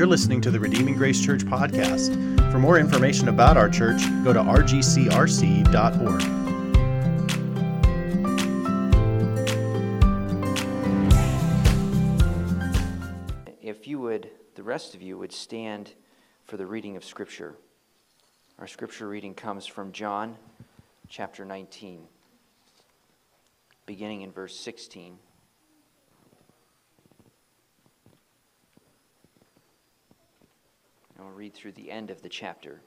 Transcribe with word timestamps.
You're 0.00 0.08
listening 0.08 0.40
to 0.40 0.50
the 0.50 0.58
Redeeming 0.58 0.94
Grace 0.94 1.22
Church 1.22 1.42
podcast. 1.42 2.16
For 2.50 2.58
more 2.58 2.78
information 2.78 3.28
about 3.28 3.58
our 3.58 3.68
church, 3.68 4.00
go 4.24 4.32
to 4.32 4.40
rgcrc.org. 4.40 6.22
If 13.60 13.86
you 13.86 13.98
would, 13.98 14.30
the 14.54 14.62
rest 14.62 14.94
of 14.94 15.02
you 15.02 15.18
would 15.18 15.34
stand 15.34 15.92
for 16.46 16.56
the 16.56 16.64
reading 16.64 16.96
of 16.96 17.04
Scripture. 17.04 17.54
Our 18.58 18.66
Scripture 18.66 19.06
reading 19.06 19.34
comes 19.34 19.66
from 19.66 19.92
John 19.92 20.34
chapter 21.10 21.44
19, 21.44 22.06
beginning 23.84 24.22
in 24.22 24.32
verse 24.32 24.58
16. 24.58 25.18
I'll 31.20 31.30
read 31.30 31.52
through 31.52 31.72
the 31.72 31.90
end 31.90 32.10
of 32.10 32.22
the 32.22 32.28
chapter. 32.28 32.80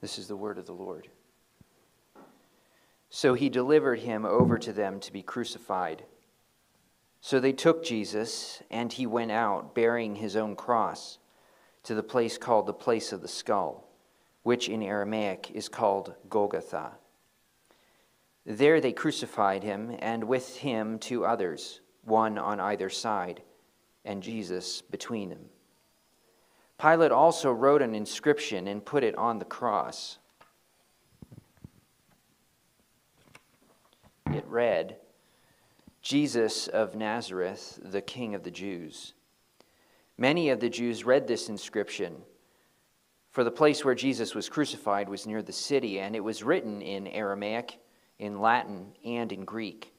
This 0.00 0.18
is 0.18 0.28
the 0.28 0.36
word 0.36 0.58
of 0.58 0.66
the 0.66 0.72
Lord. 0.72 1.08
So 3.08 3.34
he 3.34 3.48
delivered 3.48 4.00
him 4.00 4.24
over 4.24 4.58
to 4.58 4.72
them 4.72 5.00
to 5.00 5.12
be 5.12 5.22
crucified. 5.22 6.04
So 7.20 7.40
they 7.40 7.52
took 7.52 7.84
Jesus, 7.84 8.62
and 8.70 8.92
he 8.92 9.06
went 9.06 9.30
out, 9.30 9.74
bearing 9.74 10.16
his 10.16 10.36
own 10.36 10.56
cross, 10.56 11.18
to 11.82 11.94
the 11.94 12.02
place 12.02 12.38
called 12.38 12.66
the 12.66 12.72
place 12.72 13.12
of 13.12 13.20
the 13.20 13.28
skull, 13.28 13.89
which 14.42 14.68
in 14.68 14.82
Aramaic 14.82 15.50
is 15.52 15.68
called 15.68 16.14
Golgotha. 16.28 16.92
There 18.46 18.80
they 18.80 18.92
crucified 18.92 19.62
him, 19.62 19.96
and 19.98 20.24
with 20.24 20.56
him 20.56 20.98
two 20.98 21.24
others, 21.24 21.80
one 22.04 22.38
on 22.38 22.58
either 22.58 22.88
side, 22.88 23.42
and 24.04 24.22
Jesus 24.22 24.80
between 24.80 25.28
them. 25.28 25.46
Pilate 26.80 27.12
also 27.12 27.52
wrote 27.52 27.82
an 27.82 27.94
inscription 27.94 28.66
and 28.66 28.84
put 28.84 29.04
it 29.04 29.14
on 29.16 29.38
the 29.38 29.44
cross. 29.44 30.18
It 34.32 34.46
read, 34.46 34.96
Jesus 36.00 36.66
of 36.68 36.94
Nazareth, 36.94 37.78
the 37.82 38.00
King 38.00 38.34
of 38.34 38.42
the 38.42 38.50
Jews. 38.50 39.12
Many 40.16 40.48
of 40.48 40.60
the 40.60 40.70
Jews 40.70 41.04
read 41.04 41.26
this 41.26 41.48
inscription, 41.50 42.22
for 43.30 43.44
the 43.44 43.50
place 43.50 43.84
where 43.84 43.94
Jesus 43.94 44.34
was 44.34 44.48
crucified 44.48 45.08
was 45.08 45.26
near 45.26 45.42
the 45.42 45.52
city, 45.52 46.00
and 46.00 46.16
it 46.16 46.20
was 46.20 46.42
written 46.42 46.82
in 46.82 47.06
Aramaic, 47.06 47.78
in 48.18 48.40
Latin, 48.40 48.92
and 49.04 49.30
in 49.30 49.44
Greek. 49.44 49.92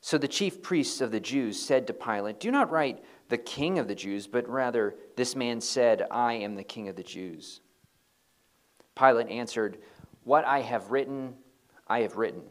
So 0.00 0.18
the 0.18 0.28
chief 0.28 0.62
priests 0.62 1.00
of 1.00 1.10
the 1.10 1.20
Jews 1.20 1.60
said 1.60 1.86
to 1.86 1.92
Pilate, 1.92 2.38
Do 2.38 2.50
not 2.50 2.70
write 2.70 3.02
the 3.28 3.38
King 3.38 3.78
of 3.78 3.88
the 3.88 3.94
Jews, 3.94 4.26
but 4.26 4.48
rather, 4.48 4.94
this 5.16 5.34
man 5.34 5.60
said, 5.60 6.06
I 6.10 6.34
am 6.34 6.54
the 6.54 6.62
King 6.62 6.88
of 6.88 6.96
the 6.96 7.02
Jews. 7.02 7.60
Pilate 8.94 9.28
answered, 9.28 9.78
What 10.22 10.44
I 10.44 10.60
have 10.60 10.90
written, 10.90 11.34
I 11.88 12.00
have 12.00 12.16
written. 12.16 12.42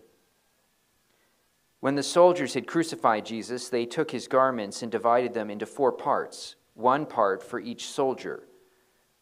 When 1.80 1.96
the 1.96 2.04
soldiers 2.04 2.56
had 2.56 2.66
crucified 2.66 3.26
Jesus, 3.26 3.70
they 3.70 3.86
took 3.86 4.10
his 4.10 4.28
garments 4.28 4.82
and 4.82 4.92
divided 4.92 5.34
them 5.34 5.52
into 5.52 5.68
four 5.68 5.92
parts, 5.92 6.56
one 6.74 7.06
part 7.06 7.44
for 7.44 7.60
each 7.60 7.88
soldier, 7.88 8.48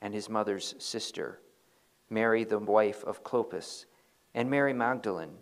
and 0.00 0.14
his 0.14 0.28
mother's 0.28 0.74
sister, 0.78 1.40
Mary, 2.10 2.44
the 2.44 2.58
wife 2.58 3.02
of 3.04 3.24
Clopas, 3.24 3.86
and 4.34 4.50
Mary 4.50 4.72
Magdalene. 4.72 5.38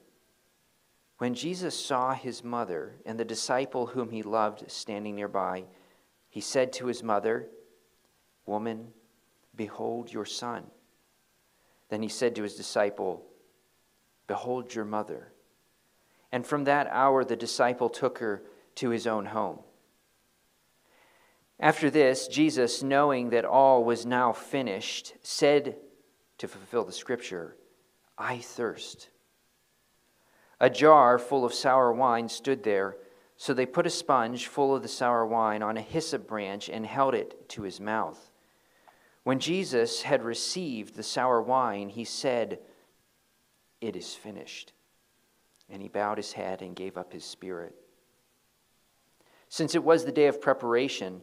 When 1.18 1.34
Jesus 1.34 1.78
saw 1.78 2.14
his 2.14 2.42
mother 2.42 2.96
and 3.06 3.18
the 3.18 3.24
disciple 3.24 3.86
whom 3.86 4.10
he 4.10 4.22
loved 4.22 4.70
standing 4.70 5.14
nearby, 5.14 5.64
he 6.28 6.40
said 6.40 6.72
to 6.74 6.86
his 6.86 7.02
mother, 7.02 7.48
Woman, 8.46 8.88
behold 9.54 10.12
your 10.12 10.24
son. 10.24 10.64
Then 11.88 12.02
he 12.02 12.08
said 12.08 12.34
to 12.34 12.42
his 12.42 12.56
disciple, 12.56 13.24
Behold 14.26 14.74
your 14.74 14.84
mother. 14.84 15.32
And 16.32 16.44
from 16.44 16.64
that 16.64 16.88
hour, 16.90 17.24
the 17.24 17.36
disciple 17.36 17.88
took 17.88 18.18
her 18.18 18.42
to 18.76 18.90
his 18.90 19.06
own 19.06 19.26
home. 19.26 19.60
After 21.60 21.88
this, 21.88 22.26
Jesus, 22.28 22.82
knowing 22.82 23.30
that 23.30 23.44
all 23.44 23.84
was 23.84 24.04
now 24.04 24.32
finished, 24.32 25.14
said 25.22 25.76
to 26.38 26.48
fulfill 26.48 26.84
the 26.84 26.92
scripture, 26.92 27.56
I 28.18 28.38
thirst. 28.38 29.10
A 30.60 30.70
jar 30.70 31.18
full 31.18 31.44
of 31.44 31.54
sour 31.54 31.92
wine 31.92 32.28
stood 32.28 32.62
there, 32.62 32.96
so 33.36 33.52
they 33.52 33.66
put 33.66 33.86
a 33.86 33.90
sponge 33.90 34.46
full 34.46 34.74
of 34.74 34.82
the 34.82 34.88
sour 34.88 35.26
wine 35.26 35.62
on 35.62 35.76
a 35.76 35.82
hyssop 35.82 36.26
branch 36.26 36.68
and 36.68 36.86
held 36.86 37.14
it 37.14 37.48
to 37.50 37.62
his 37.62 37.80
mouth. 37.80 38.30
When 39.24 39.38
Jesus 39.38 40.02
had 40.02 40.22
received 40.22 40.94
the 40.94 41.02
sour 41.02 41.40
wine, 41.40 41.88
he 41.88 42.04
said, 42.04 42.58
It 43.80 43.96
is 43.96 44.14
finished. 44.14 44.72
And 45.70 45.80
he 45.80 45.88
bowed 45.88 46.18
his 46.18 46.32
head 46.32 46.60
and 46.62 46.76
gave 46.76 46.98
up 46.98 47.12
his 47.12 47.24
spirit. 47.24 47.74
Since 49.48 49.74
it 49.74 49.82
was 49.82 50.04
the 50.04 50.12
day 50.12 50.26
of 50.26 50.42
preparation, 50.42 51.22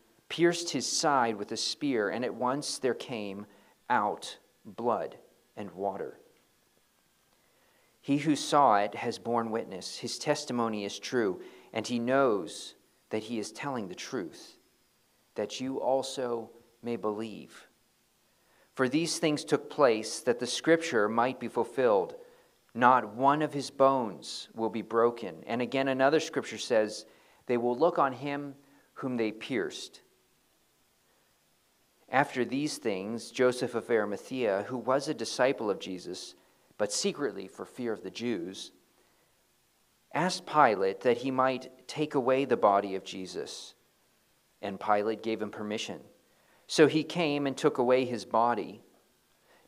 pierced 0.31 0.69
his 0.69 0.87
side 0.87 1.35
with 1.35 1.51
a 1.51 1.57
spear, 1.57 2.07
and 2.07 2.23
at 2.23 2.33
once 2.33 2.79
there 2.79 2.93
came 2.93 3.45
out 3.89 4.37
blood 4.63 5.17
and 5.57 5.69
water. 5.71 6.17
He 7.99 8.17
who 8.17 8.37
saw 8.37 8.77
it 8.77 8.95
has 8.95 9.19
borne 9.19 9.51
witness. 9.51 9.97
His 9.97 10.17
testimony 10.17 10.85
is 10.85 10.97
true, 10.97 11.41
and 11.73 11.85
he 11.85 11.99
knows 11.99 12.75
that 13.09 13.23
he 13.23 13.39
is 13.39 13.51
telling 13.51 13.89
the 13.89 13.93
truth, 13.93 14.55
that 15.35 15.59
you 15.59 15.81
also 15.81 16.49
may 16.81 16.95
believe. 16.95 17.67
For 18.73 18.87
these 18.87 19.19
things 19.19 19.43
took 19.43 19.69
place 19.69 20.21
that 20.21 20.39
the 20.39 20.47
scripture 20.47 21.09
might 21.09 21.41
be 21.41 21.49
fulfilled. 21.49 22.15
Not 22.73 23.15
one 23.15 23.41
of 23.41 23.51
his 23.51 23.69
bones 23.69 24.47
will 24.55 24.69
be 24.69 24.81
broken. 24.81 25.43
And 25.45 25.61
again, 25.61 25.89
another 25.89 26.21
scripture 26.21 26.57
says, 26.57 27.05
They 27.47 27.57
will 27.57 27.77
look 27.77 27.99
on 27.99 28.13
him 28.13 28.55
whom 28.93 29.17
they 29.17 29.33
pierced. 29.33 29.99
After 32.11 32.43
these 32.43 32.77
things, 32.77 33.31
Joseph 33.31 33.73
of 33.73 33.89
Arimathea, 33.89 34.65
who 34.67 34.77
was 34.77 35.07
a 35.07 35.13
disciple 35.13 35.69
of 35.69 35.79
Jesus, 35.79 36.35
but 36.77 36.91
secretly 36.91 37.47
for 37.47 37.65
fear 37.65 37.93
of 37.93 38.03
the 38.03 38.11
Jews, 38.11 38.71
asked 40.13 40.45
Pilate 40.45 40.99
that 41.01 41.19
he 41.19 41.31
might 41.31 41.87
take 41.87 42.13
away 42.13 42.43
the 42.43 42.57
body 42.57 42.95
of 42.95 43.05
Jesus. 43.05 43.75
And 44.61 44.77
Pilate 44.77 45.23
gave 45.23 45.41
him 45.41 45.51
permission. 45.51 46.01
So 46.67 46.87
he 46.87 47.03
came 47.03 47.47
and 47.47 47.55
took 47.55 47.77
away 47.77 48.03
his 48.03 48.25
body. 48.25 48.81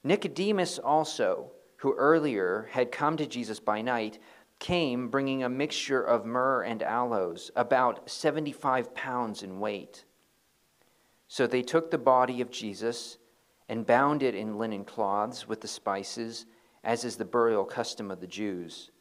Nicodemus 0.04 0.80
also, 0.80 1.52
who 1.78 1.94
earlier 1.96 2.68
had 2.72 2.92
come 2.92 3.16
to 3.18 3.26
Jesus 3.26 3.62
by 3.62 3.82
night, 3.82 4.20
came 4.60 5.08
bringing 5.08 5.44
a 5.44 5.50
mixture 5.50 6.02
of 6.02 6.26
myrrh 6.26 6.64
and 6.64 6.84
aloes, 6.84 7.52
about 7.56 8.10
75 8.10 8.94
pounds 8.94 9.44
in 9.44 9.62
weight. 9.62 10.04
So 11.34 11.48
they 11.48 11.64
took 11.64 11.90
the 11.90 11.98
body 11.98 12.42
of 12.42 12.52
Jesus 12.52 13.18
and 13.68 13.88
bound 13.88 14.22
it 14.22 14.36
in 14.36 14.60
linen 14.60 14.86
cloths 14.86 15.48
with 15.48 15.62
the 15.62 15.68
spices 15.68 16.46
as 16.84 17.04
is 17.04 17.16
the 17.16 17.26
burial 17.26 17.66
custom 17.66 18.12
of 18.12 18.22
the 18.22 18.28
Jews. 18.28 18.92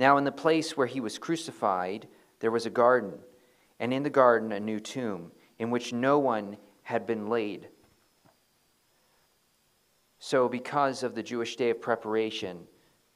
Now, 0.00 0.16
in 0.16 0.24
the 0.24 0.32
place 0.32 0.76
where 0.76 0.88
he 0.88 0.98
was 0.98 1.16
crucified, 1.16 2.08
there 2.40 2.50
was 2.50 2.66
a 2.66 2.70
garden, 2.70 3.20
and 3.78 3.92
in 3.92 4.02
the 4.02 4.10
garden 4.10 4.50
a 4.50 4.58
new 4.58 4.80
tomb, 4.80 5.30
in 5.60 5.70
which 5.70 5.92
no 5.92 6.18
one 6.18 6.56
had 6.82 7.06
been 7.06 7.28
laid. 7.28 7.68
So, 10.18 10.48
because 10.48 11.04
of 11.04 11.14
the 11.14 11.22
Jewish 11.22 11.54
day 11.54 11.70
of 11.70 11.80
preparation, 11.80 12.66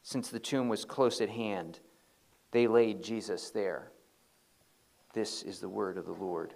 since 0.04 0.28
the 0.28 0.38
tomb 0.38 0.68
was 0.68 0.84
close 0.84 1.20
at 1.20 1.28
hand, 1.28 1.80
they 2.52 2.68
laid 2.68 3.02
Jesus 3.02 3.50
there. 3.50 3.90
This 5.12 5.42
is 5.42 5.58
the 5.58 5.68
word 5.68 5.98
of 5.98 6.06
the 6.06 6.12
Lord. 6.12 6.54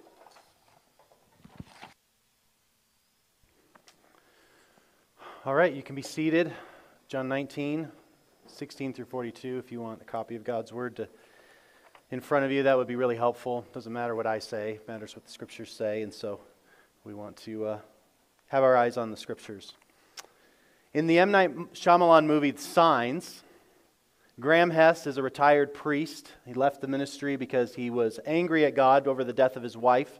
All 5.46 5.54
right, 5.54 5.72
you 5.72 5.80
can 5.80 5.94
be 5.94 6.02
seated. 6.02 6.52
John 7.06 7.28
19, 7.28 7.88
16 8.48 8.92
through 8.92 9.04
42, 9.04 9.58
if 9.58 9.70
you 9.70 9.80
want 9.80 10.02
a 10.02 10.04
copy 10.04 10.34
of 10.34 10.42
God's 10.42 10.72
Word 10.72 10.96
to, 10.96 11.08
in 12.10 12.18
front 12.18 12.44
of 12.44 12.50
you, 12.50 12.64
that 12.64 12.76
would 12.76 12.88
be 12.88 12.96
really 12.96 13.14
helpful. 13.14 13.64
Doesn't 13.72 13.92
matter 13.92 14.16
what 14.16 14.26
I 14.26 14.40
say, 14.40 14.80
matters 14.88 15.14
what 15.14 15.24
the 15.24 15.30
Scriptures 15.30 15.70
say, 15.70 16.02
and 16.02 16.12
so 16.12 16.40
we 17.04 17.14
want 17.14 17.36
to 17.44 17.64
uh, 17.64 17.78
have 18.48 18.64
our 18.64 18.76
eyes 18.76 18.96
on 18.96 19.12
the 19.12 19.16
Scriptures. 19.16 19.74
In 20.92 21.06
the 21.06 21.20
M. 21.20 21.30
Night 21.30 21.54
Shyamalan 21.74 22.26
movie 22.26 22.56
Signs, 22.56 23.44
Graham 24.40 24.70
Hess 24.70 25.06
is 25.06 25.16
a 25.16 25.22
retired 25.22 25.72
priest. 25.72 26.32
He 26.44 26.54
left 26.54 26.80
the 26.80 26.88
ministry 26.88 27.36
because 27.36 27.76
he 27.76 27.88
was 27.88 28.18
angry 28.26 28.64
at 28.64 28.74
God 28.74 29.06
over 29.06 29.22
the 29.22 29.32
death 29.32 29.54
of 29.54 29.62
his 29.62 29.76
wife. 29.76 30.18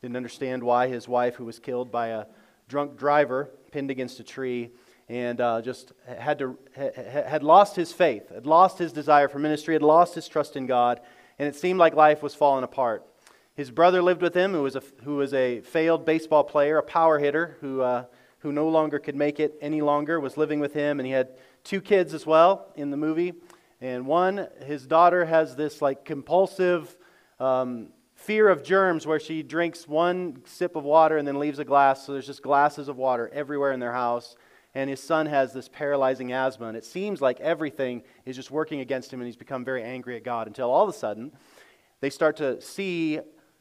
Didn't 0.00 0.16
understand 0.16 0.62
why 0.62 0.88
his 0.88 1.06
wife, 1.06 1.34
who 1.34 1.44
was 1.44 1.58
killed 1.58 1.92
by 1.92 2.06
a 2.06 2.24
drunk 2.72 2.96
driver, 2.96 3.50
pinned 3.70 3.90
against 3.90 4.18
a 4.18 4.24
tree, 4.24 4.70
and 5.06 5.42
uh, 5.42 5.60
just 5.60 5.92
had, 6.06 6.38
to, 6.38 6.56
had 6.74 7.42
lost 7.42 7.76
his 7.76 7.92
faith, 7.92 8.30
had 8.30 8.46
lost 8.46 8.78
his 8.78 8.94
desire 8.94 9.28
for 9.28 9.38
ministry, 9.38 9.74
had 9.74 9.82
lost 9.82 10.14
his 10.14 10.26
trust 10.26 10.56
in 10.56 10.66
God, 10.66 10.98
and 11.38 11.46
it 11.46 11.54
seemed 11.54 11.78
like 11.78 11.94
life 11.94 12.22
was 12.22 12.34
falling 12.34 12.64
apart. 12.64 13.06
His 13.54 13.70
brother 13.70 14.00
lived 14.00 14.22
with 14.22 14.32
him, 14.32 14.52
who 14.52 14.62
was 14.62 14.74
a, 14.74 14.82
who 15.04 15.16
was 15.16 15.34
a 15.34 15.60
failed 15.60 16.06
baseball 16.06 16.44
player, 16.44 16.78
a 16.78 16.82
power 16.82 17.18
hitter, 17.18 17.58
who, 17.60 17.82
uh, 17.82 18.06
who 18.38 18.52
no 18.52 18.70
longer 18.70 18.98
could 18.98 19.16
make 19.16 19.38
it 19.38 19.54
any 19.60 19.82
longer, 19.82 20.18
was 20.18 20.38
living 20.38 20.58
with 20.58 20.72
him, 20.72 20.98
and 20.98 21.06
he 21.06 21.12
had 21.12 21.28
two 21.64 21.82
kids 21.82 22.14
as 22.14 22.24
well 22.24 22.72
in 22.74 22.90
the 22.90 22.96
movie. 22.96 23.34
And 23.82 24.06
one, 24.06 24.48
his 24.64 24.86
daughter 24.86 25.26
has 25.26 25.56
this 25.56 25.82
like 25.82 26.06
compulsive 26.06 26.96
um, 27.38 27.88
fear 28.22 28.48
of 28.48 28.62
germs 28.62 29.06
where 29.06 29.18
she 29.18 29.42
drinks 29.42 29.88
one 29.88 30.42
sip 30.46 30.76
of 30.76 30.84
water 30.84 31.16
and 31.16 31.26
then 31.26 31.38
leaves 31.38 31.58
a 31.58 31.64
glass. 31.64 32.06
So 32.06 32.12
there's 32.12 32.26
just 32.26 32.42
glasses 32.42 32.88
of 32.88 32.96
water 32.96 33.28
everywhere 33.32 33.72
in 33.72 33.80
their 33.80 33.92
house. 33.92 34.36
And 34.74 34.88
his 34.88 35.02
son 35.02 35.26
has 35.26 35.52
this 35.52 35.68
paralyzing 35.68 36.32
asthma. 36.32 36.66
And 36.66 36.76
it 36.76 36.84
seems 36.84 37.20
like 37.20 37.40
everything 37.40 38.02
is 38.24 38.36
just 38.36 38.50
working 38.50 38.80
against 38.80 39.12
him 39.12 39.20
and 39.20 39.26
he's 39.26 39.36
become 39.36 39.64
very 39.64 39.82
angry 39.82 40.16
at 40.16 40.24
God 40.24 40.46
until 40.46 40.70
all 40.70 40.82
of 40.82 40.88
a 40.88 40.96
sudden 40.96 41.32
they 42.00 42.10
start 42.10 42.36
to 42.36 42.60
see 42.60 43.18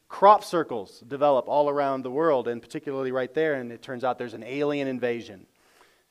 crop 0.08 0.44
circles 0.44 1.04
develop 1.08 1.48
all 1.48 1.70
around 1.70 2.04
the 2.04 2.12
world 2.12 2.48
and 2.48 2.62
particularly 2.62 3.12
right 3.12 3.34
there. 3.34 3.56
And 3.56 3.72
it 3.72 3.82
turns 3.82 4.04
out 4.04 4.20
there's 4.20 4.36
an 4.36 4.44
alien 4.44 4.88
invasion. 4.88 5.48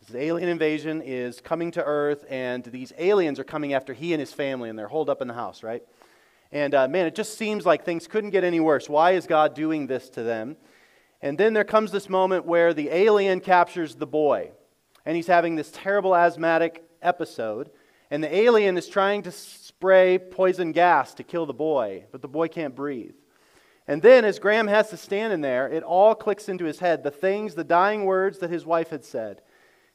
This 0.00 0.16
alien 0.16 0.48
invasion 0.48 1.02
is 1.02 1.40
coming 1.42 1.70
to 1.72 1.84
Earth, 1.84 2.24
and 2.30 2.64
these 2.64 2.90
aliens 2.96 3.38
are 3.38 3.44
coming 3.44 3.74
after 3.74 3.92
he 3.92 4.14
and 4.14 4.20
his 4.20 4.32
family, 4.32 4.70
and 4.70 4.78
they're 4.78 4.88
holed 4.88 5.10
up 5.10 5.20
in 5.20 5.28
the 5.28 5.34
house, 5.34 5.62
right? 5.62 5.82
And 6.52 6.74
uh, 6.74 6.88
man, 6.88 7.06
it 7.06 7.14
just 7.14 7.38
seems 7.38 7.64
like 7.64 7.84
things 7.84 8.06
couldn't 8.06 8.30
get 8.30 8.44
any 8.44 8.60
worse. 8.60 8.88
Why 8.88 9.12
is 9.12 9.26
God 9.26 9.54
doing 9.54 9.86
this 9.86 10.08
to 10.10 10.22
them? 10.22 10.56
And 11.22 11.36
then 11.36 11.52
there 11.52 11.64
comes 11.64 11.92
this 11.92 12.08
moment 12.08 12.46
where 12.46 12.72
the 12.72 12.88
alien 12.88 13.40
captures 13.40 13.94
the 13.94 14.06
boy, 14.06 14.52
and 15.04 15.16
he's 15.16 15.26
having 15.26 15.54
this 15.54 15.70
terrible 15.72 16.16
asthmatic 16.16 16.84
episode. 17.02 17.70
And 18.10 18.24
the 18.24 18.34
alien 18.34 18.76
is 18.76 18.88
trying 18.88 19.22
to 19.22 19.30
spray 19.30 20.18
poison 20.18 20.72
gas 20.72 21.14
to 21.14 21.22
kill 21.22 21.46
the 21.46 21.52
boy, 21.52 22.06
but 22.10 22.22
the 22.22 22.28
boy 22.28 22.48
can't 22.48 22.74
breathe. 22.74 23.14
And 23.86 24.02
then, 24.02 24.24
as 24.24 24.38
Graham 24.38 24.66
Hess 24.66 24.92
is 24.92 25.00
standing 25.00 25.40
there, 25.40 25.68
it 25.68 25.82
all 25.82 26.14
clicks 26.14 26.48
into 26.48 26.64
his 26.64 26.78
head 26.78 27.02
the 27.02 27.10
things, 27.10 27.54
the 27.54 27.64
dying 27.64 28.04
words 28.04 28.38
that 28.38 28.50
his 28.50 28.64
wife 28.64 28.90
had 28.90 29.04
said, 29.04 29.42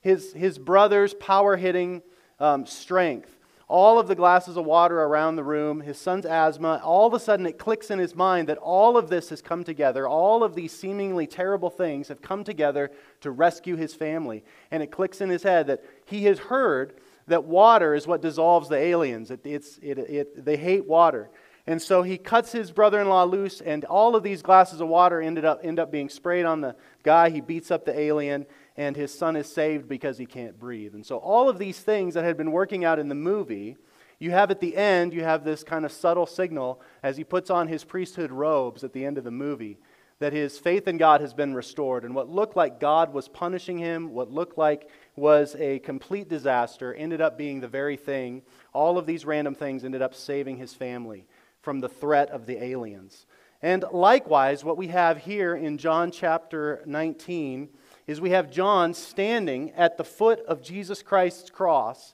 his, 0.01 0.33
his 0.33 0.57
brother's 0.57 1.13
power 1.13 1.55
hitting 1.55 2.01
um, 2.39 2.65
strength, 2.65 3.34
all 3.67 3.97
of 3.97 4.07
the 4.07 4.15
glasses 4.15 4.57
of 4.57 4.65
water 4.65 5.01
around 5.01 5.35
the 5.35 5.43
room, 5.43 5.81
his 5.81 5.97
son's 5.97 6.25
asthma, 6.25 6.79
all 6.83 7.07
of 7.07 7.13
a 7.13 7.19
sudden 7.19 7.45
it 7.45 7.57
clicks 7.57 7.89
in 7.89 7.97
his 7.97 8.15
mind 8.15 8.47
that 8.47 8.59
all 8.59 8.95
of 8.95 9.09
this 9.09 9.29
has 9.29 9.41
come 9.41 9.63
together. 9.63 10.07
All 10.07 10.43
of 10.43 10.53
these 10.53 10.71
seemingly 10.71 11.25
terrible 11.25 11.71
things 11.71 12.07
have 12.09 12.21
come 12.21 12.43
together 12.43 12.91
to 13.21 13.31
rescue 13.31 13.75
his 13.75 13.95
family. 13.95 14.43
And 14.69 14.83
it 14.83 14.91
clicks 14.91 15.19
in 15.19 15.29
his 15.29 15.43
head 15.43 15.67
that 15.67 15.83
he 16.05 16.25
has 16.25 16.37
heard 16.37 16.99
that 17.27 17.45
water 17.45 17.95
is 17.95 18.05
what 18.05 18.21
dissolves 18.21 18.69
the 18.69 18.77
aliens. 18.77 19.31
It, 19.31 19.41
it's, 19.43 19.79
it, 19.81 19.97
it, 19.97 20.45
they 20.45 20.57
hate 20.57 20.85
water. 20.85 21.31
And 21.67 21.81
so 21.81 22.03
he 22.03 22.19
cuts 22.19 22.51
his 22.51 22.71
brother 22.71 23.01
in 23.01 23.09
law 23.09 23.23
loose, 23.23 23.59
and 23.59 23.83
all 23.85 24.15
of 24.15 24.21
these 24.21 24.43
glasses 24.43 24.81
of 24.81 24.87
water 24.87 25.19
ended 25.19 25.45
up, 25.45 25.61
end 25.63 25.79
up 25.79 25.91
being 25.91 26.09
sprayed 26.09 26.45
on 26.45 26.61
the 26.61 26.75
guy. 27.01 27.31
He 27.31 27.41
beats 27.41 27.71
up 27.71 27.85
the 27.85 27.99
alien, 27.99 28.45
and 28.77 28.95
his 28.95 29.17
son 29.17 29.35
is 29.35 29.51
saved 29.51 29.87
because 29.87 30.17
he 30.17 30.25
can't 30.25 30.59
breathe. 30.59 30.93
And 30.93 31.05
so, 31.05 31.17
all 31.17 31.49
of 31.49 31.57
these 31.57 31.79
things 31.79 32.13
that 32.13 32.23
had 32.23 32.37
been 32.37 32.51
working 32.51 32.83
out 32.83 32.99
in 32.99 33.07
the 33.07 33.15
movie, 33.15 33.77
you 34.19 34.31
have 34.31 34.51
at 34.51 34.59
the 34.59 34.75
end, 34.75 35.13
you 35.13 35.23
have 35.23 35.43
this 35.43 35.63
kind 35.63 35.85
of 35.85 35.91
subtle 35.91 36.25
signal 36.25 36.81
as 37.03 37.17
he 37.17 37.23
puts 37.23 37.49
on 37.49 37.67
his 37.67 37.83
priesthood 37.83 38.31
robes 38.31 38.83
at 38.83 38.93
the 38.93 39.05
end 39.05 39.17
of 39.17 39.23
the 39.23 39.31
movie 39.31 39.77
that 40.19 40.33
his 40.33 40.57
faith 40.57 40.87
in 40.87 40.97
God 40.97 41.21
has 41.21 41.33
been 41.33 41.53
restored. 41.53 42.03
And 42.03 42.15
what 42.15 42.29
looked 42.29 42.55
like 42.55 42.79
God 42.79 43.13
was 43.13 43.27
punishing 43.27 43.77
him, 43.77 44.13
what 44.13 44.31
looked 44.31 44.57
like 44.57 44.89
was 45.15 45.55
a 45.59 45.79
complete 45.79 46.29
disaster, 46.29 46.93
ended 46.93 47.19
up 47.19 47.37
being 47.37 47.59
the 47.59 47.67
very 47.67 47.97
thing. 47.97 48.41
All 48.73 48.97
of 48.97 49.05
these 49.05 49.25
random 49.25 49.55
things 49.55 49.83
ended 49.83 50.01
up 50.01 50.15
saving 50.15 50.57
his 50.57 50.73
family 50.73 51.27
from 51.61 51.81
the 51.81 51.89
threat 51.89 52.29
of 52.29 52.45
the 52.45 52.63
aliens. 52.63 53.25
And 53.61 53.83
likewise, 53.91 54.63
what 54.63 54.77
we 54.77 54.87
have 54.87 55.17
here 55.17 55.55
in 55.55 55.77
John 55.77 56.11
chapter 56.11 56.81
19 56.85 57.69
is 58.07 58.21
we 58.21 58.31
have 58.31 58.51
John 58.51 58.93
standing 58.93 59.71
at 59.71 59.97
the 59.97 60.03
foot 60.03 60.39
of 60.45 60.61
Jesus 60.61 61.01
Christ's 61.01 61.49
cross, 61.49 62.13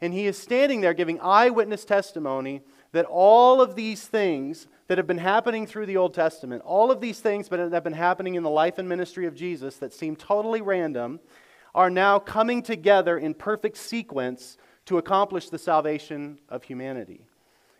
and 0.00 0.12
he 0.12 0.26
is 0.26 0.38
standing 0.38 0.80
there 0.80 0.94
giving 0.94 1.20
eyewitness 1.20 1.84
testimony 1.84 2.62
that 2.92 3.06
all 3.06 3.60
of 3.60 3.76
these 3.76 4.06
things 4.06 4.66
that 4.88 4.98
have 4.98 5.06
been 5.06 5.18
happening 5.18 5.66
through 5.66 5.86
the 5.86 5.96
Old 5.96 6.12
Testament, 6.12 6.62
all 6.64 6.90
of 6.90 7.00
these 7.00 7.20
things 7.20 7.48
that 7.48 7.72
have 7.72 7.84
been 7.84 7.92
happening 7.92 8.34
in 8.34 8.42
the 8.42 8.50
life 8.50 8.78
and 8.78 8.88
ministry 8.88 9.26
of 9.26 9.34
Jesus 9.34 9.76
that 9.76 9.92
seem 9.92 10.16
totally 10.16 10.60
random, 10.60 11.20
are 11.74 11.90
now 11.90 12.18
coming 12.18 12.62
together 12.62 13.16
in 13.16 13.32
perfect 13.32 13.76
sequence 13.76 14.58
to 14.86 14.98
accomplish 14.98 15.48
the 15.48 15.58
salvation 15.58 16.38
of 16.48 16.64
humanity. 16.64 17.24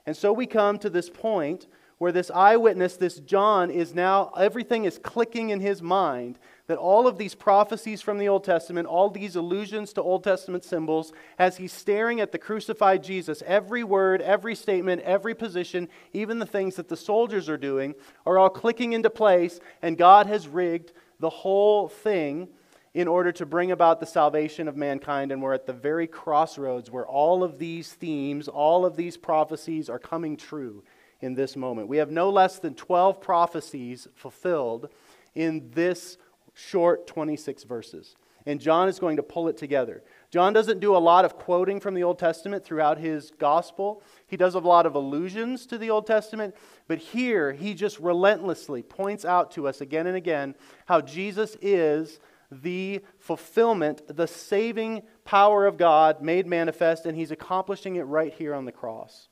And 0.07 0.17
so 0.17 0.33
we 0.33 0.47
come 0.47 0.79
to 0.79 0.91
this 0.91 1.11
point 1.11 1.67
where 2.01 2.13
this 2.13 2.31
eyewitness, 2.31 2.97
this 2.97 3.17
John, 3.17 3.71
is 3.71 3.95
now, 3.95 4.33
everything 4.35 4.87
is 4.87 4.97
clicking 4.97 5.51
in 5.51 5.61
his 5.61 5.83
mind 5.83 6.39
that 6.67 6.79
all 6.79 7.07
of 7.07 7.19
these 7.19 7.35
prophecies 7.35 8.01
from 8.01 8.17
the 8.17 8.27
Old 8.27 8.43
Testament, 8.43 8.89
all 8.89 9.11
these 9.11 9.37
allusions 9.37 9.93
to 9.93 10.03
Old 10.03 10.25
Testament 10.25 10.65
symbols, 10.65 11.13
as 11.39 11.59
he's 11.59 11.75
staring 11.75 12.19
at 12.19 12.33
the 12.33 12.39
crucified 12.39 13.05
Jesus, 13.05 13.43
every 13.45 13.85
word, 13.85 14.23
every 14.23 14.55
statement, 14.55 15.03
every 15.03 15.35
position, 15.35 15.91
even 16.15 16.39
the 16.39 16.47
things 16.47 16.77
that 16.77 16.89
the 16.89 16.97
soldiers 16.97 17.51
are 17.51 17.59
doing, 17.59 17.95
are 18.25 18.39
all 18.39 18.49
clicking 18.49 18.95
into 18.95 19.11
place, 19.11 19.61
and 19.83 19.99
God 19.99 20.27
has 20.27 20.49
rigged 20.49 20.95
the 21.19 21.29
whole 21.29 21.87
thing 21.87 22.49
in 22.95 23.09
order 23.09 23.31
to 23.31 23.45
bring 23.45 23.73
about 23.73 24.01
the 24.01 24.07
salvation 24.07 24.69
of 24.69 24.75
mankind. 24.75 25.33
And 25.33 25.43
we're 25.43 25.53
at 25.53 25.67
the 25.67 25.75
very 25.75 26.07
crossroads 26.07 26.91
where 26.91 27.07
all 27.07 27.45
of 27.45 27.59
these 27.59 27.93
themes, 27.93 28.49
all 28.49 28.87
of 28.87 28.97
these 28.97 29.19
prophecies 29.19 29.91
are 29.91 29.99
coming 29.99 30.39
true 30.39 30.83
in 31.21 31.35
this 31.35 31.57
moment. 31.57 31.89
We 31.89 31.99
have 31.99 32.11
no 32.11 32.31
less 32.31 32.59
than 32.59 32.75
12 32.75 33.21
prophecies 33.21 34.09
fulfilled 34.15 34.89
in 35.35 35.71
this 35.73 36.19
short 36.55 37.07
26 37.07 37.65
verses. 37.65 38.17
And 38.47 38.61
John 38.61 38.89
is 38.89 38.99
going 38.99 39.17
to 39.17 39.23
pull 39.23 39.49
it 39.49 39.59
together. 39.59 40.03
John 40.31 40.53
doesn't 40.53 40.81
do 40.81 40.97
a 40.97 40.99
lot 40.99 41.25
of 41.25 41.37
quoting 41.37 41.79
from 41.79 41.95
the 41.95 42.05
Old 42.05 42.19
Testament 42.19 42.65
throughout 42.65 42.99
his 42.99 43.31
gospel. 43.39 44.03
He 44.27 44.37
does 44.37 44.55
a 44.55 44.61
lot 44.61 44.87
of 44.87 44.95
allusions 44.95 45.67
to 45.67 45.77
the 45.77 45.91
Old 45.91 46.07
Testament, 46.07 46.55
but 46.89 46.99
here 46.99 47.53
he 47.53 47.75
just 47.75 48.01
relentlessly 48.01 48.83
points 48.83 49.25
out 49.25 49.51
to 49.53 49.69
us 49.69 49.81
again 49.83 50.07
and 50.07 50.17
again 50.17 50.55
how 50.87 51.03
Jesus 51.03 51.57
is 51.61 52.19
the 52.51 53.01
fulfillment, 53.19 54.03
the 54.09 54.27
saving 54.27 55.03
power 55.25 55.67
of 55.67 55.77
God 55.77 56.23
made 56.23 56.47
manifest, 56.47 57.07
and 57.07 57.17
he's 57.17 57.31
accomplishing 57.31 57.97
it 57.97 58.03
right 58.03 58.33
here 58.33 58.55
on 58.55 58.65
the 58.65 58.73
cross. 58.73 59.29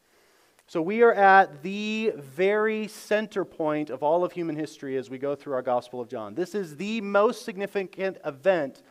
So 0.70 0.82
we 0.82 1.00
are 1.00 1.14
at 1.14 1.62
the 1.62 2.12
very 2.14 2.88
center 2.88 3.46
point 3.46 3.88
of 3.88 4.02
all 4.02 4.22
of 4.22 4.32
human 4.32 4.54
history 4.54 4.98
as 4.98 5.08
we 5.08 5.16
go 5.16 5.34
through 5.34 5.54
our 5.54 5.62
Gospel 5.62 5.98
of 5.98 6.10
John. 6.10 6.34
This 6.34 6.54
is 6.54 6.76
the 6.76 7.00
most 7.00 7.46
significant 7.46 8.18
event 8.26 8.82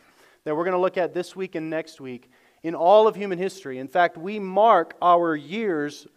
that 0.42 0.56
we're 0.56 0.64
going 0.64 0.74
to 0.74 0.80
look 0.80 0.96
at 0.96 1.14
this 1.14 1.36
week 1.36 1.54
and 1.54 1.70
next 1.70 2.00
week 2.00 2.32
in 2.64 2.74
all 2.74 3.06
of 3.06 3.14
human 3.14 3.38
history. 3.38 3.78
In 3.78 3.86
fact, 3.86 4.18
we 4.18 4.40
mark 4.40 4.96
our 5.00 5.36
years 5.36 6.08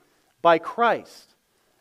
by 0.41 0.57
Christ. 0.57 1.35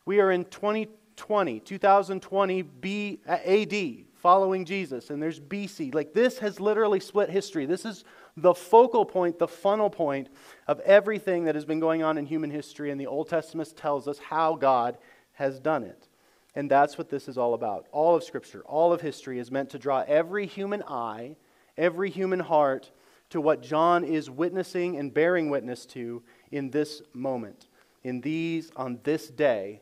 We 0.05 0.19
are 0.19 0.31
in 0.31 0.45
2020, 0.45 1.59
2020 1.61 2.61
B, 2.61 3.19
AD, 3.25 4.05
following 4.13 4.63
Jesus, 4.63 5.09
and 5.09 5.19
there's 5.19 5.39
BC. 5.39 5.95
Like 5.95 6.13
this 6.13 6.37
has 6.37 6.59
literally 6.59 6.99
split 6.99 7.31
history. 7.31 7.65
This 7.65 7.85
is 7.85 8.03
the 8.37 8.53
focal 8.53 9.05
point, 9.05 9.39
the 9.39 9.47
funnel 9.47 9.89
point 9.89 10.29
of 10.67 10.79
everything 10.81 11.45
that 11.45 11.55
has 11.55 11.65
been 11.65 11.79
going 11.79 12.03
on 12.03 12.17
in 12.17 12.25
human 12.25 12.49
history, 12.49 12.91
and 12.91 12.99
the 12.99 13.07
Old 13.07 13.29
Testament 13.29 13.75
tells 13.75 14.07
us 14.07 14.19
how 14.19 14.55
God 14.55 14.97
has 15.33 15.59
done 15.59 15.83
it. 15.83 16.07
And 16.55 16.69
that's 16.69 16.97
what 16.97 17.09
this 17.09 17.27
is 17.27 17.37
all 17.37 17.53
about. 17.53 17.87
All 17.91 18.15
of 18.15 18.23
Scripture, 18.23 18.61
all 18.65 18.91
of 18.91 19.01
history 19.01 19.39
is 19.39 19.51
meant 19.51 19.69
to 19.71 19.79
draw 19.79 20.03
every 20.07 20.45
human 20.45 20.83
eye, 20.83 21.35
every 21.77 22.09
human 22.09 22.39
heart 22.39 22.91
to 23.29 23.39
what 23.39 23.61
John 23.61 24.03
is 24.03 24.29
witnessing 24.29 24.97
and 24.97 25.13
bearing 25.13 25.49
witness 25.49 25.85
to 25.87 26.21
in 26.51 26.69
this 26.69 27.01
moment, 27.13 27.67
in 28.03 28.21
these, 28.21 28.71
on 28.75 28.99
this 29.03 29.29
day 29.29 29.81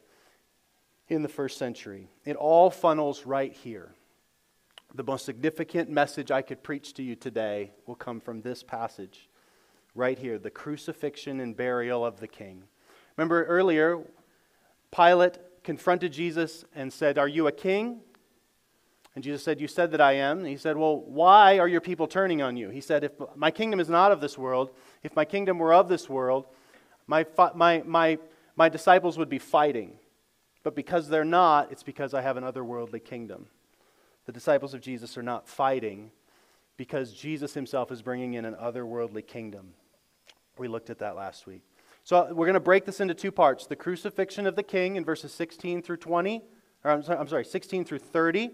in 1.08 1.24
the 1.24 1.30
first 1.30 1.58
century. 1.58 2.08
It 2.26 2.36
all 2.36 2.70
funnels 2.70 3.26
right 3.26 3.52
here. 3.52 3.96
The 4.96 5.04
most 5.04 5.26
significant 5.26 5.90
message 5.90 6.32
I 6.32 6.42
could 6.42 6.64
preach 6.64 6.94
to 6.96 7.04
you 7.04 7.16
today 7.16 7.72
will 7.86 7.96
come 7.96 8.20
from 8.20 8.42
this 8.42 8.64
passage 8.64 9.30
right 9.94 10.18
here 10.18 10.40
the 10.40 10.50
crucifixion 10.50 11.40
and 11.40 11.56
burial 11.56 12.06
of 12.06 12.20
the 12.20 12.28
king. 12.28 12.64
Remember 13.16 13.44
earlier, 13.46 14.00
Pilate 14.92 15.38
confronted 15.64 16.12
Jesus 16.12 16.66
and 16.74 16.92
said, 16.92 17.18
Are 17.18 17.28
you 17.28 17.48
a 17.48 17.52
king? 17.52 18.02
And 19.14 19.24
Jesus 19.24 19.44
said, 19.44 19.62
You 19.62 19.68
said 19.68 19.92
that 19.92 20.02
I 20.02 20.14
am. 20.14 20.40
And 20.40 20.48
he 20.48 20.58
said, 20.58 20.78
Well, 20.78 21.02
why 21.02 21.60
are 21.60 21.68
your 21.68 21.82
people 21.82 22.08
turning 22.08 22.42
on 22.42 22.58
you? 22.58 22.70
He 22.70 22.82
said, 22.82 23.04
If 23.04 23.12
my 23.36 23.52
kingdom 23.52 23.80
is 23.80 23.90
not 23.90 24.12
of 24.12 24.22
this 24.22 24.38
world, 24.38 24.72
if 25.04 25.16
my 25.16 25.26
kingdom 25.26 25.60
were 25.60 25.74
of 25.74 25.88
this 25.88 26.10
world, 26.10 26.48
my, 27.06 27.26
my, 27.54 27.84
my, 27.86 28.18
my 28.56 28.70
disciples 28.70 29.18
would 29.18 29.30
be 29.30 29.40
fighting. 29.40 29.94
But 30.64 30.76
because 30.76 31.10
they're 31.10 31.26
not, 31.26 31.72
it's 31.72 31.84
because 31.84 32.14
I 32.14 32.22
have 32.22 32.38
an 32.38 32.44
otherworldly 32.44 33.04
kingdom. 33.04 33.48
The 34.26 34.32
disciples 34.32 34.74
of 34.74 34.82
Jesus 34.82 35.18
are 35.18 35.24
not 35.24 35.48
fighting 35.48 36.12
because 36.78 37.14
Jesus 37.14 37.54
himself 37.54 37.92
is 37.92 38.02
bringing 38.02 38.36
in 38.36 38.46
an 38.46 38.56
otherworldly 38.56 39.26
kingdom. 39.26 39.74
We 40.58 40.68
looked 40.68 40.90
at 40.90 41.00
that 41.00 41.16
last 41.16 41.48
week. 41.48 41.62
So 42.04 42.28
we're 42.34 42.46
going 42.46 42.54
to 42.54 42.60
break 42.60 42.86
this 42.86 43.00
into 43.00 43.14
two 43.14 43.32
parts 43.32 43.68
the 43.68 43.76
crucifixion 43.76 44.48
of 44.48 44.56
the 44.56 44.64
king 44.64 44.96
in 44.96 45.06
verses 45.06 45.34
16 45.34 45.82
through 45.82 45.98
20, 45.98 46.42
or 46.84 46.92
I'm 46.92 47.04
sorry, 47.04 47.20
I'm 47.20 47.28
sorry 47.28 47.46
16 47.46 47.86
through 47.86 48.00
30. 48.00 48.52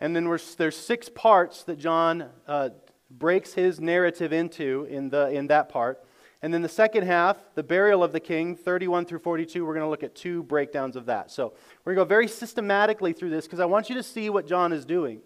And 0.00 0.14
then 0.14 0.24
there's 0.58 0.76
six 0.76 1.08
parts 1.08 1.64
that 1.64 1.78
John 1.78 2.28
uh, 2.46 2.70
breaks 3.10 3.54
his 3.54 3.80
narrative 3.80 4.32
into 4.32 4.86
in, 4.90 5.08
the, 5.08 5.30
in 5.30 5.46
that 5.46 5.68
part. 5.68 6.04
And 6.44 6.52
then 6.52 6.60
the 6.60 6.68
second 6.68 7.06
half, 7.06 7.38
the 7.54 7.62
burial 7.62 8.04
of 8.04 8.12
the 8.12 8.20
king, 8.20 8.54
31 8.54 9.06
through 9.06 9.20
42, 9.20 9.64
we're 9.64 9.72
going 9.72 9.82
to 9.82 9.88
look 9.88 10.02
at 10.02 10.14
two 10.14 10.42
breakdowns 10.42 10.94
of 10.94 11.06
that. 11.06 11.30
So 11.30 11.54
we're 11.82 11.94
going 11.94 12.04
to 12.04 12.06
go 12.06 12.08
very 12.10 12.28
systematically 12.28 13.14
through 13.14 13.30
this 13.30 13.46
because 13.46 13.60
I 13.60 13.64
want 13.64 13.88
you 13.88 13.94
to 13.94 14.02
see 14.02 14.28
what 14.28 14.46
John 14.46 14.70
is 14.70 14.84
doing. 14.84 15.22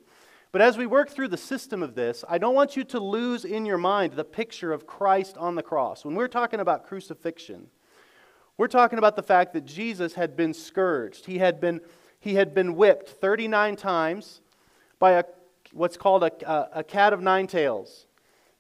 But 0.53 0.63
as 0.63 0.79
we 0.79 0.87
work 0.87 1.11
through 1.11 1.27
the 1.27 1.37
system 1.37 1.83
of 1.83 1.97
this, 1.97 2.25
I 2.29 2.39
don't 2.39 2.55
want 2.55 2.77
you 2.77 2.85
to 2.85 3.01
lose 3.01 3.45
in 3.45 3.67
your 3.67 3.79
mind 3.79 4.13
the 4.13 4.23
picture 4.23 4.73
of 4.73 4.87
Christ 4.87 5.37
on 5.37 5.57
the 5.57 5.63
cross. 5.63 6.05
When 6.05 6.15
we're 6.15 6.29
talking 6.29 6.61
about 6.61 6.87
crucifixion, 6.87 7.67
we're 8.57 8.69
talking 8.69 9.01
about 9.01 9.17
the 9.17 9.25
fact 9.25 9.55
that 9.55 9.65
Jesus 9.65 10.15
had 10.15 10.37
been 10.37 10.55
scourged. 10.55 11.27
He 11.27 11.39
had 11.39 11.61
been, 11.61 11.81
he 12.21 12.37
had 12.37 12.55
been 12.55 12.77
whipped 12.77 13.09
39 13.09 13.75
times 13.75 14.41
by 15.01 15.15
a, 15.15 15.25
what's 15.73 15.97
called 15.97 16.23
a, 16.23 16.31
a, 16.49 16.79
a 16.79 16.85
cat 16.85 17.13
of 17.13 17.21
nine 17.21 17.49
tails. 17.49 18.07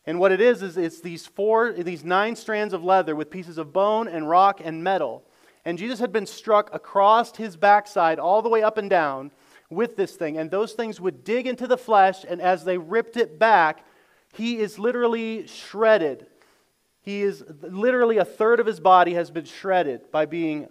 And 0.08 0.18
what 0.18 0.32
it 0.32 0.40
is, 0.40 0.62
is 0.62 0.78
it's 0.78 1.02
these 1.02 1.26
four, 1.26 1.70
these 1.70 2.02
nine 2.02 2.34
strands 2.34 2.72
of 2.72 2.82
leather 2.82 3.14
with 3.14 3.28
pieces 3.28 3.58
of 3.58 3.74
bone 3.74 4.08
and 4.08 4.26
rock 4.26 4.58
and 4.64 4.82
metal. 4.82 5.22
And 5.66 5.76
Jesus 5.76 6.00
had 6.00 6.14
been 6.14 6.24
struck 6.24 6.74
across 6.74 7.36
his 7.36 7.58
backside 7.58 8.18
all 8.18 8.40
the 8.40 8.48
way 8.48 8.62
up 8.62 8.78
and 8.78 8.88
down 8.88 9.32
with 9.68 9.96
this 9.96 10.16
thing. 10.16 10.38
And 10.38 10.50
those 10.50 10.72
things 10.72 10.98
would 10.98 11.24
dig 11.24 11.46
into 11.46 11.66
the 11.66 11.76
flesh, 11.76 12.24
and 12.26 12.40
as 12.40 12.64
they 12.64 12.78
ripped 12.78 13.18
it 13.18 13.38
back, 13.38 13.84
he 14.32 14.56
is 14.56 14.78
literally 14.78 15.46
shredded. 15.46 16.26
He 17.02 17.20
is 17.20 17.44
literally 17.60 18.16
a 18.16 18.24
third 18.24 18.60
of 18.60 18.66
his 18.66 18.80
body 18.80 19.12
has 19.12 19.30
been 19.30 19.44
shredded 19.44 20.10
by 20.10 20.24
being, 20.24 20.68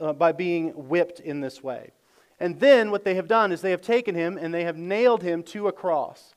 uh, 0.00 0.14
by 0.14 0.32
being 0.32 0.70
whipped 0.70 1.20
in 1.20 1.42
this 1.42 1.62
way. 1.62 1.90
And 2.40 2.58
then 2.58 2.90
what 2.90 3.04
they 3.04 3.16
have 3.16 3.28
done 3.28 3.52
is 3.52 3.60
they 3.60 3.72
have 3.72 3.82
taken 3.82 4.14
him 4.14 4.38
and 4.38 4.54
they 4.54 4.64
have 4.64 4.78
nailed 4.78 5.22
him 5.22 5.42
to 5.42 5.68
a 5.68 5.72
cross. 5.72 6.34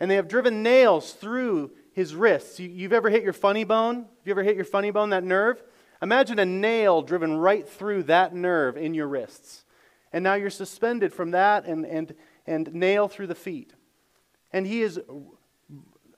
And 0.00 0.10
they 0.10 0.16
have 0.16 0.28
driven 0.28 0.62
nails 0.62 1.12
through 1.12 1.72
his 1.92 2.14
wrists. 2.14 2.58
You, 2.58 2.68
you've 2.68 2.92
ever 2.92 3.10
hit 3.10 3.22
your 3.22 3.32
funny 3.32 3.64
bone? 3.64 3.96
Have 3.96 4.26
you 4.26 4.32
ever 4.32 4.42
hit 4.42 4.56
your 4.56 4.64
funny 4.64 4.90
bone, 4.90 5.10
that 5.10 5.24
nerve? 5.24 5.62
Imagine 6.02 6.38
a 6.38 6.44
nail 6.44 7.02
driven 7.02 7.36
right 7.36 7.66
through 7.66 8.04
that 8.04 8.34
nerve 8.34 8.76
in 8.76 8.94
your 8.94 9.08
wrists. 9.08 9.64
And 10.12 10.22
now 10.22 10.34
you're 10.34 10.50
suspended 10.50 11.12
from 11.12 11.30
that 11.30 11.64
and, 11.64 11.86
and, 11.86 12.14
and 12.46 12.72
nail 12.74 13.08
through 13.08 13.28
the 13.28 13.34
feet. 13.34 13.72
And 14.52 14.66
he 14.66 14.82
is 14.82 15.00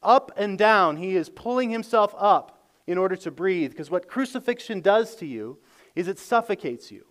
up 0.02 0.33
and 0.37 0.59
down. 0.59 0.97
He 0.97 1.16
is 1.16 1.28
pulling 1.28 1.71
himself 1.71 2.14
up 2.18 2.68
in 2.87 2.99
order 2.99 3.16
to 3.16 3.30
breathe. 3.30 3.71
Because 3.71 3.90
what 3.90 4.09
crucifixion 4.09 4.80
does 4.80 5.14
to 5.16 5.26
you 5.26 5.59
is 5.95 6.09
it 6.09 6.18
suffocates 6.18 6.90
you. 6.90 7.06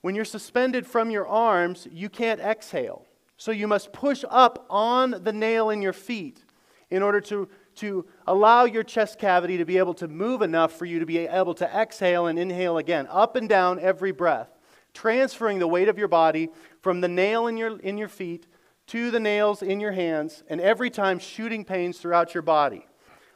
When 0.00 0.14
you're 0.14 0.24
suspended 0.24 0.86
from 0.86 1.10
your 1.10 1.26
arms, 1.26 1.86
you 1.90 2.08
can't 2.08 2.40
exhale. 2.40 3.06
So 3.40 3.52
you 3.52 3.66
must 3.66 3.94
push 3.94 4.22
up 4.28 4.66
on 4.68 5.22
the 5.24 5.32
nail 5.32 5.70
in 5.70 5.80
your 5.80 5.94
feet 5.94 6.44
in 6.90 7.02
order 7.02 7.22
to, 7.22 7.48
to 7.76 8.04
allow 8.26 8.64
your 8.64 8.82
chest 8.82 9.18
cavity 9.18 9.56
to 9.56 9.64
be 9.64 9.78
able 9.78 9.94
to 9.94 10.08
move 10.08 10.42
enough 10.42 10.72
for 10.72 10.84
you 10.84 10.98
to 10.98 11.06
be 11.06 11.16
able 11.20 11.54
to 11.54 11.64
exhale 11.64 12.26
and 12.26 12.38
inhale 12.38 12.76
again, 12.76 13.08
up 13.10 13.36
and 13.36 13.48
down 13.48 13.80
every 13.80 14.12
breath 14.12 14.50
transferring 14.92 15.58
the 15.58 15.66
weight 15.66 15.88
of 15.88 15.96
your 15.96 16.08
body 16.08 16.50
from 16.82 17.00
the 17.00 17.08
nail 17.08 17.46
in 17.46 17.56
your, 17.56 17.78
in 17.78 17.96
your 17.96 18.08
feet 18.08 18.46
to 18.86 19.10
the 19.10 19.20
nails 19.20 19.62
in 19.62 19.80
your 19.80 19.92
hands, 19.92 20.42
and 20.48 20.60
every 20.60 20.90
time 20.90 21.18
shooting 21.18 21.64
pains 21.64 21.98
throughout 21.98 22.34
your 22.34 22.42
body. 22.42 22.86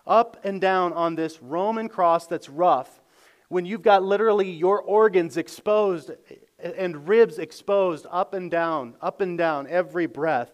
Up 0.07 0.37
and 0.45 0.61
down 0.61 0.93
on 0.93 1.15
this 1.15 1.41
Roman 1.41 1.89
cross 1.89 2.27
that's 2.27 2.51
rough, 2.51 3.01
when 3.49 3.65
you've 3.65 3.81
got 3.81 4.03
literally 4.03 4.51
your 4.51 4.83
organs 4.83 5.39
exposed 5.39 6.11
and 6.65 7.07
ribs 7.07 7.39
exposed 7.39 8.07
up 8.11 8.35
and 8.35 8.51
down, 8.51 8.97
up 9.01 9.21
and 9.21 9.37
down, 9.37 9.67
every 9.69 10.07
breath. 10.07 10.53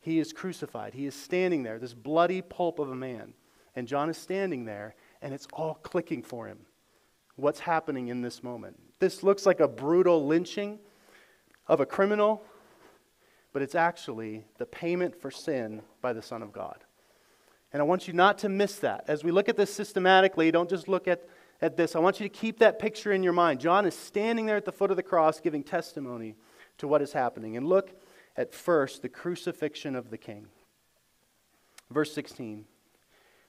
He 0.00 0.18
is 0.18 0.32
crucified. 0.32 0.94
He 0.94 1.06
is 1.06 1.14
standing 1.14 1.62
there, 1.62 1.78
this 1.78 1.94
bloody 1.94 2.42
pulp 2.42 2.78
of 2.78 2.90
a 2.90 2.94
man. 2.94 3.32
And 3.74 3.88
John 3.88 4.08
is 4.08 4.16
standing 4.16 4.64
there, 4.64 4.94
and 5.20 5.34
it's 5.34 5.48
all 5.52 5.74
clicking 5.74 6.22
for 6.22 6.46
him. 6.46 6.60
What's 7.34 7.60
happening 7.60 8.08
in 8.08 8.22
this 8.22 8.42
moment? 8.42 8.78
This 8.98 9.22
looks 9.22 9.44
like 9.44 9.60
a 9.60 9.68
brutal 9.68 10.26
lynching 10.26 10.78
of 11.66 11.80
a 11.80 11.86
criminal, 11.86 12.42
but 13.52 13.62
it's 13.62 13.74
actually 13.74 14.44
the 14.58 14.66
payment 14.66 15.20
for 15.20 15.30
sin 15.30 15.82
by 16.00 16.12
the 16.12 16.22
Son 16.22 16.42
of 16.42 16.52
God. 16.52 16.84
And 17.72 17.82
I 17.82 17.84
want 17.84 18.06
you 18.06 18.14
not 18.14 18.38
to 18.38 18.48
miss 18.48 18.76
that. 18.76 19.04
As 19.08 19.24
we 19.24 19.32
look 19.32 19.48
at 19.48 19.56
this 19.56 19.74
systematically, 19.74 20.50
don't 20.50 20.70
just 20.70 20.88
look 20.88 21.08
at, 21.08 21.28
at 21.60 21.76
this. 21.76 21.96
I 21.96 21.98
want 21.98 22.20
you 22.20 22.28
to 22.28 22.34
keep 22.34 22.58
that 22.58 22.78
picture 22.78 23.12
in 23.12 23.22
your 23.22 23.32
mind. 23.32 23.60
John 23.60 23.86
is 23.86 23.94
standing 23.94 24.46
there 24.46 24.56
at 24.56 24.64
the 24.64 24.72
foot 24.72 24.90
of 24.90 24.96
the 24.96 25.02
cross 25.02 25.40
giving 25.40 25.62
testimony 25.62 26.36
to 26.78 26.88
what 26.88 27.02
is 27.02 27.12
happening. 27.12 27.56
And 27.56 27.66
look 27.66 27.92
at 28.36 28.54
first 28.54 29.02
the 29.02 29.08
crucifixion 29.08 29.96
of 29.96 30.10
the 30.10 30.18
king. 30.18 30.48
Verse 31.90 32.12
16. 32.12 32.64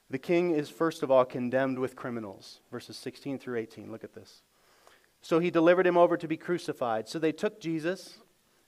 The 0.09 0.17
king 0.17 0.51
is 0.51 0.69
first 0.69 1.03
of 1.03 1.11
all 1.11 1.25
condemned 1.25 1.79
with 1.79 1.95
criminals. 1.95 2.61
Verses 2.71 2.95
16 2.97 3.39
through 3.39 3.57
18. 3.59 3.91
Look 3.91 4.03
at 4.03 4.13
this. 4.13 4.41
So 5.21 5.39
he 5.39 5.51
delivered 5.51 5.85
him 5.85 5.97
over 5.97 6.15
to 6.15 6.27
be 6.27 6.37
crucified. 6.37 7.09
So 7.09 7.19
they 7.19 7.31
took 7.33 7.59
Jesus, 7.59 8.19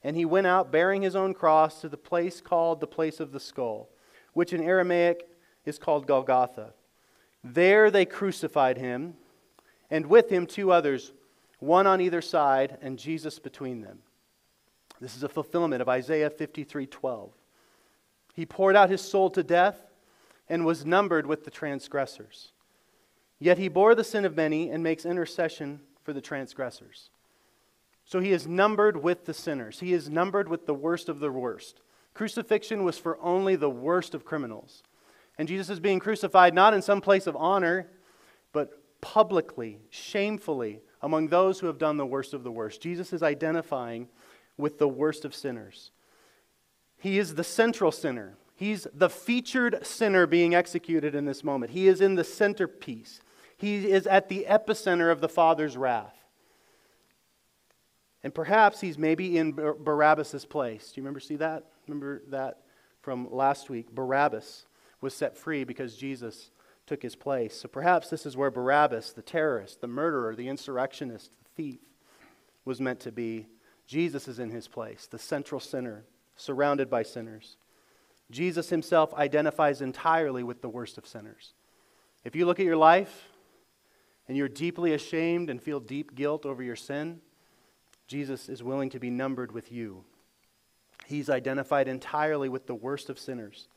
and 0.03 0.17
he 0.17 0.25
went 0.25 0.47
out 0.47 0.71
bearing 0.71 1.01
his 1.01 1.15
own 1.15 1.33
cross 1.33 1.79
to 1.81 1.89
the 1.89 1.97
place 1.97 2.41
called 2.41 2.81
the 2.81 2.87
place 2.87 3.19
of 3.19 3.31
the 3.31 3.39
skull, 3.39 3.89
which 4.33 4.51
in 4.51 4.61
Aramaic 4.61 5.29
is 5.65 5.77
called 5.77 6.07
Golgotha. 6.07 6.73
There 7.43 7.89
they 7.89 8.05
crucified 8.05 8.77
him, 8.77 9.15
and 9.89 10.05
with 10.05 10.29
him 10.29 10.45
two 10.45 10.71
others, 10.71 11.13
one 11.59 11.87
on 11.87 12.01
either 12.01 12.21
side, 12.21 12.77
and 12.81 12.99
Jesus 12.99 13.39
between 13.39 13.81
them. 13.81 13.99
This 15.01 15.15
is 15.15 15.23
a 15.23 15.29
fulfillment 15.29 15.81
of 15.81 15.89
Isaiah 15.89 16.29
53:12. 16.29 17.31
He 18.33 18.45
poured 18.45 18.75
out 18.75 18.89
his 18.89 19.01
soul 19.01 19.29
to 19.31 19.43
death 19.43 19.91
and 20.47 20.65
was 20.65 20.85
numbered 20.85 21.25
with 21.25 21.45
the 21.45 21.51
transgressors. 21.51 22.51
Yet 23.39 23.57
he 23.57 23.67
bore 23.67 23.95
the 23.95 24.03
sin 24.03 24.25
of 24.25 24.35
many 24.35 24.69
and 24.69 24.83
makes 24.83 25.05
intercession 25.05 25.81
for 26.03 26.13
the 26.13 26.21
transgressors. 26.21 27.09
So 28.03 28.19
he 28.19 28.31
is 28.31 28.47
numbered 28.47 29.03
with 29.03 29.25
the 29.25 29.33
sinners. 29.33 29.79
He 29.79 29.93
is 29.93 30.09
numbered 30.09 30.49
with 30.49 30.65
the 30.65 30.73
worst 30.73 31.09
of 31.09 31.19
the 31.19 31.31
worst. 31.31 31.81
Crucifixion 32.13 32.83
was 32.83 32.97
for 32.97 33.19
only 33.21 33.55
the 33.55 33.69
worst 33.69 34.15
of 34.15 34.25
criminals. 34.25 34.83
And 35.37 35.47
Jesus 35.47 35.69
is 35.69 35.79
being 35.79 35.99
crucified 35.99 36.53
not 36.53 36.73
in 36.73 36.81
some 36.81 37.01
place 37.01 37.27
of 37.27 37.35
honor, 37.35 37.87
publicly, 39.01 39.79
shamefully, 39.89 40.81
among 41.01 41.27
those 41.27 41.59
who 41.59 41.67
have 41.67 41.77
done 41.77 41.97
the 41.97 42.05
worst 42.05 42.33
of 42.33 42.43
the 42.43 42.51
worst. 42.51 42.81
Jesus 42.81 43.13
is 43.13 43.23
identifying 43.23 44.07
with 44.57 44.77
the 44.79 44.87
worst 44.87 45.25
of 45.25 45.33
sinners. 45.33 45.91
He 46.97 47.17
is 47.17 47.35
the 47.35 47.43
central 47.43 47.91
sinner. 47.91 48.35
He's 48.55 48.87
the 48.93 49.09
featured 49.09 49.85
sinner 49.85 50.27
being 50.27 50.53
executed 50.53 51.15
in 51.15 51.25
this 51.25 51.43
moment. 51.43 51.71
He 51.71 51.87
is 51.87 52.01
in 52.01 52.15
the 52.15 52.25
centerpiece. 52.25 53.21
He 53.55 53.89
is 53.89 54.05
at 54.05 54.27
the 54.27 54.45
epicenter 54.49 55.11
of 55.11 55.21
the 55.21 55.29
Father's 55.29 55.77
wrath. 55.77 56.15
And 58.21 58.35
perhaps 58.35 58.81
he's 58.81 58.97
maybe 58.97 59.37
in 59.37 59.53
Bar- 59.53 59.75
Barabbas' 59.75 60.43
place. 60.43 60.91
Do 60.91 60.99
you 60.99 61.03
remember 61.03 61.21
see 61.21 61.37
that? 61.37 61.63
Remember 61.87 62.21
that 62.29 62.59
from 63.01 63.31
last 63.31 63.69
week? 63.69 63.91
Barabbas 63.91 64.65
was 64.99 65.13
set 65.13 65.37
free 65.37 65.63
because 65.63 65.95
Jesus 65.95 66.51
took 66.89 67.03
his 67.03 67.15
place. 67.15 67.55
So 67.61 67.67
perhaps 67.67 68.09
this 68.09 68.25
is 68.25 68.35
where 68.35 68.49
Barabbas, 68.49 69.13
the 69.13 69.21
terrorist, 69.21 69.79
the 69.79 69.87
murderer, 69.87 70.35
the 70.35 70.47
insurrectionist, 70.47 71.31
the 71.31 71.49
thief, 71.55 71.79
was 72.65 72.81
meant 72.81 72.99
to 73.01 73.11
be. 73.11 73.45
Jesus 73.85 74.27
is 74.27 74.39
in 74.39 74.49
his 74.49 74.67
place, 74.67 75.05
the 75.05 75.19
central 75.19 75.61
sinner, 75.61 76.05
surrounded 76.35 76.89
by 76.89 77.03
sinners. 77.03 77.57
Jesus 78.31 78.69
himself 78.69 79.13
identifies 79.13 79.81
entirely 79.81 80.41
with 80.41 80.63
the 80.63 80.69
worst 80.69 80.97
of 80.97 81.05
sinners. 81.05 81.53
If 82.23 82.35
you 82.35 82.47
look 82.47 82.59
at 82.59 82.65
your 82.65 82.75
life 82.75 83.29
and 84.27 84.35
you're 84.35 84.49
deeply 84.49 84.93
ashamed 84.93 85.51
and 85.51 85.61
feel 85.61 85.79
deep 85.79 86.15
guilt 86.15 86.43
over 86.43 86.63
your 86.63 86.75
sin, 86.75 87.21
Jesus 88.07 88.49
is 88.49 88.63
willing 88.63 88.89
to 88.89 88.99
be 88.99 89.11
numbered 89.11 89.51
with 89.51 89.71
you. 89.71 90.05
He's 91.05 91.29
identified 91.29 91.87
entirely 91.87 92.49
with 92.49 92.65
the 92.65 92.73
worst 92.73 93.11
of 93.11 93.19
sinners. 93.19 93.67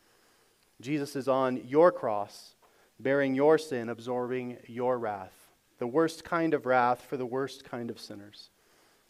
Jesus 0.80 1.14
is 1.14 1.28
on 1.28 1.58
your 1.68 1.92
cross, 1.92 2.54
bearing 3.02 3.34
your 3.34 3.58
sin, 3.58 3.88
absorbing 3.88 4.58
your 4.66 4.98
wrath, 4.98 5.34
the 5.78 5.86
worst 5.86 6.24
kind 6.24 6.54
of 6.54 6.66
wrath 6.66 7.04
for 7.08 7.16
the 7.16 7.26
worst 7.26 7.64
kind 7.64 7.90
of 7.90 7.98
sinners. 7.98 8.50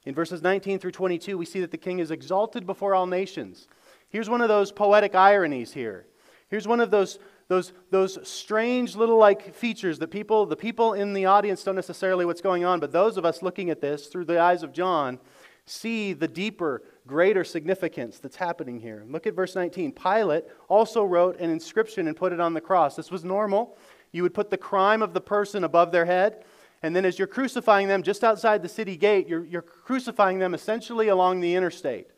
In 0.05 0.15
verses 0.15 0.43
19 0.43 0.79
through 0.79 0.91
22, 0.93 1.39
we 1.39 1.45
see 1.45 1.61
that 1.61 1.71
the 1.71 1.77
king 1.77 1.99
is 1.99 2.11
exalted 2.11 2.67
before 2.67 2.95
all 2.95 3.07
nations. 3.07 3.69
Here's 4.09 4.29
one 4.29 4.41
of 4.41 4.49
those 4.49 4.73
poetic 4.73 5.15
ironies 5.15 5.73
here. 5.73 6.07
Here's 6.49 6.67
one 6.67 6.81
of 6.81 6.91
those, 6.91 7.19
those, 7.49 7.73
those 7.91 8.19
strange 8.29 8.97
little 8.97 9.17
like 9.17 9.55
features 9.55 9.99
that 10.01 10.11
people, 10.11 10.45
the 10.45 10.57
people 10.57 10.93
in 10.93 11.13
the 11.13 11.27
audience 11.27 11.63
don't 11.63 11.77
necessarily 11.77 12.25
what's 12.25 12.41
going 12.41 12.65
on, 12.65 12.81
but 12.81 12.93
those 12.93 13.17
of 13.17 13.25
us 13.25 13.43
looking 13.43 13.71
at 13.71 13.81
this 13.81 14.09
through 14.09 14.25
the 14.25 14.41
eyes 14.41 14.63
of 14.63 14.73
John 14.73 15.19
see 15.67 16.13
the 16.13 16.29
deeper, 16.29 16.83
greater 17.07 17.45
significance 17.45 18.19
that's 18.19 18.37
happening 18.37 18.81
here. 18.81 19.05
Look 19.09 19.27
at 19.27 19.35
verse 19.35 19.55
19. 19.55 19.93
Pilate 19.93 20.45
also 20.69 21.05
wrote 21.05 21.39
an 21.41 21.51
inscription 21.51 22.09
and 22.09 22.17
put 22.17 22.33
it 22.33 22.41
on 22.41 22.55
the 22.55 22.61
cross. 22.61 22.97
This 22.97 23.11
was 23.11 23.25
normal. 23.25 23.77
You 24.11 24.23
would 24.23 24.35
put 24.35 24.51
the 24.51 24.59
crime 24.59 25.03
of 25.03 25.15
the 25.15 25.21
person 25.21 25.65
above 25.65 25.93
their 25.93 26.05
head. 26.05 26.45
And 26.83 26.97
then 26.97 27.05
as 27.05 27.19
you're 27.19 27.29
crucifying 27.29 27.87
them 27.87 28.03
just 28.03 28.25
outside 28.25 28.63
the 28.63 28.69
city 28.69 28.97
gate, 28.97 29.29
you're, 29.29 29.45
you're 29.45 29.63
crucifying 29.63 30.39
them 30.39 30.53
essentially 30.53 31.09
along 31.09 31.41
the 31.41 31.55
interstate. 31.55 32.09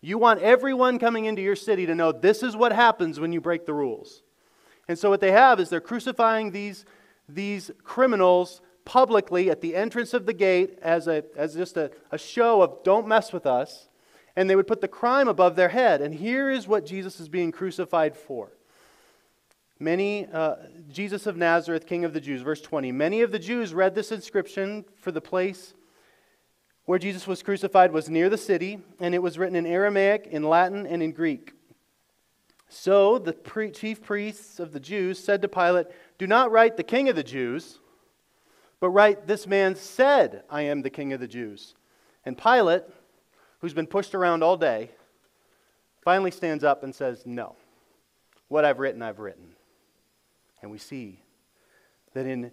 You 0.00 0.18
want 0.18 0.40
everyone 0.40 0.98
coming 0.98 1.26
into 1.26 1.42
your 1.42 1.56
city 1.56 1.86
to 1.86 1.94
know 1.94 2.12
this 2.12 2.42
is 2.42 2.56
what 2.56 2.72
happens 2.72 3.20
when 3.20 3.32
you 3.32 3.40
break 3.40 3.66
the 3.66 3.74
rules. 3.74 4.22
And 4.88 4.98
so 4.98 5.10
what 5.10 5.20
they 5.20 5.32
have 5.32 5.60
is 5.60 5.68
they're 5.70 5.80
crucifying 5.80 6.50
these, 6.50 6.84
these 7.28 7.70
criminals 7.82 8.60
publicly 8.84 9.50
at 9.50 9.60
the 9.60 9.74
entrance 9.74 10.14
of 10.14 10.26
the 10.26 10.32
gate 10.32 10.78
as, 10.82 11.08
a, 11.08 11.24
as 11.36 11.54
just 11.54 11.76
a, 11.76 11.90
a 12.10 12.18
show 12.18 12.62
of 12.62 12.82
don't 12.84 13.08
mess 13.08 13.32
with 13.32 13.46
us. 13.46 13.88
And 14.36 14.50
they 14.50 14.56
would 14.56 14.66
put 14.66 14.80
the 14.80 14.88
crime 14.88 15.28
above 15.28 15.56
their 15.56 15.68
head. 15.68 16.00
And 16.00 16.14
here 16.14 16.50
is 16.50 16.66
what 16.66 16.86
Jesus 16.86 17.20
is 17.20 17.28
being 17.28 17.52
crucified 17.52 18.16
for. 18.16 18.50
Many, 19.78 20.26
uh, 20.26 20.56
Jesus 20.90 21.26
of 21.26 21.36
Nazareth, 21.36 21.86
King 21.86 22.04
of 22.04 22.12
the 22.12 22.20
Jews, 22.20 22.42
verse 22.42 22.60
20. 22.60 22.92
Many 22.92 23.22
of 23.22 23.32
the 23.32 23.38
Jews 23.38 23.74
read 23.74 23.94
this 23.94 24.12
inscription 24.12 24.84
for 24.96 25.12
the 25.12 25.20
place 25.20 25.74
where 26.84 26.98
Jesus 26.98 27.26
was 27.26 27.42
crucified 27.42 27.92
was 27.92 28.10
near 28.10 28.28
the 28.28 28.38
city, 28.38 28.78
and 29.00 29.14
it 29.14 29.22
was 29.22 29.38
written 29.38 29.56
in 29.56 29.66
Aramaic, 29.66 30.28
in 30.30 30.42
Latin, 30.42 30.86
and 30.86 31.02
in 31.02 31.12
Greek. 31.12 31.52
So 32.68 33.18
the 33.18 33.32
pre- 33.32 33.70
chief 33.70 34.02
priests 34.02 34.58
of 34.58 34.72
the 34.72 34.80
Jews 34.80 35.18
said 35.18 35.42
to 35.42 35.48
Pilate, 35.48 35.86
Do 36.18 36.26
not 36.26 36.50
write 36.50 36.76
the 36.76 36.82
king 36.82 37.08
of 37.08 37.16
the 37.16 37.22
Jews, 37.22 37.78
but 38.84 38.90
right, 38.90 39.26
This 39.26 39.46
man 39.46 39.76
said, 39.76 40.42
I 40.50 40.60
am 40.60 40.82
the 40.82 40.90
king 40.90 41.14
of 41.14 41.20
the 41.20 41.26
Jews. 41.26 41.74
And 42.26 42.36
Pilate, 42.36 42.82
who's 43.60 43.72
been 43.72 43.86
pushed 43.86 44.14
around 44.14 44.42
all 44.42 44.58
day, 44.58 44.90
finally 46.02 46.30
stands 46.30 46.62
up 46.62 46.82
and 46.82 46.94
says, 46.94 47.22
No. 47.24 47.56
What 48.48 48.66
I've 48.66 48.80
written, 48.80 49.00
I've 49.00 49.20
written. 49.20 49.54
And 50.60 50.70
we 50.70 50.76
see 50.76 51.22
that 52.12 52.26
in, 52.26 52.50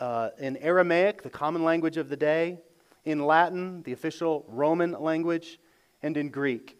uh, 0.00 0.30
in 0.38 0.56
Aramaic, 0.56 1.20
the 1.20 1.28
common 1.28 1.64
language 1.64 1.98
of 1.98 2.08
the 2.08 2.16
day, 2.16 2.58
in 3.04 3.22
Latin, 3.26 3.82
the 3.82 3.92
official 3.92 4.46
Roman 4.48 4.92
language, 4.92 5.58
and 6.02 6.16
in 6.16 6.30
Greek, 6.30 6.78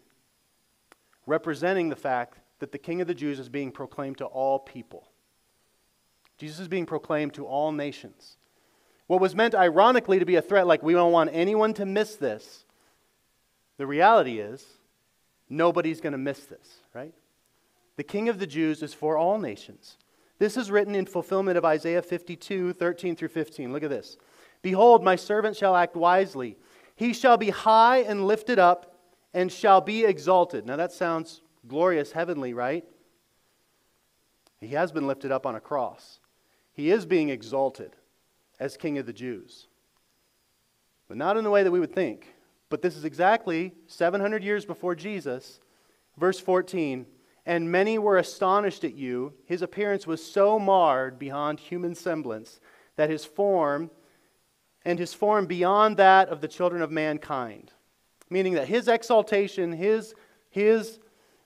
representing 1.27 1.89
the 1.89 1.95
fact 1.95 2.39
that 2.57 2.71
the 2.71 2.79
King 2.79 3.01
of 3.01 3.07
the 3.07 3.13
Jews 3.13 3.37
is 3.37 3.49
being 3.49 3.71
proclaimed 3.71 4.17
to 4.17 4.25
all 4.25 4.57
people. 4.57 5.11
Jesus 6.39 6.59
is 6.59 6.67
being 6.67 6.87
proclaimed 6.87 7.35
to 7.35 7.45
all 7.45 7.71
nations. 7.71 8.37
What 9.13 9.21
was 9.21 9.35
meant 9.35 9.53
ironically 9.53 10.17
to 10.17 10.25
be 10.25 10.37
a 10.37 10.41
threat, 10.41 10.65
like 10.65 10.81
we 10.81 10.93
don't 10.93 11.11
want 11.11 11.29
anyone 11.33 11.75
to 11.75 11.85
miss 11.85 12.15
this, 12.15 12.65
the 13.77 13.85
reality 13.85 14.39
is 14.39 14.65
nobody's 15.47 16.01
going 16.01 16.13
to 16.13 16.17
miss 16.17 16.45
this, 16.45 16.79
right? 16.95 17.13
The 17.95 18.03
King 18.03 18.27
of 18.27 18.39
the 18.39 18.47
Jews 18.47 18.81
is 18.81 18.95
for 18.95 19.15
all 19.15 19.37
nations. 19.37 19.97
This 20.39 20.57
is 20.57 20.71
written 20.71 20.95
in 20.95 21.05
fulfillment 21.05 21.59
of 21.59 21.63
Isaiah 21.63 22.01
52, 22.01 22.73
13 22.73 23.15
through 23.15 23.27
15. 23.27 23.71
Look 23.71 23.83
at 23.83 23.91
this. 23.91 24.17
Behold, 24.63 25.03
my 25.03 25.15
servant 25.15 25.55
shall 25.55 25.75
act 25.75 25.95
wisely. 25.95 26.57
He 26.95 27.13
shall 27.13 27.37
be 27.37 27.51
high 27.51 27.99
and 27.99 28.25
lifted 28.25 28.57
up 28.57 28.95
and 29.31 29.51
shall 29.51 29.79
be 29.79 30.05
exalted. 30.05 30.65
Now 30.65 30.77
that 30.77 30.91
sounds 30.91 31.43
glorious, 31.67 32.13
heavenly, 32.13 32.55
right? 32.55 32.83
He 34.59 34.69
has 34.69 34.91
been 34.91 35.05
lifted 35.05 35.31
up 35.31 35.45
on 35.45 35.53
a 35.53 35.61
cross. 35.61 36.19
He 36.73 36.89
is 36.89 37.05
being 37.05 37.29
exalted 37.29 37.95
as 38.63 38.77
King 38.77 38.97
of 38.97 39.05
the 39.05 39.11
Jews. 39.11 39.67
But 41.09 41.17
not 41.17 41.35
in 41.35 41.43
the 41.43 41.49
way 41.49 41.63
that 41.63 41.71
we 41.71 41.81
would 41.81 41.93
think. 41.93 42.33
But 42.69 42.81
this 42.81 42.95
is 42.95 43.03
exactly 43.03 43.73
700 43.87 44.41
years 44.41 44.65
before 44.65 44.95
Jesus. 44.95 45.59
Verse 46.17 46.39
14 46.39 47.05
And 47.45 47.69
many 47.69 47.97
were 47.97 48.17
astonished 48.17 48.85
at 48.85 48.95
you. 48.95 49.33
His 49.45 49.61
appearance 49.61 50.07
was 50.07 50.25
so 50.25 50.57
marred 50.59 51.19
beyond 51.19 51.59
human 51.59 51.93
semblance 51.93 52.61
that 52.95 53.09
his 53.09 53.25
form 53.25 53.91
and 54.85 54.97
his 54.97 55.13
form 55.13 55.45
beyond 55.45 55.97
that 55.97 56.29
of 56.29 56.39
the 56.39 56.47
children 56.47 56.81
of 56.81 56.89
mankind. 56.89 57.73
Meaning 58.29 58.53
that 58.53 58.69
his 58.69 58.87
exaltation, 58.87 59.73
his, 59.73 60.15
his, 60.51 60.99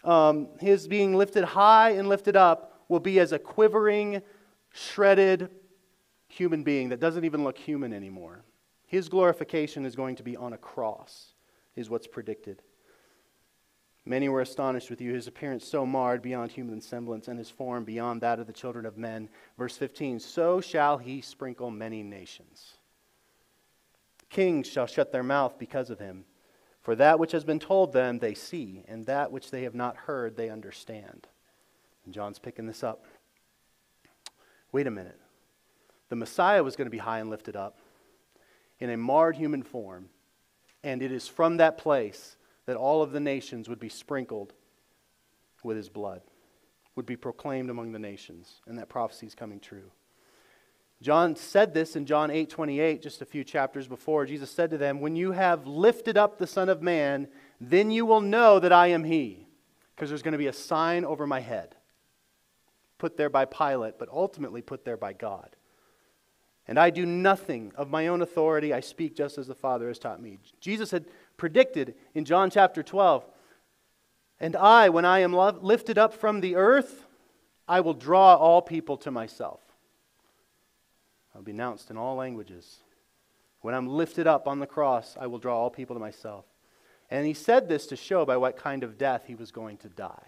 um, 0.04 0.50
his 0.60 0.88
being 0.88 1.16
lifted 1.16 1.46
high 1.46 1.92
and 1.92 2.10
lifted 2.10 2.36
up, 2.36 2.84
will 2.90 3.00
be 3.00 3.20
as 3.20 3.32
a 3.32 3.40
quivering, 3.40 4.22
shredded 4.72 5.50
human 6.28 6.64
being 6.64 6.90
that 6.90 7.00
doesn't 7.00 7.26
even 7.26 7.44
look 7.44 7.58
human 7.58 7.94
anymore. 7.94 8.44
His 8.86 9.10
glorification 9.10 9.86
is 9.86 9.96
going 9.96 10.16
to 10.16 10.24
be 10.24 10.38
on 10.38 10.54
a 10.54 10.58
cross, 10.58 11.34
is 11.76 11.90
what's 11.90 12.08
predicted. 12.08 12.62
Many 14.06 14.30
were 14.30 14.40
astonished 14.40 14.90
with 14.90 15.02
you, 15.02 15.14
his 15.14 15.28
appearance 15.28 15.68
so 15.68 15.86
marred 15.86 16.22
beyond 16.22 16.52
human 16.52 16.80
semblance, 16.80 17.28
and 17.28 17.38
his 17.38 17.50
form 17.50 17.84
beyond 17.84 18.22
that 18.22 18.40
of 18.40 18.48
the 18.48 18.54
children 18.54 18.86
of 18.86 18.98
men. 18.98 19.28
Verse 19.58 19.76
15 19.76 20.22
So 20.22 20.62
shall 20.62 20.98
he 20.98 21.20
sprinkle 21.20 21.70
many 21.70 22.04
nations. 22.04 22.78
Kings 24.30 24.68
shall 24.68 24.88
shut 24.88 25.12
their 25.12 25.24
mouth 25.24 25.60
because 25.60 25.90
of 25.90 26.00
him. 26.00 26.24
For 26.82 26.96
that 26.96 27.20
which 27.20 27.34
has 27.34 27.44
been 27.44 27.60
told 27.60 27.92
them 27.92 28.20
they 28.20 28.34
see, 28.34 28.86
and 28.88 29.06
that 29.08 29.30
which 29.30 29.52
they 29.52 29.64
have 29.64 29.76
not 29.76 29.98
heard 29.98 30.38
they 30.38 30.50
understand. 30.50 31.28
And 32.06 32.14
John's 32.14 32.40
picking 32.40 32.66
this 32.66 32.84
up. 32.84 33.04
Wait 34.72 34.88
a 34.88 34.92
minute. 34.92 35.20
The 36.10 36.16
Messiah 36.16 36.64
was 36.64 36.76
going 36.76 36.86
to 36.86 36.92
be 36.92 36.98
high 36.98 37.20
and 37.20 37.30
lifted 37.30 37.56
up 37.56 37.80
in 38.80 38.90
a 38.90 38.98
marred 38.98 39.36
human 39.36 39.64
form, 39.64 40.10
and 40.84 41.02
it 41.02 41.12
is 41.12 41.28
from 41.28 41.58
that 41.58 41.78
place 41.78 42.38
that 42.66 42.78
all 42.78 43.02
of 43.02 43.12
the 43.12 43.20
nations 43.20 43.68
would 43.68 43.80
be 43.80 43.90
sprinkled 43.90 44.54
with 45.64 45.78
his 45.78 45.90
blood, 45.90 46.22
would 46.96 47.06
be 47.06 47.16
proclaimed 47.16 47.70
among 47.70 47.92
the 47.92 48.00
nations, 48.00 48.62
and 48.68 48.78
that 48.78 48.90
prophecy 48.90 49.26
is 49.26 49.36
coming 49.36 49.60
true. 49.60 49.92
John 51.02 51.36
said 51.36 51.74
this 51.74 51.96
in 51.96 52.06
John 52.06 52.32
8 52.32 52.50
28, 52.50 53.02
just 53.02 53.22
a 53.22 53.26
few 53.26 53.44
chapters 53.44 53.88
before. 53.88 54.26
Jesus 54.26 54.50
said 54.50 54.72
to 54.72 54.78
them, 54.78 55.00
When 55.00 55.16
you 55.16 55.32
have 55.32 55.68
lifted 55.68 56.18
up 56.18 56.38
the 56.38 56.48
Son 56.48 56.70
of 56.70 56.82
Man, 56.82 57.28
then 57.62 57.92
you 57.92 58.06
will 58.06 58.22
know 58.22 58.60
that 58.60 58.74
I 58.74 58.88
am 58.88 59.04
He, 59.04 59.48
because 59.96 60.10
there's 60.10 60.24
going 60.24 60.32
to 60.32 60.40
be 60.40 60.48
a 60.48 60.54
sign 60.54 61.06
over 61.06 61.28
my 61.28 61.40
head, 61.40 61.76
put 62.98 63.16
there 63.16 63.30
by 63.30 63.46
Pilate, 63.46 64.00
but 64.00 64.10
ultimately 64.10 64.62
put 64.62 64.86
there 64.86 64.98
by 64.98 65.14
God. 65.14 65.57
And 66.68 66.78
I 66.78 66.90
do 66.90 67.06
nothing 67.06 67.72
of 67.76 67.90
my 67.90 68.08
own 68.08 68.22
authority, 68.22 68.74
I 68.74 68.82
speak 68.82 69.16
just 69.16 69.38
as 69.38 69.48
the 69.48 69.56
Father 69.56 69.88
has 69.88 70.00
taught 70.00 70.22
me. 70.22 70.40
Jesus 70.60 70.92
had 70.92 71.06
predicted 71.38 71.96
in 72.14 72.26
John 72.26 72.50
chapter 72.50 72.84
12, 72.84 73.24
And 74.40 74.56
I, 74.56 74.90
when 74.90 75.06
I 75.06 75.20
am 75.20 75.34
lifted 75.34 75.98
up 75.98 76.14
from 76.14 76.42
the 76.42 76.56
earth, 76.56 77.06
I 77.68 77.80
will 77.80 77.94
draw 77.94 78.36
all 78.36 78.62
people 78.62 78.98
to 78.98 79.12
myself. 79.12 79.62
I'll 81.34 81.42
be 81.42 81.52
announced 81.52 81.90
in 81.90 81.98
all 81.98 82.16
languages. 82.16 82.78
When 83.62 83.74
I'm 83.74 83.88
lifted 83.88 84.28
up 84.28 84.48
on 84.48 84.60
the 84.60 84.68
cross, 84.68 85.16
I 85.20 85.28
will 85.28 85.40
draw 85.40 85.58
all 85.58 85.70
people 85.70 85.96
to 85.96 86.00
myself. 86.00 86.46
And 87.10 87.26
he 87.26 87.34
said 87.34 87.70
this 87.70 87.88
to 87.88 87.96
show 87.96 88.26
by 88.26 88.38
what 88.38 88.58
kind 88.58 88.84
of 88.84 88.98
death 88.98 89.24
he 89.28 89.36
was 89.36 89.52
going 89.52 89.78
to 89.78 89.90
die. 89.90 90.28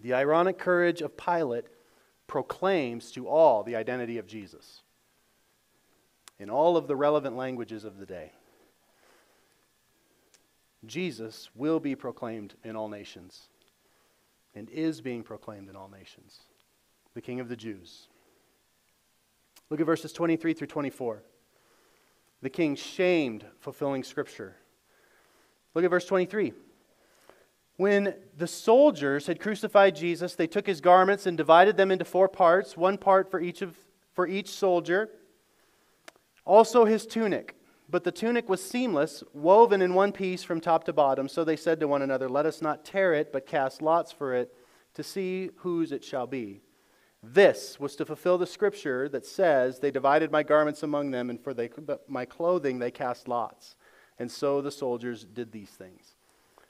The 0.00 0.14
ironic 0.14 0.58
courage 0.58 1.00
of 1.02 1.16
Pilate 1.16 1.66
proclaims 2.26 3.10
to 3.12 3.28
all 3.28 3.62
the 3.62 3.76
identity 3.76 4.18
of 4.18 4.26
Jesus 4.26 4.82
in 6.38 6.50
all 6.50 6.76
of 6.76 6.86
the 6.86 6.96
relevant 6.96 7.36
languages 7.36 7.84
of 7.84 7.98
the 7.98 8.06
day. 8.06 8.32
Jesus 10.84 11.48
will 11.54 11.80
be 11.80 11.94
proclaimed 11.94 12.54
in 12.62 12.76
all 12.76 12.88
nations 12.88 13.48
and 14.54 14.68
is 14.70 15.00
being 15.00 15.22
proclaimed 15.22 15.68
in 15.68 15.76
all 15.76 15.88
nations, 15.88 16.40
the 17.14 17.20
King 17.20 17.40
of 17.40 17.48
the 17.48 17.56
Jews. 17.56 18.08
Look 19.70 19.80
at 19.80 19.86
verses 19.86 20.12
23 20.12 20.54
through 20.54 20.68
24. 20.68 21.22
The 22.42 22.50
king 22.50 22.76
shamed 22.76 23.44
fulfilling 23.58 24.04
Scripture. 24.04 24.54
Look 25.74 25.84
at 25.84 25.90
verse 25.90 26.06
23. 26.06 26.52
When 27.76 28.14
the 28.36 28.46
soldiers 28.46 29.26
had 29.26 29.38
crucified 29.38 29.94
Jesus, 29.96 30.34
they 30.34 30.46
took 30.46 30.66
his 30.66 30.80
garments 30.80 31.26
and 31.26 31.36
divided 31.36 31.76
them 31.76 31.90
into 31.90 32.04
four 32.04 32.28
parts, 32.28 32.76
one 32.76 32.96
part 32.96 33.30
for 33.30 33.38
each, 33.40 33.60
of, 33.60 33.76
for 34.14 34.26
each 34.26 34.48
soldier, 34.48 35.10
also 36.44 36.86
his 36.86 37.06
tunic. 37.06 37.54
But 37.88 38.02
the 38.02 38.12
tunic 38.12 38.48
was 38.48 38.64
seamless, 38.64 39.22
woven 39.32 39.82
in 39.82 39.94
one 39.94 40.10
piece 40.10 40.42
from 40.42 40.60
top 40.60 40.84
to 40.84 40.92
bottom. 40.92 41.28
So 41.28 41.44
they 41.44 41.56
said 41.56 41.78
to 41.80 41.88
one 41.88 42.02
another, 42.02 42.28
Let 42.28 42.46
us 42.46 42.60
not 42.60 42.84
tear 42.84 43.14
it, 43.14 43.32
but 43.32 43.46
cast 43.46 43.80
lots 43.80 44.10
for 44.10 44.34
it 44.34 44.52
to 44.94 45.02
see 45.02 45.50
whose 45.58 45.92
it 45.92 46.02
shall 46.02 46.26
be. 46.26 46.62
This 47.22 47.78
was 47.78 47.94
to 47.96 48.04
fulfill 48.04 48.38
the 48.38 48.46
scripture 48.46 49.08
that 49.10 49.26
says, 49.26 49.78
They 49.78 49.90
divided 49.90 50.32
my 50.32 50.42
garments 50.42 50.82
among 50.82 51.10
them, 51.12 51.30
and 51.30 51.40
for 51.40 51.54
they, 51.54 51.70
my 52.08 52.24
clothing 52.24 52.78
they 52.78 52.90
cast 52.90 53.28
lots. 53.28 53.76
And 54.18 54.30
so 54.30 54.60
the 54.62 54.70
soldiers 54.70 55.24
did 55.24 55.52
these 55.52 55.70
things. 55.70 56.15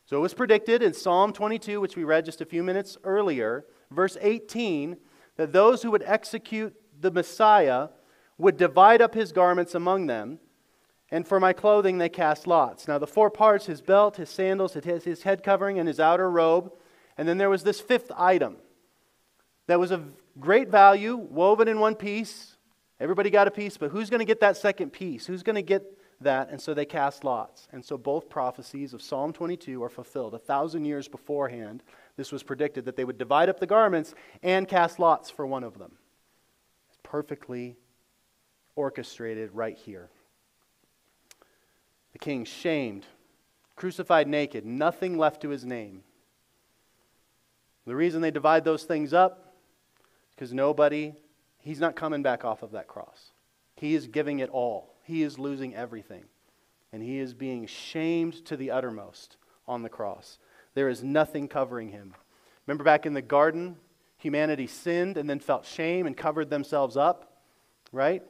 So 0.06 0.16
it 0.16 0.20
was 0.20 0.34
predicted 0.34 0.82
in 0.82 0.94
Psalm 0.94 1.32
22, 1.32 1.80
which 1.80 1.96
we 1.96 2.04
read 2.04 2.24
just 2.24 2.40
a 2.40 2.46
few 2.46 2.62
minutes 2.62 2.96
earlier, 3.02 3.66
verse 3.90 4.16
18, 4.20 4.96
that 5.36 5.52
those 5.52 5.82
who 5.82 5.90
would 5.90 6.04
execute 6.06 6.74
the 7.00 7.10
Messiah 7.10 7.88
would 8.38 8.56
divide 8.56 9.02
up 9.02 9.14
his 9.14 9.32
garments 9.32 9.74
among 9.74 10.06
them, 10.06 10.38
and 11.10 11.26
for 11.26 11.40
my 11.40 11.52
clothing 11.52 11.98
they 11.98 12.08
cast 12.08 12.46
lots. 12.46 12.86
Now, 12.86 12.98
the 12.98 13.06
four 13.06 13.30
parts 13.30 13.66
his 13.66 13.80
belt, 13.80 14.16
his 14.16 14.30
sandals, 14.30 14.74
his 14.74 15.22
head 15.24 15.42
covering, 15.42 15.78
and 15.78 15.88
his 15.88 15.98
outer 15.98 16.30
robe. 16.30 16.72
And 17.18 17.26
then 17.28 17.38
there 17.38 17.50
was 17.50 17.64
this 17.64 17.80
fifth 17.80 18.12
item 18.16 18.56
that 19.66 19.80
was 19.80 19.90
of 19.90 20.12
great 20.38 20.68
value, 20.68 21.16
woven 21.16 21.66
in 21.66 21.80
one 21.80 21.96
piece. 21.96 22.56
Everybody 23.00 23.30
got 23.30 23.48
a 23.48 23.50
piece, 23.50 23.76
but 23.76 23.90
who's 23.90 24.10
going 24.10 24.20
to 24.20 24.24
get 24.24 24.40
that 24.40 24.56
second 24.56 24.92
piece? 24.92 25.26
Who's 25.26 25.42
going 25.42 25.56
to 25.56 25.62
get 25.62 25.82
that? 26.20 26.50
And 26.50 26.60
so 26.60 26.74
they 26.74 26.84
cast 26.84 27.24
lots. 27.24 27.68
And 27.72 27.84
so 27.84 27.98
both 27.98 28.28
prophecies 28.28 28.94
of 28.94 29.02
Psalm 29.02 29.32
22 29.32 29.82
are 29.82 29.88
fulfilled. 29.88 30.34
A 30.34 30.38
thousand 30.38 30.84
years 30.84 31.08
beforehand, 31.08 31.82
this 32.16 32.32
was 32.32 32.42
predicted 32.42 32.84
that 32.84 32.96
they 32.96 33.04
would 33.04 33.18
divide 33.18 33.48
up 33.48 33.60
the 33.60 33.66
garments 33.66 34.14
and 34.42 34.68
cast 34.68 34.98
lots 34.98 35.30
for 35.30 35.46
one 35.46 35.64
of 35.64 35.78
them. 35.78 35.92
It's 36.88 36.98
perfectly 37.02 37.76
orchestrated 38.74 39.50
right 39.52 39.76
here. 39.76 40.08
The 42.12 42.18
king 42.18 42.44
shamed, 42.44 43.04
crucified 43.74 44.28
naked, 44.28 44.64
nothing 44.64 45.18
left 45.18 45.42
to 45.42 45.50
his 45.50 45.64
name. 45.64 46.02
The 47.86 47.94
reason 47.94 48.20
they 48.20 48.30
divide 48.30 48.64
those 48.64 48.84
things 48.84 49.12
up 49.12 49.54
is 50.30 50.34
because 50.34 50.52
nobody, 50.52 51.14
he's 51.60 51.80
not 51.80 51.94
coming 51.94 52.22
back 52.22 52.44
off 52.44 52.62
of 52.62 52.72
that 52.72 52.88
cross. 52.88 53.32
He 53.76 53.94
is 53.94 54.06
giving 54.06 54.40
it 54.40 54.50
all, 54.50 54.95
he 55.06 55.22
is 55.22 55.38
losing 55.38 55.74
everything. 55.74 56.24
And 56.92 57.02
he 57.02 57.18
is 57.18 57.34
being 57.34 57.66
shamed 57.66 58.44
to 58.46 58.56
the 58.56 58.70
uttermost 58.70 59.36
on 59.66 59.82
the 59.82 59.88
cross. 59.88 60.38
There 60.74 60.88
is 60.88 61.02
nothing 61.02 61.48
covering 61.48 61.88
him. 61.88 62.14
Remember 62.66 62.84
back 62.84 63.06
in 63.06 63.14
the 63.14 63.22
garden, 63.22 63.76
humanity 64.18 64.66
sinned 64.66 65.16
and 65.16 65.28
then 65.28 65.40
felt 65.40 65.64
shame 65.64 66.06
and 66.06 66.16
covered 66.16 66.50
themselves 66.50 66.96
up, 66.96 67.40
right? 67.92 68.22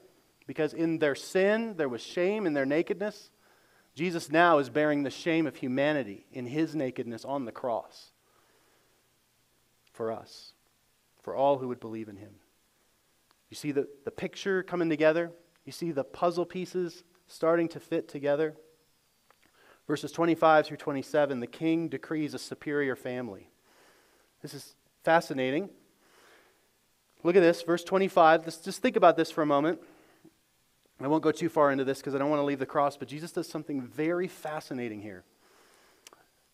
Because 0.47 0.75
in 0.75 0.99
their 0.99 1.15
sin, 1.15 1.75
there 1.77 1.89
was 1.89 2.03
shame 2.03 2.47
in 2.47 2.53
their 2.53 2.67
nakedness. 2.67 3.31
Jesus 3.95 4.31
now 4.31 4.59
is 4.59 4.69
bearing 4.69 5.03
the 5.03 5.11
shame 5.11 5.47
of 5.47 5.57
humanity 5.57 6.27
in 6.31 6.47
his 6.47 6.75
nakedness 6.75 7.25
on 7.25 7.47
the 7.47 7.53
cross 7.53 8.13
for 9.93 10.13
us, 10.13 10.53
for 11.23 11.35
all 11.35 11.59
who 11.59 11.69
would 11.69 11.81
believe 11.81 12.09
in 12.09 12.17
him. 12.17 12.35
You 13.49 13.57
see 13.57 13.73
the, 13.73 13.89
the 14.05 14.11
picture 14.11 14.63
coming 14.63 14.91
together? 14.91 15.33
You 15.67 15.73
see 15.73 15.91
the 15.91 16.05
puzzle 16.05 16.47
pieces 16.47 17.05
starting 17.27 17.69
to 17.69 17.81
fit 17.81 18.09
together? 18.09 18.55
Verses 19.87 20.11
25 20.13 20.67
through 20.67 20.77
27, 20.79 21.41
the 21.41 21.47
king 21.47 21.89
decrees 21.89 22.33
a 22.33 22.39
superior 22.39 22.97
family. 22.97 23.51
This 24.43 24.55
is 24.55 24.75
fascinating. 25.05 25.69
Look 27.23 27.37
at 27.37 27.41
this, 27.41 27.63
verse 27.63 27.85
25. 27.85 28.45
Let's 28.45 28.59
just 28.59 28.81
think 28.81 28.97
about 28.97 29.17
this 29.17 29.31
for 29.31 29.43
a 29.43 29.47
moment. 29.47 29.81
I 31.01 31.09
won't 31.09 31.23
go 31.23 31.33
too 31.33 31.49
far 31.49 31.71
into 31.71 31.85
this 31.85 31.99
because 31.99 32.15
I 32.15 32.19
don't 32.19 32.31
want 32.31 32.41
to 32.41 32.45
leave 32.45 32.59
the 32.59 32.67
cross, 32.67 32.97
but 32.97 33.09
Jesus 33.09 33.33
does 33.33 33.49
something 33.49 33.83
very 33.83 34.29
fascinating 34.29 35.03
here. 35.03 35.25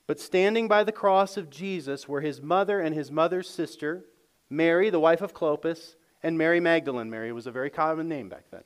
But 0.07 0.21
standing 0.21 0.69
by 0.69 0.85
the 0.85 0.93
cross 0.93 1.37
of 1.37 1.49
Jesus 1.49 2.09
were 2.09 2.21
his 2.21 2.43
mother 2.43 2.81
and 2.81 2.95
his 2.95 3.11
mother's 3.11 3.49
sister, 3.49 4.05
Mary, 4.51 4.91
the 4.91 5.01
wife 5.01 5.21
of 5.21 5.33
Clopas, 5.33 5.95
and 6.23 6.37
Mary 6.37 6.61
Magdalene. 6.61 7.09
Mary 7.09 7.33
was 7.33 7.47
a 7.47 7.53
very 7.53 7.71
common 7.71 8.09
name 8.09 8.29
back 8.29 8.45
then. 8.51 8.65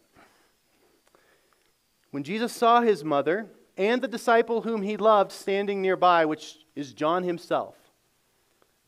When 2.17 2.25
Jesus 2.25 2.55
saw 2.55 2.81
his 2.81 3.05
mother 3.05 3.47
and 3.77 4.01
the 4.01 4.09
disciple 4.09 4.63
whom 4.63 4.81
he 4.81 4.97
loved 4.97 5.31
standing 5.31 5.83
nearby, 5.83 6.25
which 6.25 6.57
is 6.75 6.95
John 6.95 7.25
himself, 7.25 7.75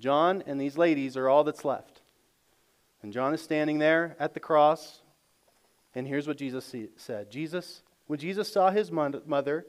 John 0.00 0.42
and 0.46 0.58
these 0.58 0.78
ladies 0.78 1.14
are 1.14 1.28
all 1.28 1.44
that's 1.44 1.62
left. 1.62 2.00
And 3.02 3.12
John 3.12 3.34
is 3.34 3.42
standing 3.42 3.80
there 3.80 4.16
at 4.18 4.32
the 4.32 4.40
cross, 4.40 5.02
and 5.94 6.08
here's 6.08 6.26
what 6.26 6.38
Jesus 6.38 6.74
said 6.96 7.30
Jesus, 7.30 7.82
when 8.06 8.18
Jesus 8.18 8.50
saw 8.50 8.70
his 8.70 8.90
mother 8.90 9.66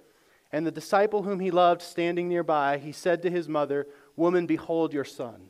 and 0.53 0.65
the 0.65 0.71
disciple 0.71 1.23
whom 1.23 1.41
he 1.41 1.51
loved 1.51 1.81
standing 1.81 2.29
nearby, 2.29 2.77
he 2.77 2.93
said 2.93 3.21
to 3.23 3.29
his 3.29 3.49
mother, 3.49 3.87
Woman, 4.15 4.45
behold 4.45 4.93
your 4.93 5.03
son. 5.03 5.49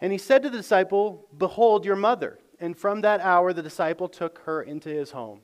And 0.00 0.12
he 0.12 0.18
said 0.18 0.44
to 0.44 0.48
the 0.48 0.58
disciple, 0.58 1.26
Behold 1.36 1.84
your 1.84 1.96
mother. 1.96 2.38
And 2.60 2.78
from 2.78 3.00
that 3.00 3.20
hour, 3.20 3.52
the 3.52 3.62
disciple 3.64 4.08
took 4.08 4.42
her 4.44 4.62
into 4.62 4.90
his 4.90 5.10
home. 5.10 5.40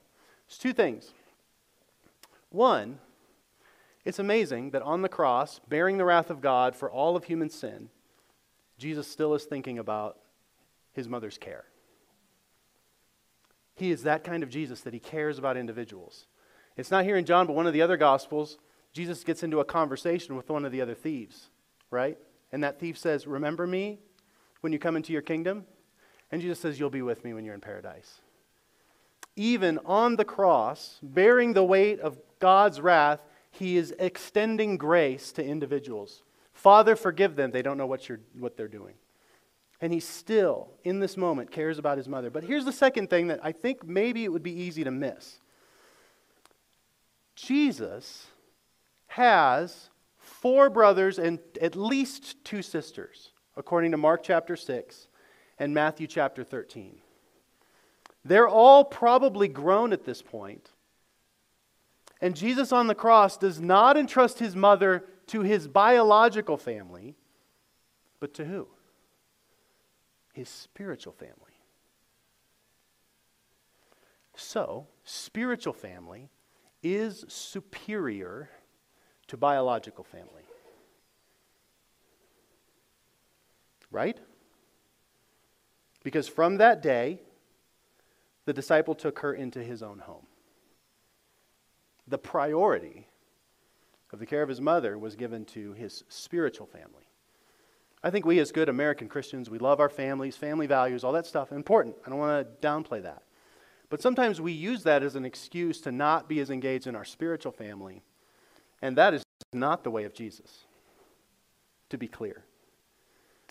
There's 0.46 0.58
two 0.58 0.72
things. 0.72 1.12
One, 2.50 2.98
it's 4.04 4.18
amazing 4.18 4.70
that 4.70 4.82
on 4.82 5.02
the 5.02 5.08
cross, 5.08 5.60
bearing 5.68 5.98
the 5.98 6.04
wrath 6.04 6.30
of 6.30 6.40
God 6.40 6.74
for 6.74 6.90
all 6.90 7.16
of 7.16 7.24
human 7.24 7.50
sin, 7.50 7.90
Jesus 8.78 9.06
still 9.06 9.34
is 9.34 9.44
thinking 9.44 9.78
about 9.78 10.18
his 10.92 11.08
mother's 11.08 11.38
care. 11.38 11.64
He 13.74 13.90
is 13.90 14.02
that 14.02 14.24
kind 14.24 14.42
of 14.42 14.50
Jesus 14.50 14.80
that 14.82 14.94
he 14.94 15.00
cares 15.00 15.38
about 15.38 15.56
individuals. 15.56 16.26
It's 16.76 16.90
not 16.90 17.04
here 17.04 17.16
in 17.16 17.24
John, 17.24 17.46
but 17.46 17.56
one 17.56 17.66
of 17.66 17.72
the 17.72 17.82
other 17.82 17.96
Gospels, 17.96 18.58
Jesus 18.92 19.24
gets 19.24 19.42
into 19.42 19.60
a 19.60 19.64
conversation 19.64 20.36
with 20.36 20.48
one 20.48 20.64
of 20.64 20.72
the 20.72 20.80
other 20.80 20.94
thieves, 20.94 21.50
right? 21.90 22.18
And 22.52 22.64
that 22.64 22.80
thief 22.80 22.98
says, 22.98 23.26
Remember 23.26 23.66
me 23.66 24.00
when 24.60 24.72
you 24.72 24.78
come 24.78 24.96
into 24.96 25.12
your 25.12 25.22
kingdom? 25.22 25.64
And 26.30 26.40
Jesus 26.40 26.58
says, 26.58 26.78
You'll 26.78 26.90
be 26.90 27.02
with 27.02 27.24
me 27.24 27.32
when 27.32 27.44
you're 27.44 27.54
in 27.54 27.60
paradise. 27.60 28.20
Even 29.36 29.78
on 29.84 30.16
the 30.16 30.24
cross, 30.24 30.98
bearing 31.02 31.52
the 31.52 31.64
weight 31.64 32.00
of 32.00 32.18
God's 32.38 32.80
wrath, 32.80 33.20
he 33.50 33.76
is 33.76 33.94
extending 33.98 34.76
grace 34.76 35.32
to 35.32 35.44
individuals. 35.44 36.22
Father, 36.52 36.96
forgive 36.96 37.36
them. 37.36 37.50
They 37.50 37.62
don't 37.62 37.78
know 37.78 37.86
what, 37.86 38.08
you're, 38.08 38.20
what 38.38 38.56
they're 38.56 38.68
doing. 38.68 38.94
And 39.80 39.92
he 39.92 40.00
still, 40.00 40.68
in 40.84 41.00
this 41.00 41.16
moment, 41.16 41.50
cares 41.50 41.78
about 41.78 41.96
his 41.96 42.08
mother. 42.08 42.30
But 42.30 42.44
here's 42.44 42.66
the 42.66 42.72
second 42.72 43.08
thing 43.08 43.28
that 43.28 43.40
I 43.42 43.52
think 43.52 43.86
maybe 43.86 44.24
it 44.24 44.28
would 44.32 44.42
be 44.42 44.52
easy 44.52 44.84
to 44.84 44.90
miss. 44.90 45.40
Jesus 47.34 48.26
has 49.08 49.88
four 50.18 50.68
brothers 50.68 51.18
and 51.18 51.38
at 51.60 51.74
least 51.74 52.44
two 52.44 52.60
sisters, 52.62 53.30
according 53.56 53.92
to 53.92 53.96
Mark 53.96 54.22
chapter 54.22 54.54
6 54.54 55.08
and 55.58 55.72
Matthew 55.72 56.06
chapter 56.06 56.44
13. 56.44 56.98
They're 58.24 58.48
all 58.48 58.84
probably 58.84 59.48
grown 59.48 59.92
at 59.92 60.04
this 60.04 60.22
point. 60.22 60.70
And 62.20 62.36
Jesus 62.36 62.70
on 62.70 62.86
the 62.86 62.94
cross 62.94 63.36
does 63.36 63.60
not 63.60 63.96
entrust 63.96 64.38
his 64.38 64.54
mother 64.54 65.04
to 65.28 65.40
his 65.40 65.68
biological 65.68 66.56
family, 66.56 67.16
but 68.18 68.34
to 68.34 68.44
who? 68.44 68.68
His 70.34 70.48
spiritual 70.48 71.14
family. 71.14 71.34
So, 74.34 74.86
spiritual 75.04 75.72
family 75.72 76.28
is 76.82 77.24
superior 77.28 78.50
to 79.28 79.36
biological 79.36 80.04
family. 80.04 80.42
Right? 83.90 84.18
Because 86.02 86.28
from 86.28 86.58
that 86.58 86.82
day, 86.82 87.20
the 88.50 88.54
disciple 88.54 88.96
took 88.96 89.20
her 89.20 89.32
into 89.32 89.62
his 89.62 89.80
own 89.80 90.00
home. 90.00 90.26
The 92.08 92.18
priority 92.18 93.06
of 94.12 94.18
the 94.18 94.26
care 94.26 94.42
of 94.42 94.48
his 94.48 94.60
mother 94.60 94.98
was 94.98 95.14
given 95.14 95.44
to 95.44 95.72
his 95.74 96.02
spiritual 96.08 96.66
family. 96.66 97.04
I 98.02 98.10
think 98.10 98.26
we, 98.26 98.40
as 98.40 98.50
good 98.50 98.68
American 98.68 99.08
Christians, 99.08 99.48
we 99.48 99.60
love 99.60 99.78
our 99.78 99.88
families, 99.88 100.36
family 100.36 100.66
values, 100.66 101.04
all 101.04 101.12
that 101.12 101.26
stuff. 101.26 101.52
Important. 101.52 101.94
I 102.04 102.10
don't 102.10 102.18
want 102.18 102.60
to 102.60 102.66
downplay 102.66 103.00
that. 103.04 103.22
But 103.88 104.02
sometimes 104.02 104.40
we 104.40 104.50
use 104.50 104.82
that 104.82 105.04
as 105.04 105.14
an 105.14 105.24
excuse 105.24 105.80
to 105.82 105.92
not 105.92 106.28
be 106.28 106.40
as 106.40 106.50
engaged 106.50 106.88
in 106.88 106.96
our 106.96 107.04
spiritual 107.04 107.52
family. 107.52 108.02
And 108.82 108.98
that 108.98 109.14
is 109.14 109.22
not 109.52 109.84
the 109.84 109.92
way 109.92 110.02
of 110.02 110.12
Jesus, 110.12 110.64
to 111.88 111.96
be 111.96 112.08
clear. 112.08 112.42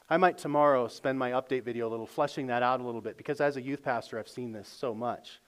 I 0.10 0.18
might 0.18 0.40
tomorrow 0.40 0.88
spend 0.88 1.20
my 1.20 1.32
update 1.32 1.64
video 1.64 1.88
a 1.88 1.92
little 1.92 2.08
fleshing 2.08 2.48
that 2.48 2.64
out 2.64 2.82
a 2.82 2.84
little 2.84 3.02
bit 3.02 3.16
because 3.16 3.40
as 3.40 3.58
a 3.58 3.62
youth 3.62 3.84
pastor, 3.84 4.18
I've 4.18 4.28
seen 4.28 4.52
this 4.52 4.68
so 4.68 4.96
much 4.96 5.40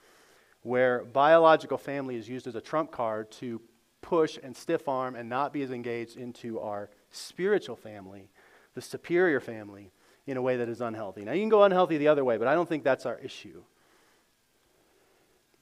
where 0.62 1.04
biological 1.04 1.80
family 1.80 2.16
is 2.16 2.30
used 2.30 2.46
as 2.46 2.54
a 2.54 2.62
trump 2.62 2.92
card 2.92 3.32
to 3.32 3.60
push 4.02 4.38
and 4.44 4.56
stiff 4.56 4.88
arm 4.88 5.16
and 5.16 5.28
not 5.28 5.52
be 5.52 5.64
as 5.64 5.72
engaged 5.72 6.16
into 6.16 6.60
our 6.60 6.92
spiritual 7.10 7.76
family, 7.76 8.30
the 8.76 8.82
superior 8.82 9.40
family, 9.40 9.92
in 10.28 10.38
a 10.38 10.42
way 10.42 10.58
that 10.58 10.70
is 10.70 10.82
unhealthy. 10.82 11.24
Now, 11.24 11.32
you 11.32 11.42
can 11.42 11.50
go 11.50 11.64
unhealthy 11.64 11.98
the 11.98 12.08
other 12.08 12.24
way, 12.24 12.38
but 12.38 12.48
I 12.48 12.54
don't 12.54 12.70
think 12.70 12.84
that's 12.84 13.08
our 13.08 13.18
issue. 13.18 13.64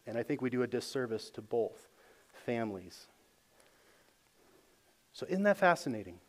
And 0.05 0.17
I 0.17 0.23
think 0.23 0.41
we 0.41 0.49
do 0.49 0.63
a 0.63 0.67
disservice 0.67 1.29
to 1.31 1.41
both 1.41 1.87
families. 2.45 3.07
So, 5.13 5.25
isn't 5.29 5.43
that 5.43 5.57
fascinating? 5.57 6.19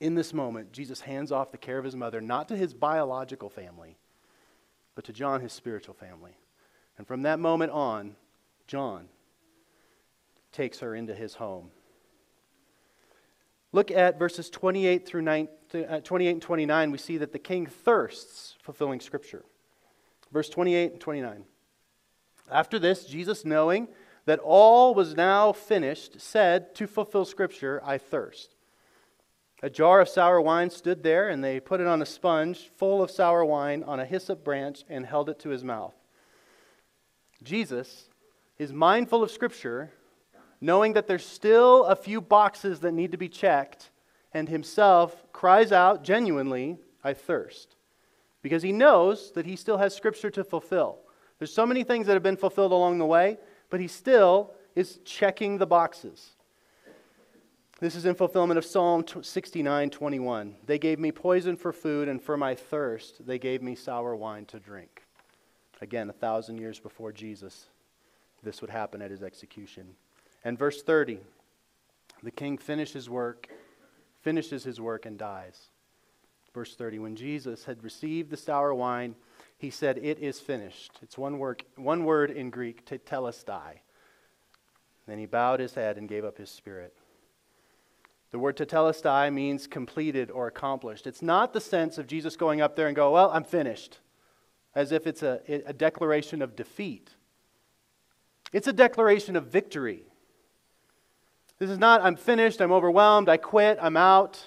In 0.00 0.14
this 0.14 0.34
moment, 0.34 0.72
Jesus 0.72 1.00
hands 1.00 1.32
off 1.32 1.52
the 1.52 1.58
care 1.58 1.78
of 1.78 1.84
his 1.84 1.96
mother, 1.96 2.20
not 2.20 2.48
to 2.48 2.56
his 2.56 2.74
biological 2.74 3.48
family, 3.48 3.96
but 4.94 5.04
to 5.04 5.12
John, 5.12 5.40
his 5.40 5.52
spiritual 5.52 5.94
family. 5.94 6.36
And 6.98 7.06
from 7.06 7.22
that 7.22 7.38
moment 7.38 7.72
on, 7.72 8.16
John 8.66 9.08
takes 10.52 10.80
her 10.80 10.94
into 10.94 11.14
his 11.14 11.34
home. 11.34 11.70
Look 13.72 13.90
at 13.90 14.18
verses 14.18 14.48
28 14.48 15.06
through 15.06 15.22
9, 15.22 15.48
uh, 15.88 16.00
28 16.00 16.30
and 16.30 16.42
29. 16.42 16.90
We 16.90 16.98
see 16.98 17.18
that 17.18 17.32
the 17.32 17.38
king 17.38 17.66
thirsts, 17.66 18.54
fulfilling 18.62 19.00
Scripture. 19.00 19.44
Verse 20.32 20.48
28 20.48 20.92
and 20.92 21.00
29. 21.00 21.44
After 22.50 22.78
this, 22.78 23.04
Jesus, 23.04 23.44
knowing 23.44 23.88
that 24.24 24.38
all 24.40 24.94
was 24.94 25.14
now 25.14 25.52
finished, 25.52 26.20
said, 26.20 26.74
To 26.76 26.86
fulfill 26.86 27.24
Scripture, 27.24 27.80
I 27.84 27.98
thirst. 27.98 28.55
A 29.66 29.68
jar 29.68 30.00
of 30.00 30.08
sour 30.08 30.40
wine 30.40 30.70
stood 30.70 31.02
there, 31.02 31.28
and 31.28 31.42
they 31.42 31.58
put 31.58 31.80
it 31.80 31.88
on 31.88 32.00
a 32.00 32.06
sponge 32.06 32.70
full 32.76 33.02
of 33.02 33.10
sour 33.10 33.44
wine 33.44 33.82
on 33.82 33.98
a 33.98 34.04
hyssop 34.04 34.44
branch 34.44 34.84
and 34.88 35.04
held 35.04 35.28
it 35.28 35.40
to 35.40 35.48
his 35.48 35.64
mouth. 35.64 35.96
Jesus 37.42 38.08
is 38.58 38.72
mindful 38.72 39.24
of 39.24 39.30
Scripture, 39.32 39.90
knowing 40.60 40.92
that 40.92 41.08
there's 41.08 41.26
still 41.26 41.82
a 41.86 41.96
few 41.96 42.20
boxes 42.20 42.78
that 42.78 42.92
need 42.92 43.10
to 43.10 43.18
be 43.18 43.28
checked, 43.28 43.90
and 44.32 44.48
himself 44.48 45.24
cries 45.32 45.72
out 45.72 46.04
genuinely, 46.04 46.78
I 47.02 47.12
thirst. 47.12 47.74
Because 48.42 48.62
he 48.62 48.70
knows 48.70 49.32
that 49.32 49.46
he 49.46 49.56
still 49.56 49.78
has 49.78 49.96
Scripture 49.96 50.30
to 50.30 50.44
fulfill. 50.44 51.00
There's 51.40 51.52
so 51.52 51.66
many 51.66 51.82
things 51.82 52.06
that 52.06 52.14
have 52.14 52.22
been 52.22 52.36
fulfilled 52.36 52.70
along 52.70 52.98
the 52.98 53.04
way, 53.04 53.36
but 53.68 53.80
he 53.80 53.88
still 53.88 54.54
is 54.76 55.00
checking 55.04 55.58
the 55.58 55.66
boxes. 55.66 56.35
This 57.78 57.94
is 57.94 58.06
in 58.06 58.14
fulfillment 58.14 58.56
of 58.56 58.64
Psalm 58.64 59.04
69 59.20 59.90
21. 59.90 60.56
They 60.64 60.78
gave 60.78 60.98
me 60.98 61.12
poison 61.12 61.56
for 61.56 61.74
food, 61.74 62.08
and 62.08 62.22
for 62.22 62.36
my 62.38 62.54
thirst, 62.54 63.26
they 63.26 63.38
gave 63.38 63.62
me 63.62 63.74
sour 63.74 64.16
wine 64.16 64.46
to 64.46 64.58
drink. 64.58 65.02
Again, 65.82 66.08
a 66.08 66.14
thousand 66.14 66.56
years 66.56 66.80
before 66.80 67.12
Jesus, 67.12 67.66
this 68.42 68.62
would 68.62 68.70
happen 68.70 69.02
at 69.02 69.10
his 69.10 69.22
execution. 69.22 69.94
And 70.42 70.58
verse 70.58 70.82
30 70.82 71.18
the 72.22 72.30
king 72.30 72.56
finishes 72.56 73.10
work, 73.10 73.48
finishes 74.22 74.64
his 74.64 74.80
work, 74.80 75.04
and 75.04 75.18
dies. 75.18 75.68
Verse 76.54 76.74
30 76.74 76.98
When 77.00 77.14
Jesus 77.14 77.64
had 77.66 77.84
received 77.84 78.30
the 78.30 78.38
sour 78.38 78.72
wine, 78.72 79.16
he 79.58 79.68
said, 79.68 79.98
It 79.98 80.18
is 80.18 80.40
finished. 80.40 80.92
It's 81.02 81.18
one 81.18 81.38
word, 81.38 81.62
one 81.76 82.04
word 82.04 82.30
in 82.30 82.48
Greek, 82.48 82.86
tetelestai. 82.86 83.80
Then 85.06 85.18
he 85.18 85.26
bowed 85.26 85.60
his 85.60 85.74
head 85.74 85.98
and 85.98 86.08
gave 86.08 86.24
up 86.24 86.38
his 86.38 86.50
spirit. 86.50 86.96
The 88.32 88.38
word 88.38 88.56
tetelestai 88.56 89.32
means 89.32 89.66
completed 89.66 90.30
or 90.30 90.46
accomplished. 90.46 91.06
It's 91.06 91.22
not 91.22 91.52
the 91.52 91.60
sense 91.60 91.96
of 91.96 92.06
Jesus 92.06 92.36
going 92.36 92.60
up 92.60 92.76
there 92.76 92.86
and 92.86 92.96
go, 92.96 93.12
Well, 93.12 93.30
I'm 93.30 93.44
finished, 93.44 93.98
as 94.74 94.92
if 94.92 95.06
it's 95.06 95.22
a, 95.22 95.40
a 95.48 95.72
declaration 95.72 96.42
of 96.42 96.56
defeat. 96.56 97.10
It's 98.52 98.66
a 98.66 98.72
declaration 98.72 99.36
of 99.36 99.46
victory. 99.46 100.02
This 101.58 101.70
is 101.70 101.78
not, 101.78 102.02
I'm 102.02 102.16
finished, 102.16 102.60
I'm 102.60 102.72
overwhelmed, 102.72 103.28
I 103.28 103.38
quit, 103.38 103.78
I'm 103.80 103.96
out. 103.96 104.44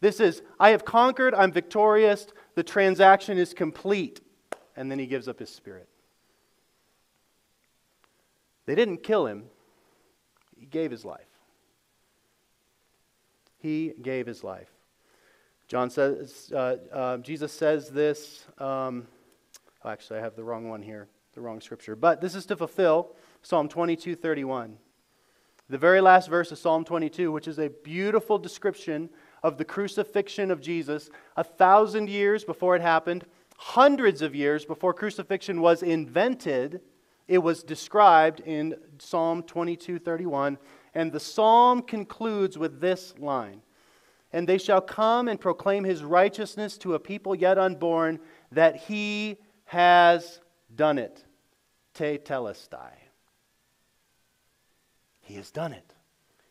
This 0.00 0.20
is, 0.20 0.42
I 0.60 0.70
have 0.70 0.84
conquered, 0.84 1.34
I'm 1.34 1.50
victorious, 1.50 2.26
the 2.54 2.62
transaction 2.62 3.38
is 3.38 3.54
complete. 3.54 4.20
And 4.76 4.90
then 4.90 4.98
he 4.98 5.06
gives 5.06 5.28
up 5.28 5.38
his 5.38 5.48
spirit. 5.48 5.88
They 8.66 8.74
didn't 8.74 9.02
kill 9.02 9.26
him, 9.26 9.44
he 10.58 10.66
gave 10.66 10.90
his 10.90 11.04
life. 11.04 11.25
He 13.58 13.92
gave 14.00 14.26
his 14.26 14.44
life. 14.44 14.70
John 15.68 15.90
says, 15.90 16.52
uh, 16.54 16.76
uh, 16.92 17.16
Jesus 17.18 17.52
says 17.52 17.88
this. 17.88 18.46
Um, 18.58 19.06
oh, 19.84 19.90
actually, 19.90 20.20
I 20.20 20.22
have 20.22 20.36
the 20.36 20.44
wrong 20.44 20.68
one 20.68 20.82
here, 20.82 21.08
the 21.34 21.40
wrong 21.40 21.60
scripture. 21.60 21.96
But 21.96 22.20
this 22.20 22.34
is 22.34 22.46
to 22.46 22.56
fulfill 22.56 23.16
Psalm 23.42 23.68
22 23.68 24.14
31. 24.14 24.78
The 25.68 25.78
very 25.78 26.00
last 26.00 26.28
verse 26.28 26.52
of 26.52 26.58
Psalm 26.58 26.84
22, 26.84 27.32
which 27.32 27.48
is 27.48 27.58
a 27.58 27.68
beautiful 27.68 28.38
description 28.38 29.10
of 29.42 29.58
the 29.58 29.64
crucifixion 29.64 30.52
of 30.52 30.60
Jesus, 30.60 31.10
a 31.36 31.42
thousand 31.42 32.08
years 32.08 32.44
before 32.44 32.76
it 32.76 32.82
happened, 32.82 33.24
hundreds 33.56 34.22
of 34.22 34.34
years 34.34 34.64
before 34.64 34.94
crucifixion 34.94 35.60
was 35.60 35.82
invented, 35.82 36.80
it 37.26 37.38
was 37.38 37.64
described 37.64 38.40
in 38.40 38.76
Psalm 38.98 39.42
22 39.42 39.98
31. 39.98 40.58
And 40.96 41.12
the 41.12 41.20
psalm 41.20 41.82
concludes 41.82 42.56
with 42.56 42.80
this 42.80 43.12
line 43.18 43.60
And 44.32 44.48
they 44.48 44.56
shall 44.56 44.80
come 44.80 45.28
and 45.28 45.38
proclaim 45.38 45.84
his 45.84 46.02
righteousness 46.02 46.78
to 46.78 46.94
a 46.94 46.98
people 46.98 47.34
yet 47.34 47.58
unborn, 47.58 48.18
that 48.50 48.76
he 48.76 49.36
has 49.66 50.40
done 50.74 50.96
it. 50.96 51.22
Tetelestai. 51.94 52.92
He 55.20 55.34
has 55.34 55.50
done 55.50 55.74
it. 55.74 55.92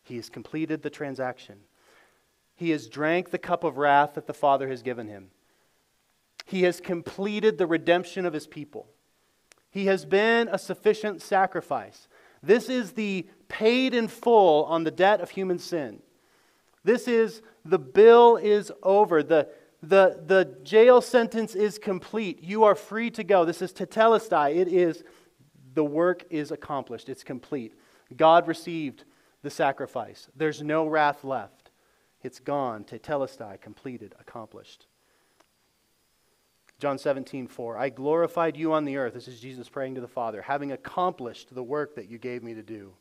He 0.03 0.17
has 0.17 0.29
completed 0.29 0.84
the 0.84 0.91
transaction. 0.91 1.55
He 2.55 2.69
has 2.69 2.88
drank 2.88 3.31
the 3.31 3.39
cup 3.39 3.63
of 3.63 3.77
wrath 3.77 4.13
that 4.13 4.27
the 4.27 4.34
Father 4.34 4.69
has 4.69 4.84
given 4.84 5.08
him. 5.08 5.31
He 6.45 6.63
has 6.63 6.79
completed 6.79 7.58
the 7.58 7.65
redemption 7.65 8.27
of 8.27 8.34
his 8.34 8.45
people. 8.45 8.88
He 9.71 9.88
has 9.88 10.05
been 10.05 10.49
a 10.51 10.60
sufficient 10.60 11.23
sacrifice. 11.23 12.08
This 12.45 12.69
is 12.69 12.91
the 12.91 13.27
paid 13.47 13.93
in 13.93 14.08
full 14.08 14.65
on 14.65 14.84
the 14.84 14.91
debt 14.91 15.21
of 15.21 15.31
human 15.31 15.60
sin. 15.60 16.01
This 16.84 17.08
is 17.08 17.41
the 17.63 17.79
bill 17.79 18.38
is 18.38 18.71
over. 18.84 19.23
The, 19.23 19.49
the, 19.81 20.21
the 20.25 20.58
jail 20.63 21.01
sentence 21.01 21.55
is 21.55 21.79
complete. 21.79 22.43
You 22.43 22.63
are 22.65 22.75
free 22.75 23.10
to 23.12 23.23
go. 23.23 23.45
This 23.45 23.62
is 23.62 23.73
tetelestai. 23.73 24.55
It 24.55 24.67
is 24.67 25.03
the 25.73 25.84
work 25.84 26.25
is 26.29 26.51
accomplished. 26.51 27.10
It's 27.10 27.23
complete. 27.23 27.73
God 28.15 28.47
received 28.47 29.03
the 29.41 29.49
sacrifice. 29.49 30.29
There's 30.36 30.62
no 30.62 30.88
wrath 30.88 31.23
left. 31.23 31.71
It's 32.21 32.39
gone. 32.39 32.84
Tetelestai, 32.84 33.60
completed, 33.62 34.15
accomplished. 34.19 34.88
John 36.86 37.00
17, 37.00 37.48
4. 37.48 37.80
I 37.80 37.89
glorified 37.89 38.56
you 38.56 38.71
on 38.71 38.86
the 38.86 38.98
earth. 38.98 39.15
This 39.15 39.28
is 39.28 39.39
Jesus 39.39 39.67
praying 39.67 39.95
to 39.95 40.02
the 40.02 40.08
Father, 40.08 40.43
having 40.43 40.71
accomplished 40.71 41.56
the 41.56 41.63
work 41.63 41.95
that 41.95 42.12
you 42.12 42.19
gave 42.19 42.43
me 42.43 42.54
to 42.54 42.62
do. 42.62 42.93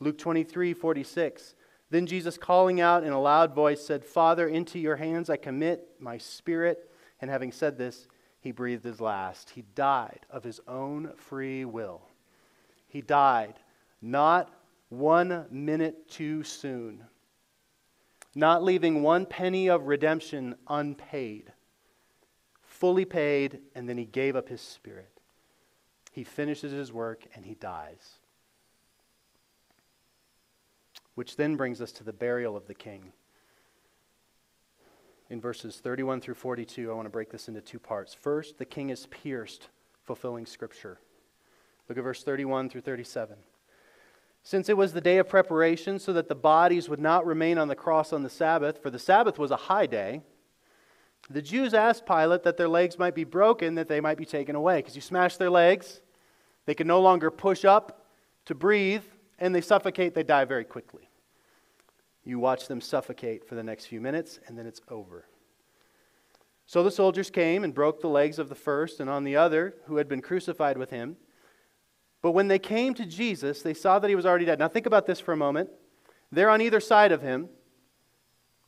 Luke 0.00 0.18
23, 0.18 0.74
46. 0.74 1.54
Then 1.88 2.06
Jesus, 2.06 2.36
calling 2.36 2.82
out 2.82 3.02
in 3.02 3.14
a 3.14 3.18
loud 3.18 3.54
voice, 3.54 3.82
said, 3.82 4.04
Father, 4.04 4.48
into 4.48 4.78
your 4.78 4.96
hands 4.96 5.30
I 5.30 5.38
commit 5.38 5.88
my 5.98 6.18
spirit. 6.18 6.90
And 7.22 7.30
having 7.30 7.52
said 7.52 7.78
this, 7.78 8.06
he 8.42 8.52
breathed 8.52 8.84
his 8.84 9.00
last. 9.00 9.48
He 9.48 9.64
died 9.74 10.26
of 10.28 10.44
his 10.44 10.60
own 10.68 11.14
free 11.16 11.64
will. 11.64 12.02
He 12.86 13.00
died 13.00 13.54
not 14.02 14.52
one 14.90 15.46
minute 15.50 16.10
too 16.10 16.44
soon, 16.44 17.02
not 18.34 18.62
leaving 18.62 19.02
one 19.02 19.24
penny 19.24 19.70
of 19.70 19.86
redemption 19.86 20.56
unpaid 20.68 21.50
fully 22.74 23.04
paid, 23.04 23.60
and 23.76 23.88
then 23.88 23.96
he 23.96 24.04
gave 24.04 24.34
up 24.34 24.48
his 24.48 24.60
spirit. 24.60 25.20
He 26.10 26.24
finishes 26.24 26.72
his 26.72 26.92
work 26.92 27.24
and 27.34 27.44
he 27.44 27.54
dies. 27.54 28.18
Which 31.14 31.36
then 31.36 31.56
brings 31.56 31.80
us 31.80 31.92
to 31.92 32.04
the 32.04 32.12
burial 32.12 32.56
of 32.56 32.66
the 32.66 32.74
king. 32.74 33.12
In 35.30 35.40
verses 35.40 35.76
31 35.76 36.20
through 36.20 36.34
42, 36.34 36.90
I 36.90 36.94
want 36.94 37.06
to 37.06 37.10
break 37.10 37.30
this 37.30 37.48
into 37.48 37.60
two 37.60 37.78
parts. 37.78 38.12
First, 38.12 38.58
the 38.58 38.64
king 38.64 38.90
is 38.90 39.06
pierced, 39.06 39.68
fulfilling 40.02 40.44
scripture. 40.44 40.98
Look 41.88 41.96
at 41.96 42.04
verse 42.04 42.24
31 42.24 42.70
through 42.70 42.82
37. 42.82 43.36
Since 44.42 44.68
it 44.68 44.76
was 44.76 44.92
the 44.92 45.00
day 45.00 45.18
of 45.18 45.28
preparation, 45.28 45.98
so 45.98 46.12
that 46.12 46.28
the 46.28 46.34
bodies 46.34 46.88
would 46.88 47.00
not 47.00 47.24
remain 47.24 47.56
on 47.56 47.68
the 47.68 47.76
cross 47.76 48.12
on 48.12 48.22
the 48.24 48.28
Sabbath, 48.28 48.82
for 48.82 48.90
the 48.90 48.98
Sabbath 48.98 49.38
was 49.38 49.52
a 49.52 49.56
high 49.56 49.86
day, 49.86 50.22
the 51.30 51.42
Jews 51.42 51.74
asked 51.74 52.06
Pilate 52.06 52.42
that 52.42 52.56
their 52.56 52.68
legs 52.68 52.98
might 52.98 53.14
be 53.14 53.24
broken, 53.24 53.74
that 53.76 53.88
they 53.88 54.00
might 54.00 54.18
be 54.18 54.26
taken 54.26 54.56
away. 54.56 54.76
Because 54.76 54.94
you 54.94 55.02
smash 55.02 55.36
their 55.36 55.50
legs, 55.50 56.00
they 56.66 56.74
can 56.74 56.86
no 56.86 57.00
longer 57.00 57.30
push 57.30 57.64
up 57.64 58.06
to 58.44 58.54
breathe, 58.54 59.04
and 59.38 59.54
they 59.54 59.60
suffocate, 59.60 60.14
they 60.14 60.22
die 60.22 60.44
very 60.44 60.64
quickly. 60.64 61.08
You 62.24 62.38
watch 62.38 62.68
them 62.68 62.80
suffocate 62.80 63.46
for 63.46 63.54
the 63.54 63.62
next 63.62 63.86
few 63.86 64.00
minutes, 64.00 64.38
and 64.46 64.58
then 64.58 64.66
it's 64.66 64.80
over. 64.88 65.26
So 66.66 66.82
the 66.82 66.90
soldiers 66.90 67.30
came 67.30 67.64
and 67.64 67.74
broke 67.74 68.00
the 68.00 68.08
legs 68.08 68.38
of 68.38 68.48
the 68.48 68.54
first 68.54 69.00
and 69.00 69.10
on 69.10 69.24
the 69.24 69.36
other 69.36 69.74
who 69.86 69.96
had 69.96 70.08
been 70.08 70.22
crucified 70.22 70.78
with 70.78 70.90
him. 70.90 71.16
But 72.22 72.32
when 72.32 72.48
they 72.48 72.58
came 72.58 72.94
to 72.94 73.04
Jesus, 73.04 73.60
they 73.60 73.74
saw 73.74 73.98
that 73.98 74.08
he 74.08 74.16
was 74.16 74.24
already 74.24 74.46
dead. 74.46 74.58
Now 74.58 74.68
think 74.68 74.86
about 74.86 75.04
this 75.04 75.20
for 75.20 75.32
a 75.32 75.36
moment. 75.36 75.68
They're 76.32 76.48
on 76.48 76.62
either 76.62 76.80
side 76.80 77.12
of 77.12 77.20
him, 77.20 77.50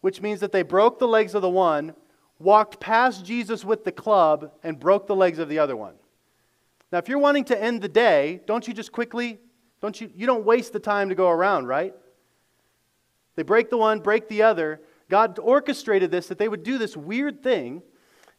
which 0.03 0.21
means 0.21 0.41
that 0.41 0.53
they 0.53 0.63
broke 0.63 0.99
the 0.99 1.09
legs 1.09 1.35
of 1.35 1.41
the 1.41 1.49
one, 1.49 1.95
walked 2.39 2.81
past 2.81 3.25
Jesus 3.25 3.65
with 3.65 3.85
the 3.85 3.93
club, 3.93 4.53
and 4.63 4.79
broke 4.79 5.07
the 5.07 5.17
legs 5.17 5.39
of 5.39 5.49
the 5.49 5.59
other 5.59 5.77
one. 5.77 5.95
Now, 6.93 6.99
if 6.99 7.09
you're 7.09 7.19
wanting 7.19 7.45
to 7.47 7.61
end 7.61 7.83
the 7.83 7.89
day, 7.89 8.41
don't 8.47 8.67
you 8.69 8.75
just 8.75 8.93
quickly, 8.93 9.39
don't 9.81 10.01
you, 10.01 10.11
you 10.15 10.27
don't 10.27 10.45
waste 10.45 10.73
the 10.73 10.79
time 10.79 11.09
to 11.09 11.15
go 11.15 11.29
around, 11.29 11.67
right? 11.67 11.95
They 13.35 13.43
break 13.43 13.71
the 13.71 13.77
one, 13.77 14.01
break 14.01 14.29
the 14.29 14.43
other. 14.43 14.81
God 15.09 15.39
orchestrated 15.39 16.11
this 16.11 16.27
that 16.29 16.39
they 16.39 16.49
would 16.49 16.63
do 16.63 16.79
this 16.79 16.97
weird 16.97 17.43
thing. 17.43 17.83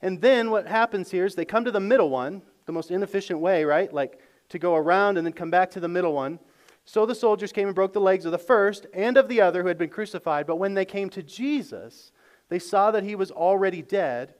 And 0.02 0.22
then 0.22 0.52
what 0.52 0.68
happens 0.68 1.12
here 1.12 1.26
is 1.26 1.36
they 1.36 1.46
come 1.46 1.66
to 1.66 1.72
the 1.72 1.80
middle 1.80 2.10
one, 2.10 2.42
the 2.66 2.72
most 2.72 2.92
inefficient 2.92 3.40
way, 3.40 3.64
right? 3.64 3.92
Like 3.92 4.20
to 4.50 4.60
go 4.60 4.76
around 4.76 5.18
and 5.18 5.26
then 5.26 5.34
come 5.34 5.52
back 5.52 5.72
to 5.72 5.80
the 5.80 5.88
middle 5.88 6.14
one. 6.14 6.40
So 6.86 7.06
the 7.06 7.16
soldiers 7.16 7.52
came 7.52 7.68
and 7.68 7.76
broke 7.76 7.94
the 7.94 8.00
legs 8.00 8.26
of 8.26 8.32
the 8.32 8.38
first 8.38 8.86
and 8.94 9.18
of 9.18 9.28
the 9.28 9.42
other 9.42 9.62
who 9.62 9.68
had 9.68 9.78
been 9.78 9.90
crucified. 9.90 10.48
But 10.48 10.56
when 10.56 10.74
they 10.74 10.86
came 10.86 11.10
to 11.12 11.24
Jesus, 11.24 12.12
they 12.50 12.60
saw 12.60 12.92
that 12.92 13.04
he 13.04 13.16
was 13.16 13.32
already 13.32 13.82
dead. 13.82 14.34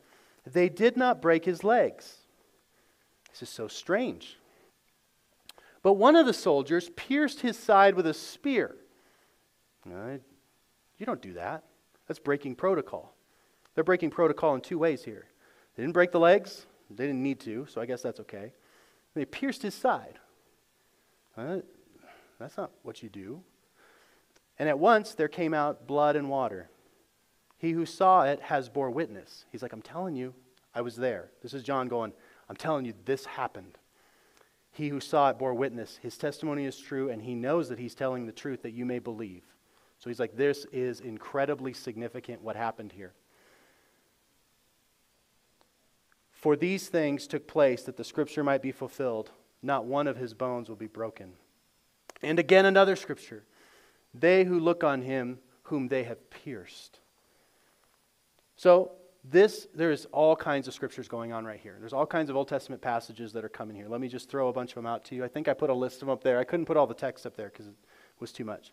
They 0.46 0.70
did 0.70 0.96
not 0.98 1.22
break 1.22 1.46
his 1.46 1.64
legs. 1.64 2.18
This 3.32 3.44
is 3.44 3.50
so 3.50 3.68
strange. 3.68 4.38
But 5.84 5.94
one 5.94 6.16
of 6.16 6.26
the 6.26 6.34
soldiers 6.34 6.90
pierced 6.96 7.42
his 7.42 7.58
side 7.58 7.96
with 7.96 8.08
a 8.08 8.14
spear. 8.14 8.76
You 9.86 11.06
don't 11.06 11.22
do 11.22 11.34
that. 11.34 11.64
That's 12.08 12.20
breaking 12.20 12.56
protocol. 12.56 13.14
They're 13.76 13.84
breaking 13.84 14.10
protocol 14.10 14.56
in 14.56 14.62
two 14.62 14.80
ways 14.80 15.04
here. 15.04 15.28
They 15.76 15.84
didn't 15.84 15.94
break 15.94 16.12
the 16.12 16.20
legs, 16.20 16.66
they 16.90 17.06
didn't 17.06 17.22
need 17.22 17.40
to, 17.42 17.68
so 17.68 17.80
I 17.80 17.86
guess 17.86 18.02
that's 18.02 18.20
okay. 18.22 18.54
They 19.14 19.26
pierced 19.26 19.62
his 19.62 19.76
side. 19.76 20.20
Uh, 21.38 21.58
that's 22.40 22.58
not 22.58 22.72
what 22.84 23.04
you 23.04 23.10
do. 23.10 23.42
And 24.58 24.68
at 24.68 24.80
once 24.80 25.14
there 25.14 25.28
came 25.28 25.54
out 25.54 25.86
blood 25.86 26.16
and 26.16 26.30
water. 26.30 26.70
He 27.58 27.72
who 27.72 27.86
saw 27.86 28.24
it 28.24 28.42
has 28.42 28.70
bore 28.70 28.92
witness. 28.92 29.46
He's 29.52 29.62
like, 29.62 29.74
I'm 29.74 29.82
telling 29.82 30.16
you, 30.16 30.34
I 30.76 30.82
was 30.82 30.96
there. 30.96 31.32
This 31.42 31.54
is 31.54 31.64
John 31.64 31.88
going, 31.88 32.14
I'm 32.50 32.56
telling 32.56 32.86
you, 32.86 32.94
this 33.06 33.26
happened. 33.26 33.78
He 34.72 34.90
who 34.90 35.00
saw 35.00 35.30
it 35.30 35.40
bore 35.40 35.56
witness. 35.56 35.98
His 36.02 36.18
testimony 36.18 36.66
is 36.66 36.78
true, 36.78 37.10
and 37.10 37.22
he 37.22 37.34
knows 37.34 37.70
that 37.70 37.80
he's 37.80 37.96
telling 37.96 38.26
the 38.26 38.32
truth 38.32 38.62
that 38.62 38.74
you 38.74 38.86
may 38.86 39.00
believe. 39.00 39.44
So 39.98 40.10
he's 40.10 40.20
like, 40.20 40.36
this 40.38 40.66
is 40.72 41.00
incredibly 41.00 41.74
significant 41.74 42.44
what 42.44 42.56
happened 42.56 42.92
here. 42.92 43.14
For 46.32 46.56
these 46.56 46.88
things 46.88 47.26
took 47.26 47.48
place 47.48 47.82
that 47.84 47.98
the 47.98 48.04
scripture 48.04 48.44
might 48.44 48.62
be 48.62 48.72
fulfilled. 48.72 49.32
Not 49.64 49.86
one 49.86 50.06
of 50.06 50.18
his 50.18 50.36
bones 50.36 50.70
will 50.70 50.76
be 50.76 50.86
broken. 50.86 51.34
And 52.22 52.38
again, 52.38 52.66
another 52.66 52.96
scripture. 52.96 53.44
They 54.14 54.44
who 54.44 54.60
look 54.60 54.84
on 54.84 55.02
him 55.02 55.40
whom 55.64 55.88
they 55.88 56.04
have 56.04 56.30
pierced. 56.30 57.00
So, 58.58 58.92
this, 59.30 59.68
there's 59.74 60.06
all 60.06 60.36
kinds 60.36 60.68
of 60.68 60.74
scriptures 60.74 61.08
going 61.08 61.34
on 61.34 61.44
right 61.44 61.60
here. 61.60 61.76
There's 61.80 61.92
all 61.92 62.06
kinds 62.06 62.30
of 62.30 62.38
Old 62.38 62.48
Testament 62.48 62.82
passages 62.82 63.34
that 63.34 63.44
are 63.44 63.50
coming 63.50 63.76
here. 63.76 63.88
Let 63.90 64.00
me 64.00 64.08
just 64.08 64.30
throw 64.30 64.48
a 64.48 64.54
bunch 64.54 64.72
of 64.72 64.76
them 64.76 64.86
out 64.86 65.04
to 65.06 65.16
you. 65.16 65.24
I 65.24 65.28
think 65.28 65.48
I 65.48 65.54
put 65.54 65.70
a 65.70 65.74
list 65.74 65.96
of 65.96 66.02
them 66.02 66.10
up 66.10 66.24
there. 66.24 66.40
I 66.40 66.46
couldn't 66.46 66.66
put 66.66 66.78
all 66.78 66.88
the 66.88 66.94
text 66.94 67.26
up 67.26 67.36
there 67.36 67.50
because 67.50 67.68
it 67.68 67.74
was 68.20 68.32
too 68.32 68.46
much. 68.46 68.72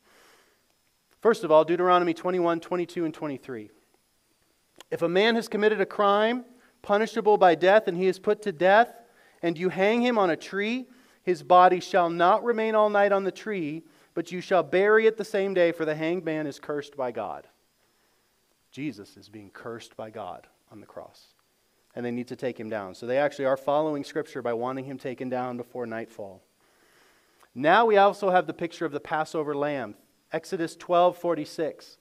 First 1.21 1.43
of 1.43 1.51
all, 1.51 1.65
Deuteronomy 1.65 2.15
21, 2.15 2.61
22, 2.61 3.05
and 3.05 3.13
23. 3.13 3.71
If 4.91 5.03
a 5.03 5.09
man 5.09 5.35
has 5.35 5.49
committed 5.49 5.81
a 5.81 5.87
crime 5.87 6.45
punishable 6.83 7.37
by 7.37 7.55
death 7.55 7.89
and 7.89 7.97
he 7.97 8.07
is 8.07 8.19
put 8.19 8.43
to 8.43 8.53
death, 8.53 8.95
and 9.43 9.59
you 9.59 9.69
hang 9.69 10.03
him 10.03 10.19
on 10.19 10.31
a 10.31 10.37
tree, 10.37 10.87
his 11.23 11.43
body 11.43 11.81
shall 11.81 12.09
not 12.09 12.45
remain 12.45 12.75
all 12.75 12.91
night 12.91 13.13
on 13.13 13.25
the 13.25 13.33
tree, 13.33 13.83
but 14.15 14.31
you 14.31 14.41
shall 14.41 14.63
bury 14.63 15.07
it 15.07 15.17
the 15.17 15.25
same 15.25 15.53
day, 15.53 15.73
for 15.73 15.85
the 15.85 15.95
hanged 15.95 16.25
man 16.25 16.47
is 16.47 16.59
cursed 16.59 16.97
by 16.97 17.11
God. 17.11 17.49
Jesus 18.75 19.17
is 19.17 19.29
being 19.29 19.51
cursed 19.51 19.97
by 19.97 20.11
God 20.11 20.49
on 20.73 20.81
the 20.81 20.87
cross. 20.87 21.29
And 21.95 22.05
they 22.05 22.11
need 22.11 22.27
to 22.27 22.35
take 22.35 22.59
him 22.59 22.69
down. 22.69 22.97
So 22.97 23.07
they 23.07 23.19
actually 23.19 23.45
are 23.45 23.57
following 23.57 24.03
Scripture 24.03 24.43
by 24.43 24.53
wanting 24.53 24.85
him 24.85 24.99
taken 24.99 25.29
down 25.29 25.57
before 25.57 25.87
nightfall. 25.87 26.43
Now 27.55 27.87
we 27.87 27.97
also 27.97 28.31
have 28.31 28.49
the 28.49 28.53
picture 28.53 28.85
of 28.85 28.91
the 28.91 28.99
Passover 28.99 29.55
lamb. 29.55 29.95
Exodus 30.33 30.75
12 30.75 31.17
46. 31.17 31.99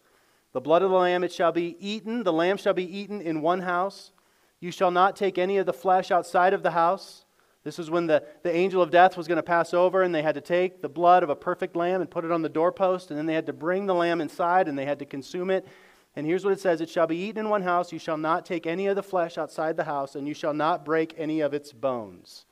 The 0.53 0.61
blood 0.61 0.81
of 0.81 0.89
the 0.89 0.97
lamb 0.97 1.23
it 1.23 1.31
shall 1.31 1.51
be 1.51 1.77
eaten, 1.79 2.23
the 2.23 2.33
lamb 2.33 2.57
shall 2.57 2.73
be 2.73 2.97
eaten 2.97 3.21
in 3.21 3.43
one 3.43 3.61
house. 3.61 4.11
You 4.59 4.71
shall 4.71 4.91
not 4.91 5.15
take 5.15 5.37
any 5.37 5.57
of 5.57 5.67
the 5.67 5.73
flesh 5.73 6.09
outside 6.09 6.55
of 6.55 6.63
the 6.63 6.71
house. 6.71 7.25
This 7.63 7.77
is 7.77 7.91
when 7.91 8.07
the, 8.07 8.23
the 8.41 8.53
angel 8.53 8.81
of 8.81 8.89
death 8.89 9.15
was 9.15 9.27
going 9.27 9.37
to 9.37 9.43
pass 9.43 9.75
over, 9.75 10.01
and 10.01 10.13
they 10.13 10.23
had 10.23 10.35
to 10.35 10.41
take 10.41 10.81
the 10.81 10.89
blood 10.89 11.21
of 11.21 11.29
a 11.29 11.35
perfect 11.35 11.75
lamb 11.75 12.01
and 12.01 12.09
put 12.09 12.25
it 12.25 12.31
on 12.31 12.41
the 12.41 12.49
doorpost, 12.49 13.11
and 13.11 13.17
then 13.17 13.27
they 13.27 13.35
had 13.35 13.45
to 13.45 13.53
bring 13.53 13.85
the 13.85 13.93
lamb 13.93 14.21
inside 14.21 14.67
and 14.67 14.77
they 14.77 14.85
had 14.85 14.99
to 14.99 15.05
consume 15.05 15.51
it. 15.51 15.67
And 16.15 16.27
here's 16.27 16.43
what 16.43 16.53
it 16.53 16.59
says 16.59 16.81
It 16.81 16.89
shall 16.89 17.07
be 17.07 17.17
eaten 17.17 17.45
in 17.45 17.49
one 17.49 17.63
house. 17.63 17.91
You 17.91 17.99
shall 17.99 18.17
not 18.17 18.45
take 18.45 18.67
any 18.67 18.87
of 18.87 18.95
the 18.95 19.03
flesh 19.03 19.37
outside 19.37 19.77
the 19.77 19.83
house, 19.83 20.15
and 20.15 20.27
you 20.27 20.33
shall 20.33 20.53
not 20.53 20.85
break 20.85 21.13
any 21.17 21.41
of 21.41 21.53
its 21.53 21.71
bones. 21.71 22.45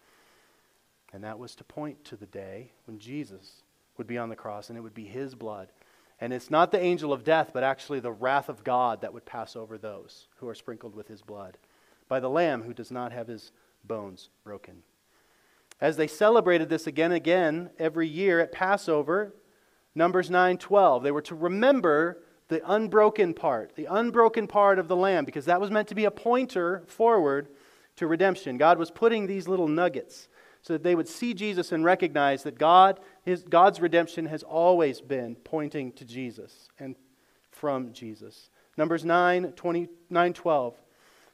And 1.13 1.23
that 1.23 1.39
was 1.39 1.55
to 1.55 1.63
point 1.63 2.03
to 2.05 2.15
the 2.15 2.25
day 2.25 2.71
when 2.85 2.99
Jesus 2.99 3.63
would 3.97 4.07
be 4.07 4.17
on 4.17 4.29
the 4.29 4.35
cross, 4.35 4.69
and 4.69 4.77
it 4.77 4.81
would 4.81 4.93
be 4.93 5.05
his 5.05 5.35
blood. 5.35 5.69
And 6.19 6.31
it's 6.31 6.51
not 6.51 6.71
the 6.71 6.81
angel 6.81 7.11
of 7.11 7.23
death, 7.23 7.51
but 7.53 7.63
actually 7.63 7.99
the 7.99 8.11
wrath 8.11 8.47
of 8.47 8.63
God 8.63 9.01
that 9.01 9.13
would 9.13 9.25
pass 9.25 9.55
over 9.55 9.77
those 9.77 10.27
who 10.37 10.47
are 10.47 10.55
sprinkled 10.55 10.95
with 10.95 11.07
his 11.07 11.21
blood 11.21 11.57
by 12.07 12.19
the 12.19 12.29
Lamb 12.29 12.63
who 12.63 12.73
does 12.73 12.91
not 12.91 13.11
have 13.11 13.27
his 13.27 13.51
bones 13.83 14.29
broken. 14.43 14.83
As 15.79 15.97
they 15.97 16.07
celebrated 16.07 16.69
this 16.69 16.85
again 16.85 17.11
and 17.11 17.17
again 17.17 17.69
every 17.79 18.07
year 18.07 18.39
at 18.39 18.51
Passover, 18.51 19.33
Numbers 19.95 20.29
9 20.29 20.57
12, 20.57 21.03
they 21.03 21.11
were 21.11 21.21
to 21.23 21.35
remember 21.35 22.21
the 22.51 22.61
unbroken 22.69 23.33
part, 23.33 23.77
the 23.77 23.85
unbroken 23.85 24.45
part 24.45 24.77
of 24.77 24.89
the 24.89 24.95
Lamb, 24.95 25.23
because 25.23 25.45
that 25.45 25.61
was 25.61 25.71
meant 25.71 25.87
to 25.87 25.95
be 25.95 26.03
a 26.03 26.11
pointer 26.11 26.83
forward 26.85 27.47
to 27.95 28.05
redemption. 28.05 28.57
God 28.57 28.77
was 28.77 28.91
putting 28.91 29.25
these 29.25 29.47
little 29.47 29.69
nuggets 29.69 30.27
so 30.61 30.73
that 30.73 30.83
they 30.83 30.93
would 30.93 31.07
see 31.07 31.33
Jesus 31.33 31.71
and 31.71 31.85
recognize 31.85 32.43
that 32.43 32.59
God, 32.59 32.99
his, 33.23 33.43
God's 33.43 33.79
redemption 33.79 34.25
has 34.25 34.43
always 34.43 34.99
been 34.99 35.35
pointing 35.35 35.93
to 35.93 36.03
Jesus 36.03 36.67
and 36.77 36.97
from 37.51 37.93
Jesus. 37.93 38.49
Numbers 38.75 39.05
9, 39.05 39.53
20, 39.53 39.87
9 40.09 40.33
12. 40.33 40.75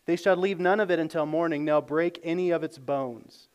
They 0.06 0.17
shall 0.17 0.38
leave 0.38 0.60
none 0.60 0.80
of 0.80 0.91
it 0.91 0.99
until 0.99 1.25
morning, 1.25 1.65
nor 1.65 1.82
break 1.82 2.19
any 2.23 2.51
of 2.51 2.63
its 2.63 2.77
bones, 2.77 3.47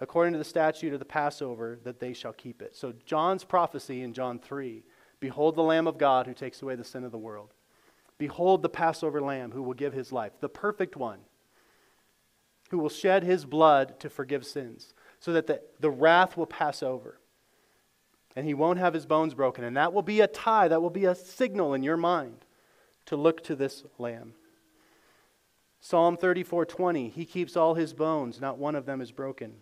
according 0.00 0.34
to 0.34 0.38
the 0.38 0.44
statute 0.44 0.92
of 0.92 0.98
the 0.98 1.06
Passover, 1.06 1.78
that 1.82 1.98
they 1.98 2.12
shall 2.12 2.34
keep 2.34 2.60
it. 2.60 2.76
So, 2.76 2.92
John's 3.06 3.42
prophecy 3.42 4.02
in 4.02 4.12
John 4.12 4.38
3 4.38 4.84
Behold 5.20 5.56
the 5.56 5.62
Lamb 5.62 5.86
of 5.86 5.98
God 5.98 6.26
who 6.26 6.34
takes 6.34 6.62
away 6.62 6.74
the 6.74 6.84
sin 6.84 7.04
of 7.04 7.12
the 7.12 7.18
world. 7.18 7.52
Behold 8.18 8.62
the 8.62 8.68
Passover 8.68 9.20
Lamb 9.20 9.52
who 9.52 9.62
will 9.62 9.74
give 9.74 9.92
his 9.92 10.12
life, 10.12 10.32
the 10.40 10.48
perfect 10.48 10.96
one, 10.96 11.20
who 12.70 12.78
will 12.78 12.88
shed 12.88 13.22
his 13.22 13.44
blood 13.44 13.98
to 14.00 14.10
forgive 14.10 14.46
sins 14.46 14.94
so 15.20 15.32
that 15.32 15.46
the, 15.46 15.60
the 15.80 15.90
wrath 15.90 16.36
will 16.36 16.46
pass 16.46 16.82
over. 16.82 17.18
And 18.34 18.46
he 18.46 18.54
won't 18.54 18.78
have 18.78 18.92
his 18.92 19.06
bones 19.06 19.34
broken. 19.34 19.64
And 19.64 19.76
that 19.76 19.92
will 19.92 20.02
be 20.02 20.20
a 20.20 20.26
tie, 20.26 20.68
that 20.68 20.82
will 20.82 20.90
be 20.90 21.06
a 21.06 21.14
signal 21.14 21.72
in 21.72 21.82
your 21.82 21.96
mind 21.96 22.44
to 23.06 23.16
look 23.16 23.42
to 23.44 23.56
this 23.56 23.84
lamb. 23.98 24.34
Psalm 25.80 26.16
34:20, 26.16 27.10
he 27.10 27.24
keeps 27.24 27.56
all 27.56 27.74
his 27.74 27.94
bones, 27.94 28.40
not 28.40 28.58
one 28.58 28.74
of 28.74 28.86
them 28.86 29.00
is 29.00 29.12
broken. 29.12 29.54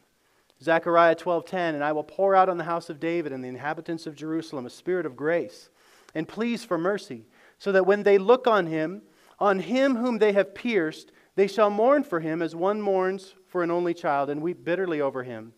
Zechariah 0.65 1.15
12:10, 1.15 1.75
and 1.75 1.85
I 1.85 1.93
will 1.93 2.05
pour 2.05 2.35
out 2.35 2.49
on 2.49 2.57
the 2.57 2.65
house 2.65 2.89
of 2.89 2.99
David 2.99 3.33
and 3.33 3.45
the 3.45 3.49
inhabitants 3.49 4.07
of 4.07 4.17
Jerusalem 4.17 4.65
a 4.65 4.71
spirit 4.71 5.05
of 5.05 5.15
grace 5.15 5.69
and 6.15 6.27
pleas 6.27 6.65
for 6.65 6.79
mercy, 6.79 7.27
so 7.59 7.71
that 7.73 7.87
when 7.87 8.03
they 8.03 8.17
look 8.17 8.47
on 8.47 8.67
him, 8.67 9.03
on 9.39 9.59
him 9.59 9.97
whom 9.97 10.19
they 10.19 10.33
have 10.33 10.55
pierced, 10.55 11.13
they 11.35 11.47
shall 11.47 11.69
mourn 11.69 12.03
for 12.03 12.21
him 12.21 12.41
as 12.41 12.57
one 12.57 12.81
mourns 12.81 13.35
for 13.47 13.63
an 13.63 13.71
only 13.71 13.93
child 13.93 14.31
and 14.31 14.41
weep 14.41 14.65
bitterly 14.65 15.01
over 15.01 15.23
him 15.23 15.53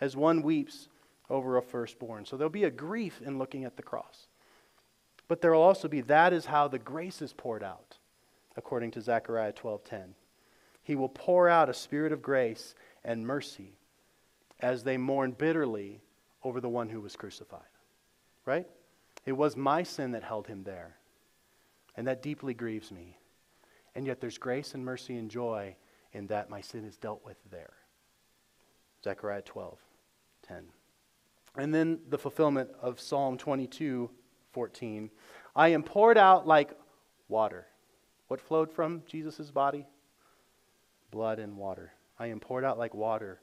as 0.00 0.16
one 0.16 0.42
weeps 0.42 0.88
over 1.28 1.56
a 1.56 1.62
firstborn. 1.62 2.24
So 2.24 2.36
there'll 2.36 2.48
be 2.48 2.64
a 2.64 2.70
grief 2.70 3.20
in 3.20 3.38
looking 3.38 3.64
at 3.64 3.76
the 3.76 3.82
cross. 3.82 4.28
But 5.28 5.42
there 5.42 5.52
will 5.52 5.62
also 5.62 5.88
be 5.88 6.00
that 6.02 6.32
is 6.32 6.46
how 6.46 6.68
the 6.68 6.78
grace 6.78 7.20
is 7.20 7.32
poured 7.32 7.62
out, 7.62 7.98
according 8.56 8.92
to 8.92 9.02
Zechariah 9.02 9.52
12:10. 9.52 10.14
He 10.82 10.94
will 10.94 11.08
pour 11.08 11.48
out 11.48 11.68
a 11.68 11.74
spirit 11.74 12.12
of 12.12 12.22
grace 12.22 12.74
and 13.04 13.26
mercy 13.26 13.76
as 14.60 14.84
they 14.84 14.96
mourn 14.96 15.32
bitterly 15.32 16.00
over 16.42 16.60
the 16.60 16.68
one 16.68 16.88
who 16.88 17.00
was 17.00 17.16
crucified. 17.16 17.60
Right? 18.44 18.66
It 19.24 19.32
was 19.32 19.56
my 19.56 19.82
sin 19.82 20.12
that 20.12 20.22
held 20.22 20.46
him 20.46 20.62
there. 20.62 20.96
And 21.96 22.06
that 22.06 22.22
deeply 22.22 22.54
grieves 22.54 22.92
me. 22.92 23.18
And 23.94 24.06
yet 24.06 24.20
there's 24.20 24.38
grace 24.38 24.74
and 24.74 24.84
mercy 24.84 25.16
and 25.16 25.30
joy 25.30 25.76
in 26.12 26.26
that 26.28 26.50
my 26.50 26.60
sin 26.60 26.84
is 26.84 26.96
dealt 26.96 27.24
with 27.24 27.36
there. 27.50 27.72
Zechariah 29.02 29.42
12, 29.42 29.78
10. 30.46 30.64
And 31.56 31.74
then 31.74 32.00
the 32.08 32.18
fulfillment 32.18 32.70
of 32.80 33.00
Psalm 33.00 33.38
22, 33.38 34.10
14. 34.52 35.10
I 35.54 35.68
am 35.68 35.82
poured 35.82 36.18
out 36.18 36.46
like 36.46 36.70
water. 37.28 37.66
What 38.28 38.40
flowed 38.40 38.70
from 38.70 39.02
Jesus' 39.06 39.50
body? 39.50 39.86
Blood 41.10 41.38
and 41.38 41.56
water. 41.56 41.92
I 42.18 42.26
am 42.26 42.40
poured 42.40 42.64
out 42.64 42.78
like 42.78 42.94
water, 42.94 43.40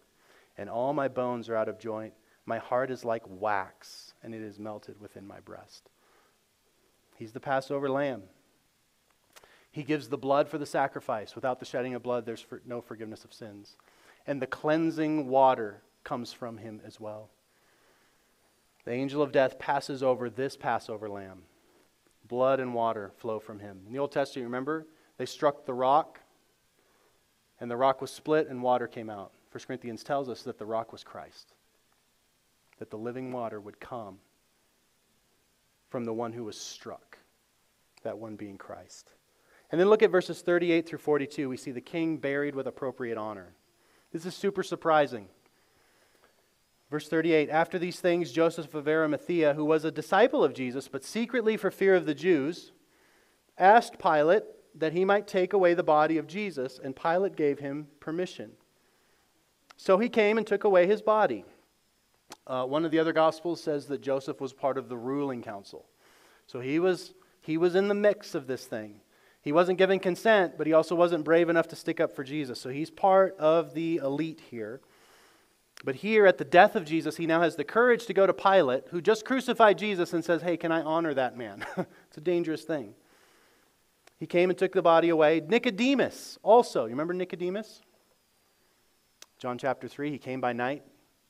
and 0.57 0.69
all 0.69 0.93
my 0.93 1.07
bones 1.07 1.49
are 1.49 1.55
out 1.55 1.69
of 1.69 1.79
joint. 1.79 2.13
My 2.45 2.57
heart 2.57 2.91
is 2.91 3.05
like 3.05 3.23
wax, 3.27 4.13
and 4.21 4.35
it 4.35 4.41
is 4.41 4.59
melted 4.59 4.99
within 4.99 5.25
my 5.25 5.39
breast. 5.39 5.89
He's 7.15 7.31
the 7.31 7.39
Passover 7.39 7.89
lamb. 7.89 8.23
He 9.71 9.83
gives 9.83 10.09
the 10.09 10.17
blood 10.17 10.49
for 10.49 10.57
the 10.57 10.65
sacrifice. 10.65 11.35
Without 11.35 11.59
the 11.59 11.65
shedding 11.65 11.95
of 11.95 12.03
blood, 12.03 12.25
there's 12.25 12.41
for 12.41 12.61
no 12.65 12.81
forgiveness 12.81 13.23
of 13.23 13.33
sins. 13.33 13.75
And 14.27 14.41
the 14.41 14.47
cleansing 14.47 15.27
water 15.27 15.81
comes 16.03 16.31
from 16.31 16.57
him 16.57 16.81
as 16.85 16.99
well. 16.99 17.29
The 18.85 18.91
angel 18.91 19.21
of 19.21 19.31
death 19.31 19.57
passes 19.57 20.03
over 20.03 20.29
this 20.29 20.57
Passover 20.57 21.09
lamb. 21.09 21.43
Blood 22.27 22.59
and 22.59 22.73
water 22.73 23.11
flow 23.17 23.39
from 23.39 23.59
him. 23.59 23.81
In 23.87 23.93
the 23.93 23.99
Old 23.99 24.11
Testament, 24.11 24.45
remember, 24.45 24.85
they 25.17 25.25
struck 25.25 25.65
the 25.65 25.73
rock, 25.73 26.19
and 27.59 27.71
the 27.71 27.77
rock 27.77 28.01
was 28.01 28.11
split, 28.11 28.47
and 28.49 28.61
water 28.61 28.87
came 28.87 29.09
out. 29.09 29.31
1 29.53 29.63
Corinthians 29.67 30.03
tells 30.03 30.29
us 30.29 30.41
that 30.41 30.57
the 30.57 30.65
rock 30.65 30.91
was 30.91 31.03
Christ, 31.03 31.53
that 32.79 32.89
the 32.89 32.97
living 32.97 33.31
water 33.31 33.61
would 33.61 33.79
come 33.79 34.17
from 35.89 36.05
the 36.05 36.13
one 36.13 36.33
who 36.33 36.43
was 36.43 36.57
struck, 36.57 37.19
that 38.01 38.17
one 38.17 38.35
being 38.35 38.57
Christ. 38.57 39.11
And 39.71 39.79
then 39.79 39.89
look 39.89 40.01
at 40.01 40.09
verses 40.09 40.41
38 40.41 40.87
through 40.87 40.97
42. 40.97 41.49
We 41.49 41.57
see 41.57 41.69
the 41.69 41.81
king 41.81 42.17
buried 42.17 42.55
with 42.55 42.65
appropriate 42.65 43.15
honor. 43.15 43.53
This 44.11 44.25
is 44.25 44.33
super 44.33 44.63
surprising. 44.63 45.27
Verse 46.89 47.07
38 47.07 47.51
After 47.51 47.77
these 47.77 47.99
things, 47.99 48.31
Joseph 48.31 48.73
of 48.73 48.87
Arimathea, 48.87 49.53
who 49.53 49.65
was 49.65 49.85
a 49.85 49.91
disciple 49.91 50.43
of 50.43 50.55
Jesus, 50.55 50.87
but 50.87 51.03
secretly 51.03 51.57
for 51.57 51.69
fear 51.69 51.93
of 51.93 52.07
the 52.07 52.15
Jews, 52.15 52.71
asked 53.59 53.99
Pilate 53.99 54.43
that 54.73 54.93
he 54.93 55.05
might 55.05 55.27
take 55.27 55.53
away 55.53 55.75
the 55.75 55.83
body 55.83 56.17
of 56.17 56.25
Jesus, 56.25 56.79
and 56.83 56.95
Pilate 56.95 57.35
gave 57.35 57.59
him 57.59 57.87
permission. 57.99 58.53
So 59.77 59.97
he 59.97 60.09
came 60.09 60.37
and 60.37 60.45
took 60.45 60.63
away 60.63 60.87
his 60.87 61.01
body. 61.01 61.45
Uh, 62.45 62.65
one 62.65 62.85
of 62.85 62.91
the 62.91 62.99
other 62.99 63.13
Gospels 63.13 63.61
says 63.61 63.85
that 63.87 64.01
Joseph 64.01 64.41
was 64.41 64.53
part 64.53 64.77
of 64.77 64.89
the 64.89 64.97
ruling 64.97 65.41
council. 65.41 65.85
So 66.47 66.59
he 66.59 66.79
was, 66.79 67.13
he 67.41 67.57
was 67.57 67.75
in 67.75 67.87
the 67.87 67.93
mix 67.93 68.35
of 68.35 68.47
this 68.47 68.65
thing. 68.65 68.95
He 69.41 69.51
wasn't 69.51 69.77
giving 69.77 69.99
consent, 69.99 70.57
but 70.57 70.67
he 70.67 70.73
also 70.73 70.95
wasn't 70.95 71.25
brave 71.25 71.49
enough 71.49 71.67
to 71.69 71.75
stick 71.75 71.99
up 71.99 72.15
for 72.15 72.23
Jesus. 72.23 72.59
So 72.59 72.69
he's 72.69 72.89
part 72.89 73.37
of 73.37 73.73
the 73.73 73.97
elite 73.97 74.41
here. 74.49 74.79
But 75.83 75.95
here, 75.95 76.25
at 76.25 76.37
the 76.37 76.45
death 76.45 76.77
of 76.77 76.85
Jesus, 76.85 77.17
he 77.17 77.25
now 77.25 77.41
has 77.41 77.57
the 77.57 77.65
courage 77.65 78.05
to 78.05 78.13
go 78.13 78.25
to 78.25 78.33
Pilate, 78.33 78.85
who 78.91 79.01
just 79.01 79.25
crucified 79.25 79.77
Jesus, 79.77 80.13
and 80.13 80.23
says, 80.23 80.41
Hey, 80.41 80.55
can 80.55 80.71
I 80.71 80.81
honor 80.81 81.13
that 81.13 81.37
man? 81.37 81.65
it's 81.77 82.17
a 82.17 82.21
dangerous 82.21 82.63
thing. 82.63 82.93
He 84.17 84.25
came 84.25 84.49
and 84.49 84.57
took 84.57 84.71
the 84.71 84.81
body 84.81 85.09
away. 85.09 85.41
Nicodemus, 85.45 86.39
also. 86.41 86.85
You 86.85 86.91
remember 86.91 87.13
Nicodemus? 87.13 87.81
John 89.43 89.57
chapter 89.57 89.89
3, 89.89 90.09
he 90.09 90.17
came 90.17 90.39
by 90.39 90.53
night. 90.53 90.83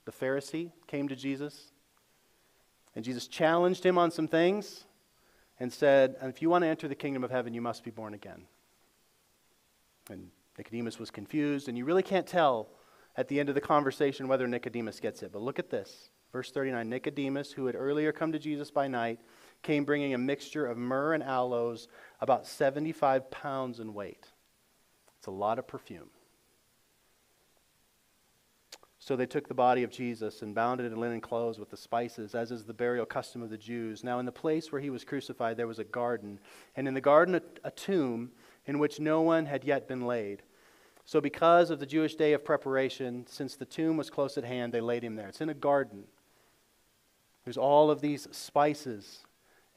The 0.06 0.12
Pharisee 0.12 0.72
came 0.86 1.08
to 1.08 1.16
Jesus. 1.16 1.72
And 2.96 3.04
Jesus 3.04 3.26
challenged 3.26 3.84
him 3.84 3.98
on 3.98 4.12
some 4.12 4.28
things 4.28 4.84
and 5.60 5.74
said, 5.74 6.16
If 6.22 6.40
you 6.40 6.48
want 6.48 6.64
to 6.64 6.68
enter 6.68 6.88
the 6.88 6.94
kingdom 6.94 7.24
of 7.24 7.32
heaven, 7.32 7.56
you 7.56 7.62
must 7.64 7.84
be 7.84 7.90
born 7.90 8.14
again. 8.14 8.44
And 10.12 10.30
Nicodemus 10.60 11.00
was 11.00 11.10
confused, 11.10 11.68
and 11.68 11.76
you 11.76 11.86
really 11.86 12.04
can't 12.04 12.28
tell 12.28 12.70
at 13.18 13.30
the 13.30 13.40
end 13.40 13.50
of 13.50 13.56
the 13.56 13.62
conversation 13.62 14.28
whether 14.28 14.48
Nicodemus 14.48 15.00
gets 15.00 15.24
it. 15.24 15.32
But 15.34 15.42
look 15.42 15.58
at 15.58 15.72
this. 15.72 16.12
Verse 16.32 16.52
39 16.52 16.88
Nicodemus, 16.88 17.52
who 17.52 17.66
had 17.66 17.76
earlier 17.76 18.12
come 18.12 18.32
to 18.32 18.38
Jesus 18.38 18.70
by 18.70 18.88
night, 18.88 19.22
came 19.64 19.86
bringing 19.86 20.14
a 20.14 20.20
mixture 20.20 20.68
of 20.68 20.78
myrrh 20.78 21.16
and 21.16 21.24
aloes, 21.24 21.88
about 22.22 22.46
75 22.46 23.32
pounds 23.32 23.80
in 23.80 23.96
weight. 23.96 24.28
It's 25.18 25.26
a 25.26 25.32
lot 25.32 25.58
of 25.58 25.66
perfume. 25.66 26.12
So 29.06 29.18
they 29.18 29.26
took 29.26 29.50
the 29.50 29.54
body 29.54 29.84
of 29.84 29.92
Jesus 29.92 30.44
and 30.44 30.56
bound 30.56 30.80
it 30.80 30.86
in 30.86 30.98
linen 30.98 31.20
clothes 31.20 31.60
with 31.60 31.70
the 31.70 31.76
spices, 31.76 32.36
as 32.36 32.52
is 32.52 32.64
the 32.64 32.74
burial 32.74 33.06
custom 33.06 33.44
of 33.44 33.50
the 33.50 33.58
Jews. 33.58 34.02
Now, 34.02 34.20
in 34.20 34.26
the 34.26 34.32
place 34.32 34.72
where 34.72 34.80
he 34.80 34.90
was 34.90 35.04
crucified, 35.04 35.58
there 35.58 35.68
was 35.68 35.78
a 35.78 35.84
garden, 35.84 36.40
and 36.78 36.88
in 36.88 36.94
the 36.94 37.02
garden, 37.02 37.36
a, 37.36 37.42
a 37.66 37.72
tomb 37.72 38.32
in 38.66 38.80
which 38.80 39.02
no 39.02 39.20
one 39.20 39.46
had 39.46 39.66
yet 39.66 39.90
been 39.90 40.08
laid. 40.08 40.42
So, 41.04 41.20
because 41.20 41.70
of 41.70 41.82
the 41.82 41.86
Jewish 41.86 42.16
day 42.16 42.32
of 42.32 42.46
preparation, 42.46 43.28
since 43.28 43.58
the 43.58 43.66
tomb 43.66 43.98
was 43.98 44.10
close 44.10 44.38
at 44.38 44.46
hand, 44.46 44.74
they 44.74 44.80
laid 44.80 45.04
him 45.04 45.18
there. 45.18 45.28
It's 45.28 45.42
in 45.42 45.50
a 45.50 45.54
garden. 45.54 46.06
There's 47.44 47.58
all 47.58 47.92
of 47.92 48.00
these 48.00 48.30
spices 48.32 49.26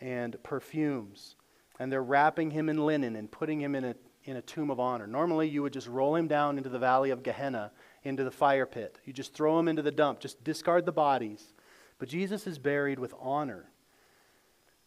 and 0.00 0.40
perfumes, 0.44 1.34
and 1.80 1.90
they're 1.90 2.00
wrapping 2.00 2.52
him 2.52 2.68
in 2.68 2.86
linen 2.86 3.16
and 3.16 3.28
putting 3.28 3.60
him 3.60 3.74
in 3.74 3.86
a, 3.86 3.96
in 4.22 4.36
a 4.36 4.42
tomb 4.42 4.70
of 4.70 4.78
honor. 4.78 5.08
Normally, 5.08 5.48
you 5.48 5.64
would 5.64 5.72
just 5.72 5.88
roll 5.88 6.14
him 6.14 6.28
down 6.28 6.58
into 6.58 6.70
the 6.70 6.78
valley 6.78 7.10
of 7.10 7.24
Gehenna, 7.24 7.72
into 8.06 8.24
the 8.24 8.30
fire 8.30 8.66
pit. 8.66 8.98
You 9.04 9.12
just 9.12 9.34
throw 9.34 9.56
them 9.56 9.68
into 9.68 9.82
the 9.82 9.90
dump, 9.90 10.20
just 10.20 10.42
discard 10.44 10.86
the 10.86 10.92
bodies. 10.92 11.52
But 11.98 12.08
Jesus 12.08 12.46
is 12.46 12.58
buried 12.58 12.98
with 12.98 13.14
honor. 13.20 13.66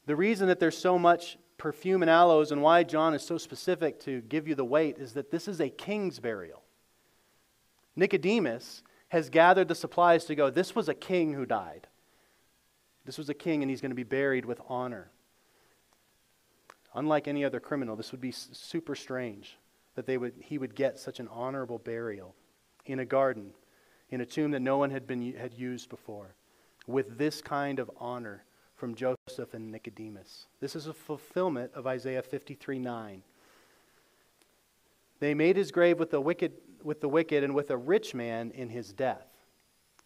The 0.05 0.15
reason 0.15 0.47
that 0.47 0.59
there's 0.59 0.77
so 0.77 0.97
much 0.97 1.37
perfume 1.57 2.01
and 2.01 2.09
aloes 2.09 2.51
and 2.51 2.61
why 2.61 2.83
John 2.83 3.13
is 3.13 3.21
so 3.21 3.37
specific 3.37 3.99
to 4.01 4.21
give 4.21 4.47
you 4.47 4.55
the 4.55 4.65
weight 4.65 4.97
is 4.97 5.13
that 5.13 5.29
this 5.29 5.47
is 5.47 5.59
a 5.59 5.69
king's 5.69 6.19
burial. 6.19 6.63
Nicodemus 7.95 8.81
has 9.09 9.29
gathered 9.29 9.67
the 9.67 9.75
supplies 9.75 10.25
to 10.25 10.35
go, 10.35 10.49
this 10.49 10.75
was 10.75 10.87
a 10.87 10.93
king 10.93 11.33
who 11.33 11.45
died. 11.45 11.87
This 13.05 13.17
was 13.17 13.29
a 13.29 13.33
king, 13.33 13.61
and 13.61 13.69
he's 13.69 13.81
going 13.81 13.91
to 13.91 13.95
be 13.95 14.03
buried 14.03 14.45
with 14.45 14.61
honor. 14.67 15.09
Unlike 16.93 17.27
any 17.27 17.43
other 17.43 17.59
criminal, 17.59 17.95
this 17.95 18.11
would 18.11 18.21
be 18.21 18.31
super 18.31 18.95
strange 18.95 19.57
that 19.95 20.05
they 20.05 20.17
would, 20.17 20.33
he 20.39 20.57
would 20.57 20.75
get 20.75 20.99
such 20.99 21.19
an 21.19 21.27
honorable 21.27 21.79
burial 21.79 22.35
in 22.89 22.99
a 22.99 23.05
garden, 23.05 23.51
in 24.09 24.21
a 24.21 24.25
tomb 24.25 24.51
that 24.51 24.61
no 24.61 24.77
one 24.77 24.89
had, 24.89 25.05
been, 25.05 25.33
had 25.33 25.53
used 25.53 25.89
before, 25.89 26.35
with 26.87 27.17
this 27.17 27.41
kind 27.41 27.79
of 27.79 27.89
honor 27.97 28.43
from 28.75 28.95
Joseph 28.95 29.53
and 29.53 29.71
Nicodemus. 29.71 30.47
This 30.59 30.75
is 30.75 30.87
a 30.87 30.93
fulfillment 30.93 31.71
of 31.75 31.85
Isaiah 31.85 32.23
53 32.23 32.79
9. 32.79 33.21
They 35.19 35.33
made 35.33 35.57
his 35.57 35.71
grave 35.71 35.99
with 35.99 36.11
the 36.11 36.21
wicked, 36.21 36.53
with 36.81 37.01
the 37.01 37.09
wicked 37.09 37.43
and 37.43 37.53
with 37.53 37.69
a 37.69 37.77
rich 37.77 38.15
man 38.15 38.51
in 38.51 38.69
his 38.69 38.93
death. 38.93 39.27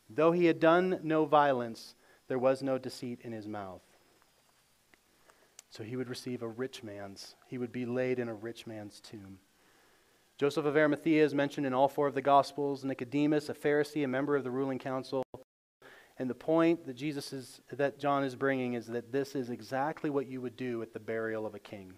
Though 0.09 0.31
he 0.31 0.45
had 0.45 0.59
done 0.59 0.99
no 1.03 1.25
violence, 1.25 1.95
there 2.27 2.39
was 2.39 2.61
no 2.61 2.77
deceit 2.77 3.21
in 3.21 3.31
his 3.31 3.47
mouth. 3.47 3.84
So 5.69 5.84
he 5.84 5.95
would 5.95 6.09
receive 6.09 6.41
a 6.41 6.47
rich 6.47 6.84
man's, 6.84 7.36
he 7.47 7.57
would 7.57 7.71
be 7.71 7.86
laid 7.86 8.19
in 8.19 8.27
a 8.27 8.34
rich 8.34 8.67
man's 8.67 8.99
tomb. 8.99 9.39
Joseph 10.38 10.65
of 10.65 10.75
Arimathea 10.75 11.23
is 11.23 11.36
mentioned 11.36 11.67
in 11.67 11.73
all 11.73 11.88
four 11.88 12.07
of 12.07 12.15
the 12.15 12.21
Gospels. 12.21 12.84
Nicodemus, 12.84 13.49
a 13.49 13.53
Pharisee, 13.53 14.03
a 14.03 14.07
member 14.07 14.36
of 14.36 14.43
the 14.43 14.51
ruling 14.51 14.79
council, 14.79 15.23
and 16.17 16.29
the 16.29 16.36
point 16.36 16.86
that 16.86 16.95
Jesus 16.95 17.34
is 17.34 17.61
that 17.71 17.99
John 17.99 18.23
is 18.23 18.36
bringing 18.36 18.73
is 18.73 18.88
that 18.88 19.11
this 19.11 19.36
is 19.36 19.49
exactly 19.49 20.09
what 20.09 20.27
you 20.27 20.41
would 20.41 20.55
do 20.55 20.81
at 20.81 20.93
the 20.93 20.99
burial 20.99 21.45
of 21.45 21.55
a 21.55 21.59
king. 21.59 21.93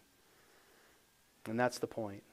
And 1.48 1.60
that's 1.60 1.80
the 1.80 1.88
point. 1.88 2.24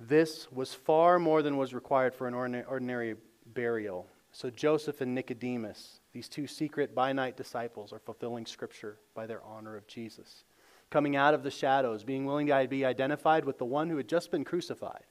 This 0.00 0.50
was 0.50 0.74
far 0.74 1.18
more 1.18 1.42
than 1.42 1.56
was 1.56 1.74
required 1.74 2.14
for 2.14 2.26
an 2.26 2.34
ordinary 2.34 3.16
burial. 3.46 4.06
So 4.32 4.50
Joseph 4.50 5.00
and 5.00 5.14
Nicodemus, 5.14 6.00
these 6.12 6.28
two 6.28 6.46
secret 6.46 6.94
by 6.94 7.12
night 7.12 7.36
disciples, 7.36 7.92
are 7.92 7.98
fulfilling 7.98 8.46
Scripture 8.46 8.98
by 9.14 9.26
their 9.26 9.42
honor 9.42 9.76
of 9.76 9.86
Jesus. 9.86 10.44
Coming 10.90 11.16
out 11.16 11.34
of 11.34 11.42
the 11.42 11.50
shadows, 11.50 12.04
being 12.04 12.24
willing 12.24 12.46
to 12.46 12.66
be 12.68 12.84
identified 12.84 13.44
with 13.44 13.58
the 13.58 13.64
one 13.64 13.90
who 13.90 13.96
had 13.96 14.08
just 14.08 14.30
been 14.30 14.44
crucified. 14.44 15.04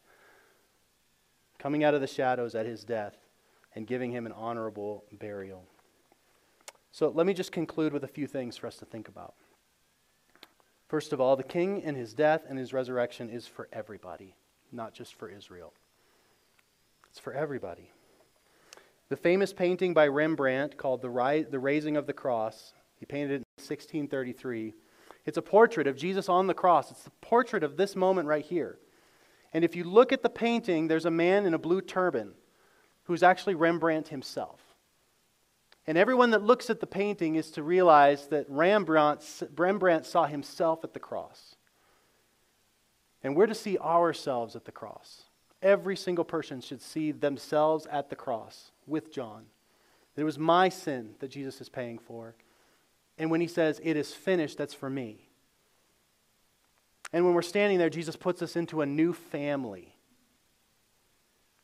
Coming 1.59 1.83
out 1.83 1.93
of 1.93 2.01
the 2.01 2.07
shadows 2.07 2.55
at 2.55 2.65
his 2.65 2.83
death 2.83 3.17
and 3.75 3.85
giving 3.85 4.11
him 4.11 4.25
an 4.25 4.31
honorable 4.31 5.03
burial. 5.11 5.65
So 6.91 7.09
let 7.09 7.27
me 7.27 7.33
just 7.33 7.51
conclude 7.51 7.93
with 7.93 8.03
a 8.03 8.07
few 8.07 8.25
things 8.25 8.57
for 8.57 8.65
us 8.65 8.77
to 8.77 8.85
think 8.85 9.07
about. 9.07 9.35
First 10.87 11.13
of 11.13 11.21
all, 11.21 11.35
the 11.35 11.43
king 11.43 11.83
and 11.83 11.97
his 11.97 12.13
death 12.13 12.43
and 12.47 12.57
his 12.57 12.73
resurrection 12.73 13.29
is 13.29 13.45
for 13.45 13.67
everybody, 13.73 14.35
not 14.71 14.93
just 14.93 15.13
for 15.13 15.29
Israel. 15.29 15.73
It's 17.09 17.19
for 17.19 17.33
everybody. 17.33 17.91
The 19.09 19.17
famous 19.17 19.53
painting 19.53 19.93
by 19.93 20.07
Rembrandt 20.07 20.77
called 20.77 21.01
The, 21.01 21.09
Ri- 21.09 21.43
the 21.43 21.59
Raising 21.59 21.97
of 21.97 22.07
the 22.07 22.13
Cross, 22.13 22.73
he 22.95 23.05
painted 23.05 23.31
it 23.31 23.35
in 23.35 23.43
1633. 23.57 24.73
It's 25.27 25.37
a 25.37 25.41
portrait 25.41 25.87
of 25.87 25.97
Jesus 25.97 26.29
on 26.29 26.47
the 26.47 26.53
cross. 26.53 26.89
It's 26.89 27.03
the 27.03 27.11
portrait 27.21 27.63
of 27.63 27.75
this 27.75 27.97
moment 27.97 28.29
right 28.29 28.45
here. 28.45 28.79
And 29.53 29.65
if 29.65 29.75
you 29.75 29.83
look 29.83 30.13
at 30.13 30.23
the 30.23 30.29
painting, 30.29 30.87
there's 30.87 31.05
a 31.05 31.11
man 31.11 31.45
in 31.45 31.53
a 31.53 31.59
blue 31.59 31.81
turban 31.81 32.31
who's 33.03 33.23
actually 33.23 33.53
Rembrandt 33.53 34.07
himself. 34.07 34.61
And 35.85 35.97
everyone 35.97 36.31
that 36.31 36.43
looks 36.43 36.69
at 36.69 36.79
the 36.79 36.87
painting 36.87 37.35
is 37.35 37.51
to 37.51 37.63
realize 37.63 38.27
that 38.27 38.49
Rembrandt, 38.49 39.43
Rembrandt 39.55 40.05
saw 40.05 40.25
himself 40.25 40.83
at 40.85 40.93
the 40.93 40.99
cross. 40.99 41.55
And 43.21 43.35
we're 43.35 43.47
to 43.47 43.55
see 43.55 43.77
ourselves 43.77 44.55
at 44.55 44.63
the 44.63 44.71
cross. 44.71 45.23
Every 45.61 45.97
single 45.97 46.25
person 46.25 46.61
should 46.61 46.81
see 46.81 47.11
themselves 47.11 47.85
at 47.91 48.09
the 48.09 48.15
cross 48.15 48.71
with 48.85 49.11
John. 49.11 49.45
It 50.15 50.23
was 50.23 50.39
my 50.39 50.69
sin 50.69 51.15
that 51.19 51.31
Jesus 51.31 51.59
is 51.59 51.69
paying 51.69 51.99
for. 51.99 52.35
And 53.17 53.31
when 53.31 53.41
he 53.41 53.47
says, 53.47 53.79
It 53.83 53.97
is 53.97 54.13
finished, 54.13 54.57
that's 54.57 54.73
for 54.73 54.89
me. 54.89 55.29
And 57.13 57.25
when 57.25 57.33
we're 57.33 57.41
standing 57.41 57.77
there, 57.77 57.89
Jesus 57.89 58.15
puts 58.15 58.41
us 58.41 58.55
into 58.55 58.81
a 58.81 58.85
new 58.85 59.13
family. 59.13 59.95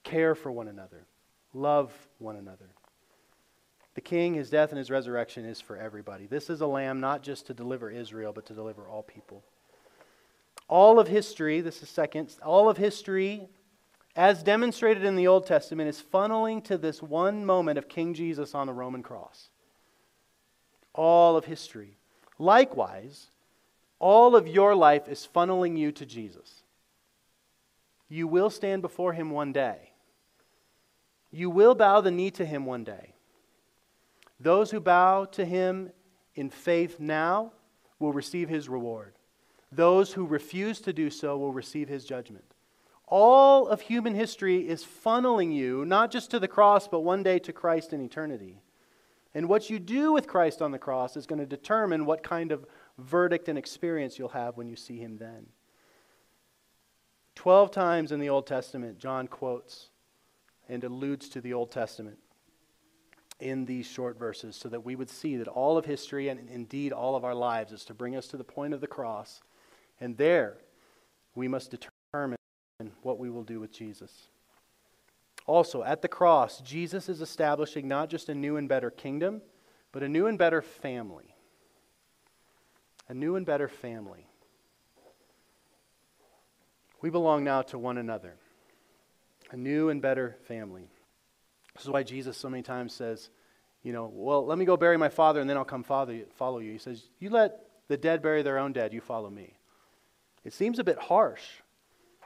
Care 0.03 0.35
for 0.35 0.51
one 0.51 0.67
another, 0.67 1.05
love 1.53 1.91
one 2.19 2.35
another. 2.35 2.69
The 3.95 4.01
king, 4.01 4.33
his 4.33 4.49
death, 4.49 4.69
and 4.69 4.77
his 4.77 4.89
resurrection 4.89 5.45
is 5.45 5.61
for 5.61 5.77
everybody. 5.77 6.25
This 6.25 6.49
is 6.49 6.61
a 6.61 6.67
lamb 6.67 6.99
not 6.99 7.21
just 7.21 7.47
to 7.47 7.53
deliver 7.53 7.91
Israel, 7.91 8.33
but 8.33 8.45
to 8.47 8.53
deliver 8.53 8.87
all 8.87 9.03
people. 9.03 9.43
All 10.67 10.99
of 10.99 11.07
history, 11.07 11.61
this 11.61 11.83
is 11.83 11.89
second, 11.89 12.35
all 12.43 12.69
of 12.69 12.77
history, 12.77 13.47
as 14.15 14.41
demonstrated 14.41 15.03
in 15.03 15.15
the 15.15 15.27
Old 15.27 15.45
Testament, 15.45 15.89
is 15.89 16.01
funneling 16.01 16.63
to 16.63 16.77
this 16.77 17.03
one 17.03 17.45
moment 17.45 17.77
of 17.77 17.87
King 17.87 18.13
Jesus 18.15 18.55
on 18.55 18.65
the 18.65 18.73
Roman 18.73 19.03
cross. 19.03 19.49
All 20.93 21.35
of 21.35 21.45
history. 21.45 21.97
Likewise, 22.39 23.27
all 23.99 24.35
of 24.35 24.47
your 24.47 24.75
life 24.75 25.07
is 25.07 25.27
funneling 25.33 25.77
you 25.77 25.91
to 25.93 26.05
Jesus. 26.05 26.63
You 28.09 28.27
will 28.27 28.49
stand 28.49 28.81
before 28.81 29.13
him 29.13 29.31
one 29.31 29.53
day. 29.53 29.91
You 31.31 31.49
will 31.49 31.73
bow 31.73 32.01
the 32.01 32.11
knee 32.11 32.31
to 32.31 32.45
him 32.45 32.65
one 32.65 32.83
day. 32.83 33.13
Those 34.39 34.71
who 34.71 34.79
bow 34.79 35.25
to 35.25 35.45
him 35.45 35.91
in 36.35 36.49
faith 36.49 36.99
now 36.99 37.53
will 37.97 38.13
receive 38.13 38.49
his 38.49 38.69
reward. 38.69 39.13
Those 39.71 40.13
who 40.13 40.27
refuse 40.27 40.79
to 40.81 40.93
do 40.93 41.09
so 41.09 41.37
will 41.37 41.53
receive 41.53 41.87
his 41.87 42.05
judgment. 42.05 42.45
All 43.07 43.67
of 43.67 43.81
human 43.81 44.13
history 44.15 44.67
is 44.67 44.85
funneling 44.85 45.53
you 45.53 45.85
not 45.85 46.11
just 46.11 46.29
to 46.31 46.39
the 46.39 46.47
cross, 46.47 46.87
but 46.87 47.01
one 47.01 47.23
day 47.23 47.39
to 47.39 47.53
Christ 47.53 47.93
in 47.93 48.01
eternity. 48.01 48.61
And 49.35 49.49
what 49.49 49.69
you 49.69 49.79
do 49.79 50.13
with 50.13 50.27
Christ 50.27 50.61
on 50.61 50.71
the 50.71 50.77
cross 50.77 51.17
is 51.17 51.25
going 51.25 51.39
to 51.39 51.45
determine 51.45 52.05
what 52.05 52.23
kind 52.23 52.51
of 52.51 52.65
verdict 52.97 53.49
and 53.49 53.57
experience 53.57 54.19
you'll 54.19 54.29
have 54.29 54.57
when 54.57 54.67
you 54.67 54.75
see 54.75 54.97
him 54.97 55.17
then. 55.17 55.47
Twelve 57.35 57.71
times 57.71 58.11
in 58.11 58.19
the 58.19 58.29
Old 58.29 58.45
Testament, 58.45 58.99
John 58.99 59.27
quotes 59.27 59.89
and 60.69 60.83
alludes 60.83 61.29
to 61.29 61.41
the 61.41 61.53
Old 61.53 61.71
Testament 61.71 62.19
in 63.39 63.65
these 63.65 63.87
short 63.87 64.17
verses 64.17 64.55
so 64.55 64.69
that 64.69 64.85
we 64.85 64.95
would 64.95 65.09
see 65.09 65.35
that 65.37 65.47
all 65.47 65.77
of 65.77 65.85
history 65.85 66.29
and 66.29 66.49
indeed 66.49 66.93
all 66.93 67.15
of 67.15 67.25
our 67.25 67.33
lives 67.33 67.73
is 67.73 67.83
to 67.85 67.93
bring 67.93 68.15
us 68.15 68.27
to 68.27 68.37
the 68.37 68.43
point 68.43 68.73
of 68.73 68.81
the 68.81 68.87
cross. 68.87 69.41
And 69.99 70.15
there 70.17 70.57
we 71.35 71.47
must 71.47 71.71
determine 71.71 72.37
what 73.01 73.17
we 73.17 73.29
will 73.29 73.43
do 73.43 73.59
with 73.59 73.71
Jesus. 73.71 74.27
Also, 75.45 75.83
at 75.83 76.01
the 76.01 76.07
cross, 76.07 76.61
Jesus 76.61 77.09
is 77.09 77.21
establishing 77.21 77.87
not 77.87 78.09
just 78.09 78.29
a 78.29 78.35
new 78.35 78.55
and 78.57 78.69
better 78.69 78.89
kingdom, 78.89 79.41
but 79.91 80.03
a 80.03 80.09
new 80.09 80.27
and 80.27 80.37
better 80.37 80.61
family. 80.61 81.35
A 83.09 83.13
new 83.13 83.35
and 83.35 83.45
better 83.45 83.67
family. 83.67 84.27
We 87.01 87.09
belong 87.09 87.43
now 87.43 87.61
to 87.63 87.77
one 87.77 87.97
another. 87.97 88.35
A 89.51 89.57
new 89.57 89.89
and 89.89 90.01
better 90.01 90.37
family. 90.47 90.89
This 91.75 91.83
is 91.83 91.89
why 91.89 92.03
Jesus 92.03 92.37
so 92.37 92.49
many 92.49 92.63
times 92.63 92.93
says, 92.93 93.29
you 93.83 93.91
know, 93.91 94.09
well, 94.13 94.45
let 94.45 94.57
me 94.57 94.63
go 94.63 94.77
bury 94.77 94.97
my 94.97 95.09
father 95.09 95.41
and 95.41 95.49
then 95.49 95.57
I'll 95.57 95.65
come 95.65 95.83
follow 95.83 96.59
you. 96.59 96.71
He 96.71 96.77
says, 96.77 97.03
you 97.19 97.29
let 97.29 97.59
the 97.89 97.97
dead 97.97 98.21
bury 98.21 98.41
their 98.41 98.57
own 98.57 98.71
dead, 98.71 98.93
you 98.93 99.01
follow 99.01 99.29
me. 99.29 99.57
It 100.45 100.53
seems 100.53 100.79
a 100.79 100.83
bit 100.83 100.97
harsh, 100.97 101.43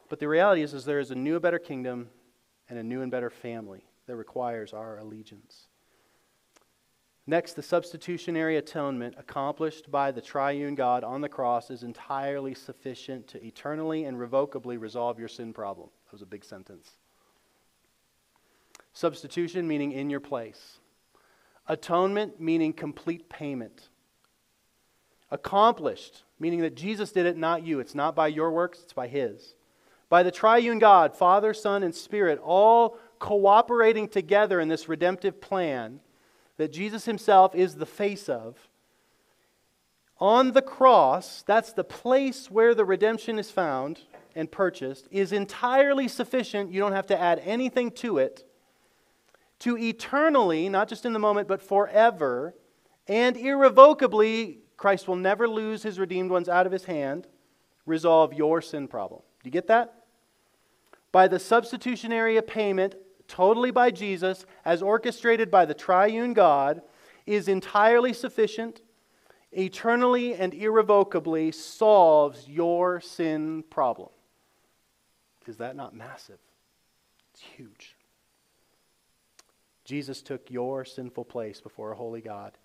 but 0.09 0.19
the 0.19 0.27
reality 0.27 0.61
is, 0.61 0.73
is 0.75 0.85
there 0.85 0.99
is 0.99 1.09
a 1.09 1.15
new 1.15 1.33
and 1.33 1.41
better 1.41 1.59
kingdom 1.59 2.09
and 2.69 2.77
a 2.77 2.83
new 2.83 3.01
and 3.01 3.11
better 3.11 3.29
family 3.29 3.85
that 4.07 4.15
requires 4.15 4.73
our 4.73 4.97
allegiance. 4.97 5.67
Next, 7.29 7.53
the 7.53 7.61
substitutionary 7.61 8.55
atonement 8.55 9.15
accomplished 9.17 9.91
by 9.91 10.11
the 10.11 10.21
triune 10.21 10.75
God 10.75 11.03
on 11.03 11.19
the 11.19 11.27
cross 11.27 11.69
is 11.69 11.83
entirely 11.83 12.53
sufficient 12.53 13.27
to 13.27 13.45
eternally 13.45 14.05
and 14.05 14.17
revocably 14.17 14.77
resolve 14.77 15.19
your 15.19 15.27
sin 15.27 15.53
problem. 15.53 15.89
That 16.05 16.13
was 16.13 16.21
a 16.21 16.25
big 16.25 16.45
sentence. 16.45 16.91
Substitution 18.93 19.67
meaning 19.67 19.91
in 19.91 20.09
your 20.09 20.21
place. 20.21 20.79
Atonement 21.67 22.39
meaning 22.39 22.71
complete 22.71 23.29
payment. 23.29 23.89
Accomplished 25.29 26.23
meaning 26.39 26.61
that 26.61 26.75
Jesus 26.75 27.11
did 27.11 27.25
it, 27.25 27.35
not 27.35 27.63
you. 27.63 27.81
It's 27.81 27.95
not 27.95 28.15
by 28.15 28.27
your 28.27 28.51
works, 28.51 28.79
it's 28.83 28.93
by 28.93 29.09
His. 29.09 29.53
By 30.09 30.23
the 30.23 30.31
triune 30.31 30.79
God, 30.79 31.15
Father, 31.15 31.53
Son, 31.53 31.83
and 31.83 31.93
Spirit, 31.93 32.39
all 32.43 32.97
cooperating 33.19 34.07
together 34.07 34.59
in 34.59 34.67
this 34.67 34.87
redemptive 34.87 35.41
plan 35.41 35.99
that 36.57 36.71
Jesus 36.71 37.05
Himself 37.05 37.53
is 37.55 37.75
the 37.75 37.85
face 37.85 38.29
of. 38.29 38.57
On 40.19 40.53
the 40.53 40.61
cross, 40.61 41.43
that's 41.45 41.73
the 41.73 41.83
place 41.83 42.49
where 42.49 42.73
the 42.73 42.85
redemption 42.85 43.37
is 43.37 43.51
found 43.51 44.01
and 44.35 44.51
purchased, 44.51 45.07
is 45.11 45.31
entirely 45.31 46.07
sufficient. 46.07 46.71
You 46.71 46.79
don't 46.79 46.93
have 46.93 47.07
to 47.07 47.19
add 47.19 47.41
anything 47.43 47.91
to 47.91 48.17
it 48.17 48.43
to 49.59 49.77
eternally, 49.77 50.69
not 50.69 50.87
just 50.87 51.05
in 51.05 51.13
the 51.13 51.19
moment, 51.19 51.47
but 51.47 51.61
forever 51.61 52.53
and 53.07 53.37
irrevocably, 53.37 54.59
Christ 54.75 55.07
will 55.07 55.15
never 55.15 55.47
lose 55.47 55.83
his 55.83 55.97
redeemed 55.97 56.29
ones 56.29 56.49
out 56.49 56.65
of 56.65 56.71
his 56.71 56.85
hand, 56.85 57.27
resolve 57.85 58.33
your 58.33 58.61
sin 58.61 58.87
problem. 58.87 59.21
Do 59.43 59.47
you 59.47 59.51
get 59.51 59.67
that? 59.67 60.05
By 61.11 61.27
the 61.27 61.39
substitutionary 61.39 62.41
payment, 62.41 62.95
totally 63.27 63.71
by 63.71 63.91
Jesus, 63.91 64.45
as 64.65 64.81
orchestrated 64.81 65.49
by 65.49 65.65
the 65.65 65.73
triune 65.73 66.33
God, 66.33 66.81
is 67.25 67.47
entirely 67.47 68.13
sufficient, 68.13 68.81
eternally 69.51 70.33
and 70.33 70.53
irrevocably 70.53 71.51
solves 71.51 72.47
your 72.47 73.01
sin 73.01 73.63
problem. 73.69 74.09
Is 75.47 75.57
that 75.57 75.75
not 75.75 75.95
massive? 75.95 76.39
It's 77.33 77.41
huge. 77.41 77.95
Jesus 79.85 80.21
took 80.21 80.51
your 80.51 80.83
sinful 80.83 81.25
place 81.25 81.61
before 81.61 81.93
a 81.93 81.95
holy 81.95 82.19
God. 82.21 82.57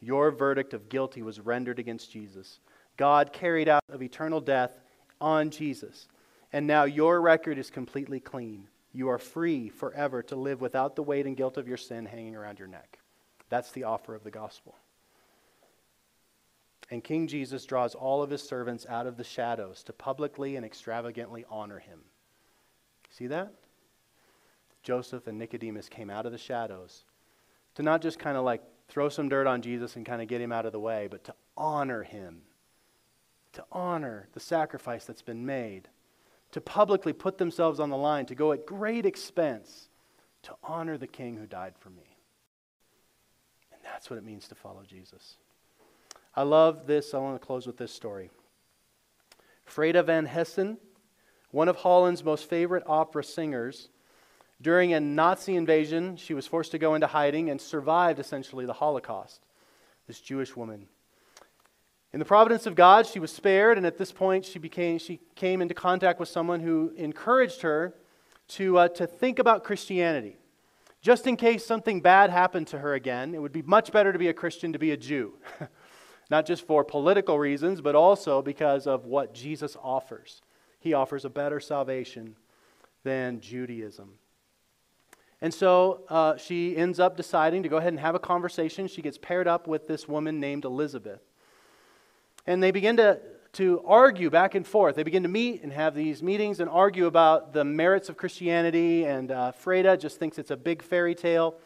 Your 0.00 0.30
verdict 0.30 0.72
of 0.72 0.88
guilty 0.88 1.20
was 1.20 1.38
rendered 1.38 1.78
against 1.78 2.10
Jesus. 2.10 2.60
God 2.96 3.32
carried 3.32 3.68
out 3.68 3.84
of 3.90 4.02
eternal 4.02 4.40
death 4.40 4.80
on 5.20 5.50
Jesus. 5.50 6.08
And 6.52 6.66
now 6.66 6.84
your 6.84 7.20
record 7.20 7.58
is 7.58 7.70
completely 7.70 8.20
clean. 8.20 8.66
You 8.92 9.08
are 9.08 9.18
free 9.18 9.68
forever 9.68 10.22
to 10.24 10.36
live 10.36 10.60
without 10.60 10.96
the 10.96 11.02
weight 11.02 11.26
and 11.26 11.36
guilt 11.36 11.56
of 11.56 11.68
your 11.68 11.76
sin 11.76 12.06
hanging 12.06 12.34
around 12.34 12.58
your 12.58 12.68
neck. 12.68 12.98
That's 13.48 13.70
the 13.72 13.84
offer 13.84 14.14
of 14.14 14.24
the 14.24 14.30
gospel. 14.30 14.74
And 16.90 17.04
King 17.04 17.28
Jesus 17.28 17.64
draws 17.64 17.94
all 17.94 18.22
of 18.22 18.30
his 18.30 18.42
servants 18.42 18.84
out 18.88 19.06
of 19.06 19.16
the 19.16 19.24
shadows 19.24 19.84
to 19.84 19.92
publicly 19.92 20.56
and 20.56 20.66
extravagantly 20.66 21.44
honor 21.48 21.78
him. 21.78 22.00
See 23.10 23.28
that? 23.28 23.52
Joseph 24.82 25.26
and 25.26 25.38
Nicodemus 25.38 25.88
came 25.88 26.10
out 26.10 26.26
of 26.26 26.32
the 26.32 26.38
shadows 26.38 27.04
to 27.74 27.82
not 27.82 28.02
just 28.02 28.18
kind 28.18 28.36
of 28.36 28.44
like 28.44 28.62
throw 28.88 29.08
some 29.08 29.28
dirt 29.28 29.46
on 29.46 29.62
Jesus 29.62 29.94
and 29.94 30.04
kind 30.04 30.20
of 30.20 30.26
get 30.26 30.40
him 30.40 30.50
out 30.50 30.66
of 30.66 30.72
the 30.72 30.80
way, 30.80 31.06
but 31.08 31.22
to 31.24 31.34
honor 31.56 32.02
him, 32.02 32.42
to 33.52 33.64
honor 33.70 34.28
the 34.32 34.40
sacrifice 34.40 35.04
that's 35.04 35.22
been 35.22 35.46
made, 35.46 35.88
to 36.52 36.60
publicly 36.60 37.12
put 37.12 37.38
themselves 37.38 37.78
on 37.80 37.90
the 37.90 37.96
line, 37.96 38.26
to 38.26 38.34
go 38.34 38.52
at 38.52 38.66
great 38.66 39.06
expense 39.06 39.88
to 40.42 40.54
honor 40.64 40.96
the 40.96 41.06
king 41.06 41.36
who 41.36 41.46
died 41.46 41.74
for 41.78 41.90
me. 41.90 42.16
And 43.72 43.80
that's 43.84 44.10
what 44.10 44.18
it 44.18 44.24
means 44.24 44.48
to 44.48 44.54
follow 44.54 44.82
Jesus. 44.86 45.36
I 46.34 46.42
love 46.42 46.86
this. 46.86 47.14
I 47.14 47.18
want 47.18 47.40
to 47.40 47.46
close 47.46 47.66
with 47.66 47.76
this 47.76 47.92
story. 47.92 48.30
Frieda 49.64 50.02
van 50.02 50.26
Hessen, 50.26 50.78
one 51.50 51.68
of 51.68 51.76
Holland's 51.76 52.24
most 52.24 52.48
favorite 52.48 52.84
opera 52.86 53.24
singers, 53.24 53.88
during 54.62 54.92
a 54.92 55.00
Nazi 55.00 55.56
invasion, 55.56 56.16
she 56.16 56.34
was 56.34 56.46
forced 56.46 56.72
to 56.72 56.78
go 56.78 56.94
into 56.94 57.06
hiding 57.06 57.48
and 57.48 57.60
survived 57.60 58.18
essentially 58.18 58.66
the 58.66 58.74
Holocaust. 58.74 59.40
This 60.06 60.20
Jewish 60.20 60.54
woman. 60.56 60.88
In 62.12 62.18
the 62.18 62.24
providence 62.24 62.66
of 62.66 62.74
God, 62.74 63.06
she 63.06 63.20
was 63.20 63.32
spared, 63.32 63.76
and 63.76 63.86
at 63.86 63.96
this 63.96 64.10
point, 64.10 64.44
she, 64.44 64.58
became, 64.58 64.98
she 64.98 65.20
came 65.36 65.62
into 65.62 65.74
contact 65.74 66.18
with 66.18 66.28
someone 66.28 66.60
who 66.60 66.92
encouraged 66.96 67.62
her 67.62 67.94
to, 68.48 68.78
uh, 68.78 68.88
to 68.88 69.06
think 69.06 69.38
about 69.38 69.62
Christianity. 69.62 70.36
Just 71.02 71.26
in 71.26 71.36
case 71.36 71.64
something 71.64 72.00
bad 72.00 72.30
happened 72.30 72.66
to 72.68 72.78
her 72.78 72.94
again, 72.94 73.34
it 73.34 73.40
would 73.40 73.52
be 73.52 73.62
much 73.62 73.92
better 73.92 74.12
to 74.12 74.18
be 74.18 74.28
a 74.28 74.34
Christian 74.34 74.72
to 74.72 74.78
be 74.78 74.90
a 74.90 74.96
Jew. 74.96 75.34
Not 76.30 76.46
just 76.46 76.66
for 76.66 76.84
political 76.84 77.38
reasons, 77.38 77.80
but 77.80 77.94
also 77.94 78.42
because 78.42 78.86
of 78.86 79.06
what 79.06 79.32
Jesus 79.32 79.76
offers. 79.82 80.42
He 80.78 80.92
offers 80.92 81.24
a 81.24 81.30
better 81.30 81.60
salvation 81.60 82.36
than 83.02 83.40
Judaism. 83.40 84.14
And 85.40 85.54
so 85.54 86.02
uh, 86.08 86.36
she 86.36 86.76
ends 86.76 87.00
up 87.00 87.16
deciding 87.16 87.62
to 87.62 87.68
go 87.68 87.78
ahead 87.78 87.92
and 87.92 88.00
have 88.00 88.14
a 88.14 88.20
conversation. 88.20 88.86
She 88.86 89.00
gets 89.00 89.16
paired 89.16 89.48
up 89.48 89.66
with 89.66 89.86
this 89.86 90.06
woman 90.06 90.38
named 90.38 90.64
Elizabeth. 90.64 91.22
And 92.46 92.62
they 92.62 92.70
begin 92.70 92.96
to, 92.96 93.20
to 93.54 93.82
argue 93.86 94.30
back 94.30 94.54
and 94.54 94.66
forth. 94.66 94.96
They 94.96 95.02
begin 95.02 95.22
to 95.22 95.28
meet 95.28 95.62
and 95.62 95.72
have 95.72 95.94
these 95.94 96.22
meetings 96.22 96.60
and 96.60 96.70
argue 96.70 97.06
about 97.06 97.52
the 97.52 97.64
merits 97.64 98.08
of 98.08 98.16
Christianity. 98.16 99.04
And 99.04 99.30
uh, 99.30 99.52
Frieda 99.52 99.96
just 99.96 100.18
thinks 100.18 100.38
it's 100.38 100.50
a 100.50 100.56
big 100.56 100.82
fairy 100.82 101.14
tale. 101.14 101.56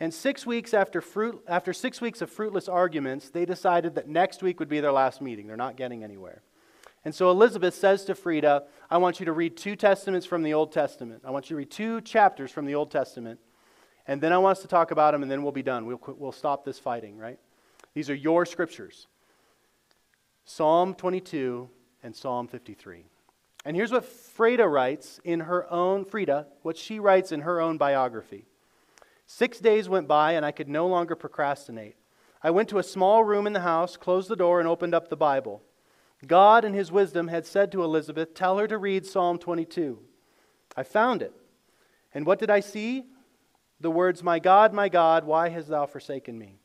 And 0.00 0.12
six 0.12 0.44
weeks 0.44 0.74
after, 0.74 1.00
fruit, 1.00 1.42
after 1.46 1.72
six 1.72 2.00
weeks 2.00 2.20
of 2.20 2.30
fruitless 2.30 2.68
arguments, 2.68 3.30
they 3.30 3.44
decided 3.44 3.94
that 3.94 4.08
next 4.08 4.42
week 4.42 4.58
would 4.58 4.68
be 4.68 4.80
their 4.80 4.92
last 4.92 5.20
meeting. 5.20 5.46
They're 5.46 5.56
not 5.56 5.76
getting 5.76 6.02
anywhere. 6.02 6.42
And 7.04 7.14
so 7.14 7.30
Elizabeth 7.30 7.74
says 7.74 8.04
to 8.06 8.14
Frieda, 8.14 8.64
I 8.90 8.96
want 8.96 9.20
you 9.20 9.26
to 9.26 9.32
read 9.32 9.56
two 9.56 9.76
testaments 9.76 10.26
from 10.26 10.42
the 10.42 10.54
Old 10.54 10.72
Testament. 10.72 11.22
I 11.24 11.30
want 11.30 11.50
you 11.50 11.54
to 11.54 11.58
read 11.58 11.70
two 11.70 12.00
chapters 12.00 12.50
from 12.50 12.64
the 12.64 12.74
Old 12.74 12.90
Testament. 12.90 13.38
And 14.06 14.20
then 14.20 14.32
I 14.32 14.38
want 14.38 14.58
us 14.58 14.62
to 14.62 14.68
talk 14.68 14.90
about 14.90 15.12
them, 15.12 15.22
and 15.22 15.30
then 15.30 15.42
we'll 15.42 15.52
be 15.52 15.62
done. 15.62 15.86
We'll, 15.86 16.00
we'll 16.18 16.32
stop 16.32 16.64
this 16.64 16.78
fighting, 16.78 17.18
right? 17.18 17.38
These 17.94 18.10
are 18.10 18.14
your 18.14 18.44
scriptures 18.46 19.06
Psalm 20.44 20.94
22 20.94 21.68
and 22.02 22.14
Psalm 22.14 22.46
53. 22.46 23.06
And 23.64 23.76
here's 23.76 23.92
what 23.92 24.04
Frieda 24.04 24.68
writes 24.68 25.20
in 25.24 25.40
her 25.40 25.70
own, 25.72 26.04
Frieda, 26.04 26.46
what 26.62 26.76
she 26.76 26.98
writes 26.98 27.32
in 27.32 27.40
her 27.40 27.60
own 27.60 27.78
biography. 27.78 28.44
Six 29.26 29.58
days 29.58 29.88
went 29.88 30.06
by, 30.06 30.32
and 30.32 30.44
I 30.44 30.52
could 30.52 30.68
no 30.68 30.86
longer 30.86 31.16
procrastinate. 31.16 31.96
I 32.42 32.50
went 32.50 32.68
to 32.68 32.78
a 32.78 32.82
small 32.82 33.24
room 33.24 33.46
in 33.46 33.54
the 33.54 33.60
house, 33.60 33.96
closed 33.96 34.28
the 34.28 34.36
door, 34.36 34.60
and 34.60 34.68
opened 34.68 34.94
up 34.94 35.08
the 35.08 35.16
Bible. 35.16 35.62
God, 36.26 36.64
in 36.64 36.74
his 36.74 36.92
wisdom, 36.92 37.28
had 37.28 37.46
said 37.46 37.72
to 37.72 37.82
Elizabeth, 37.82 38.34
Tell 38.34 38.58
her 38.58 38.66
to 38.68 38.76
read 38.76 39.06
Psalm 39.06 39.38
22. 39.38 39.98
I 40.76 40.82
found 40.82 41.22
it. 41.22 41.32
And 42.12 42.26
what 42.26 42.38
did 42.38 42.50
I 42.50 42.60
see? 42.60 43.04
The 43.80 43.90
words, 43.90 44.22
My 44.22 44.38
God, 44.38 44.74
my 44.74 44.90
God, 44.90 45.24
why 45.24 45.48
hast 45.48 45.68
thou 45.68 45.86
forsaken 45.86 46.38
me? 46.38 46.58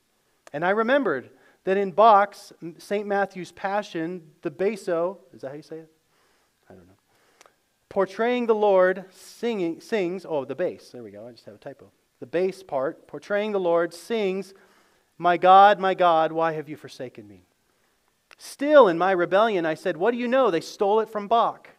And 0.51 0.65
I 0.65 0.71
remembered 0.71 1.29
that 1.69 1.77
in 1.77 1.91
Bach's 1.91 2.51
St. 2.79 3.05
Matthew's 3.05 3.51
Passion, 3.51 4.23
the 4.41 4.49
basso, 4.49 5.19
is 5.31 5.41
that 5.41 5.49
how 5.49 5.53
you 5.53 5.61
say 5.61 5.77
it? 5.77 5.91
I 6.67 6.73
don't 6.73 6.87
know. 6.87 6.95
Portraying 7.89 8.47
the 8.47 8.55
Lord 8.55 9.05
singing, 9.11 9.79
sings, 9.79 10.25
oh, 10.27 10.45
the 10.45 10.55
bass, 10.55 10.89
there 10.89 11.03
we 11.03 11.11
go, 11.11 11.27
I 11.27 11.31
just 11.31 11.45
have 11.45 11.53
a 11.53 11.59
typo. 11.59 11.91
The 12.21 12.25
bass 12.25 12.63
part, 12.63 13.07
portraying 13.07 13.51
the 13.51 13.59
Lord, 13.59 13.93
sings, 13.93 14.55
My 15.19 15.37
God, 15.37 15.79
my 15.79 15.93
God, 15.93 16.31
why 16.31 16.53
have 16.53 16.69
you 16.69 16.75
forsaken 16.75 17.27
me? 17.27 17.43
Still, 18.39 18.87
in 18.87 18.97
my 18.97 19.11
rebellion, 19.11 19.67
I 19.67 19.75
said, 19.75 19.95
What 19.95 20.09
do 20.09 20.17
you 20.17 20.27
know? 20.27 20.49
They 20.49 20.61
stole 20.61 21.01
it 21.01 21.09
from 21.09 21.27
Bach. 21.27 21.69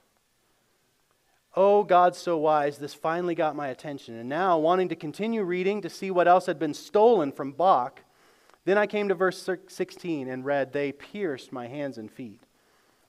Oh, 1.56 1.82
God 1.82 2.14
so 2.14 2.38
wise, 2.38 2.78
this 2.78 2.94
finally 2.94 3.34
got 3.34 3.56
my 3.56 3.66
attention. 3.66 4.14
And 4.14 4.28
now, 4.28 4.56
wanting 4.56 4.88
to 4.90 4.94
continue 4.94 5.42
reading 5.42 5.82
to 5.82 5.90
see 5.90 6.12
what 6.12 6.28
else 6.28 6.46
had 6.46 6.60
been 6.60 6.74
stolen 6.74 7.32
from 7.32 7.50
Bach, 7.50 8.02
then 8.64 8.76
I 8.78 8.86
came 8.86 9.08
to 9.08 9.14
verse 9.14 9.48
16 9.68 10.28
and 10.28 10.44
read, 10.44 10.72
They 10.72 10.92
pierced 10.92 11.52
my 11.52 11.66
hands 11.66 11.98
and 11.98 12.10
feet. 12.10 12.42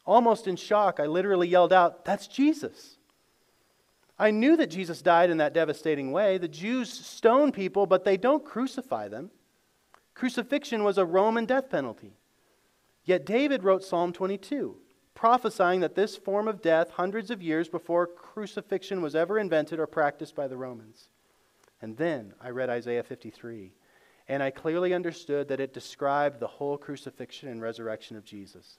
Almost 0.06 0.48
in 0.48 0.56
shock, 0.56 1.00
I 1.00 1.06
literally 1.06 1.48
yelled 1.48 1.74
out, 1.74 2.06
That's 2.06 2.28
Jesus. 2.28 2.98
I 4.18 4.32
knew 4.32 4.56
that 4.58 4.70
Jesus 4.70 5.02
died 5.02 5.30
in 5.30 5.38
that 5.38 5.54
devastating 5.54 6.12
way. 6.12 6.38
The 6.38 6.48
Jews 6.48 6.92
stone 6.92 7.52
people, 7.52 7.88
but 7.88 8.06
they 8.06 8.18
don't 8.18 8.46
crucify 8.46 9.08
them. 9.08 9.32
Crucifixion 10.14 10.84
was 10.84 11.00
a 11.00 11.06
Roman 11.06 11.46
death 11.46 11.70
penalty. 11.70 12.14
Yet 13.04 13.26
David 13.26 13.64
wrote 13.64 13.84
Psalm 13.84 14.14
22, 14.14 14.78
prophesying 15.16 15.80
that 15.80 15.96
this 15.96 16.18
form 16.18 16.48
of 16.48 16.62
death, 16.62 16.92
hundreds 16.92 17.32
of 17.32 17.42
years 17.42 17.68
before 17.68 18.06
crucifixion 18.06 19.02
was 19.02 19.16
ever 19.16 19.40
invented 19.40 19.80
or 19.80 19.88
practiced 19.88 20.36
by 20.36 20.48
the 20.48 20.58
Romans. 20.58 21.10
And 21.82 21.98
then 21.98 22.34
I 22.40 22.50
read 22.50 22.70
Isaiah 22.70 23.04
53, 23.04 23.74
and 24.32 24.42
I 24.42 24.50
clearly 24.50 24.94
understood 24.94 25.50
that 25.50 25.60
it 25.60 25.74
described 25.74 26.40
the 26.40 26.48
whole 26.48 26.78
crucifixion 26.78 27.50
and 27.50 27.62
resurrection 27.62 28.16
of 28.16 28.24
Jesus. 28.24 28.78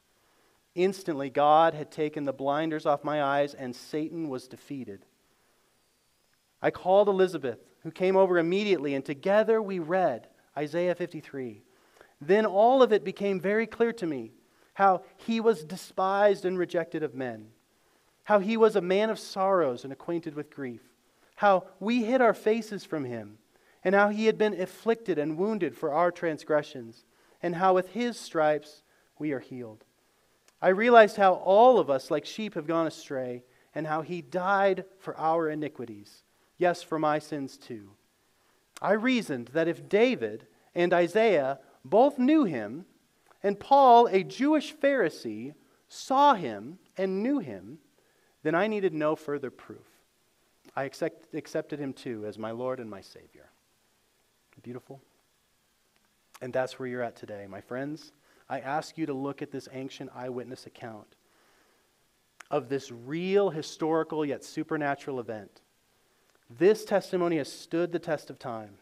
Instantly, 0.75 1.29
God 1.29 1.75
had 1.75 1.91
taken 1.91 2.25
the 2.25 2.33
blinders 2.33 2.87
off 2.87 3.05
my 3.05 3.23
eyes, 3.23 3.53
and 3.53 3.77
Satan 3.77 4.31
was 4.31 4.49
defeated. 4.49 5.05
I 6.63 6.71
called 6.71 7.07
Elizabeth, 7.07 7.59
who 7.83 7.91
came 7.91 8.17
over 8.17 8.39
immediately, 8.39 8.95
and 8.95 9.05
together 9.05 9.61
we 9.61 9.79
read 9.79 10.27
Isaiah 10.57 10.95
53. 10.95 11.63
Then 12.19 12.47
all 12.47 12.83
of 12.83 12.91
it 12.91 13.05
became 13.05 13.39
very 13.39 13.67
clear 13.67 13.93
to 13.93 14.07
me 14.07 14.33
how 14.73 15.03
he 15.19 15.39
was 15.39 15.65
despised 15.65 16.47
and 16.47 16.59
rejected 16.59 17.03
of 17.03 17.15
men, 17.15 17.49
how 18.25 18.39
he 18.39 18.57
was 18.57 18.75
a 18.75 18.81
man 18.81 19.11
of 19.11 19.19
sorrows 19.19 19.85
and 19.85 19.93
acquainted 19.93 20.35
with 20.35 20.49
grief, 20.49 20.81
how 21.35 21.67
we 21.79 22.05
hid 22.05 22.23
our 22.23 22.33
faces 22.33 22.87
from 22.87 23.05
him, 23.05 23.37
and 23.85 23.95
how 23.95 24.09
he 24.09 24.27
had 24.27 24.39
been 24.39 24.61
afflicted 24.61 25.19
and 25.19 25.39
wounded 25.39 25.77
for 25.77 25.93
our 25.93 26.11
transgressions, 26.11 27.05
and 27.43 27.57
how 27.57 27.75
with 27.75 27.89
his 27.89 28.19
stripes 28.19 28.83
we 29.19 29.33
are 29.33 29.41
healed. 29.41 29.85
I 30.61 30.69
realized 30.69 31.17
how 31.17 31.35
all 31.35 31.79
of 31.79 31.91
us, 31.91 32.11
like 32.11 32.25
sheep, 32.25 32.55
have 32.55 32.67
gone 32.67 32.87
astray, 32.87 33.43
and 33.75 33.87
how 33.87 34.03
he 34.03 34.23
died 34.23 34.85
for 34.99 35.19
our 35.19 35.49
iniquities, 35.49 36.23
yes, 36.59 36.83
for 36.83 36.99
my 36.99 37.19
sins 37.19 37.57
too. 37.57 37.91
I 38.81 38.93
reasoned 38.93 39.49
that 39.49 39.69
if 39.69 39.89
David 39.89 40.47
and 40.75 40.93
Isaiah 40.93 41.59
both 41.85 42.19
knew 42.19 42.45
him, 42.45 42.87
and 43.43 43.59
Paul, 43.59 44.07
a 44.07 44.23
Jewish 44.23 44.75
Pharisee, 44.75 45.55
saw 45.89 46.35
him 46.35 46.79
and 46.97 47.23
knew 47.23 47.39
him, 47.39 47.79
then 48.43 48.55
I 48.55 48.67
needed 48.67 48.95
no 48.95 49.17
further 49.17 49.51
proof. 49.51 49.87
I 50.75 50.85
accept, 50.85 51.35
accepted 51.35 51.79
him 51.79 51.93
too 51.93 52.25
as 52.27 52.39
my 52.39 52.51
Lord 52.51 52.81
and 52.81 52.89
my 52.89 53.01
Savior. 53.01 53.51
Beautiful? 54.63 55.01
And 56.41 56.53
that's 56.53 56.79
where 56.79 56.89
you're 56.89 57.03
at 57.03 57.17
today, 57.17 57.47
my 57.49 57.61
friends. 57.61 58.13
I 58.49 58.61
ask 58.61 58.99
you 58.99 59.07
to 59.07 59.15
look 59.15 59.43
at 59.43 59.51
this 59.51 59.69
ancient 59.73 60.11
eyewitness 60.15 60.67
account 60.67 61.17
of 62.51 62.69
this 62.69 62.91
real, 62.91 63.51
historical, 63.51 64.25
yet 64.25 64.45
supernatural 64.45 65.21
event. 65.21 65.63
This 66.59 66.85
testimony 66.85 67.39
has 67.39 67.51
stood 67.51 67.93
the 67.93 67.99
test 67.99 68.29
of 68.29 68.39
time 68.39 68.77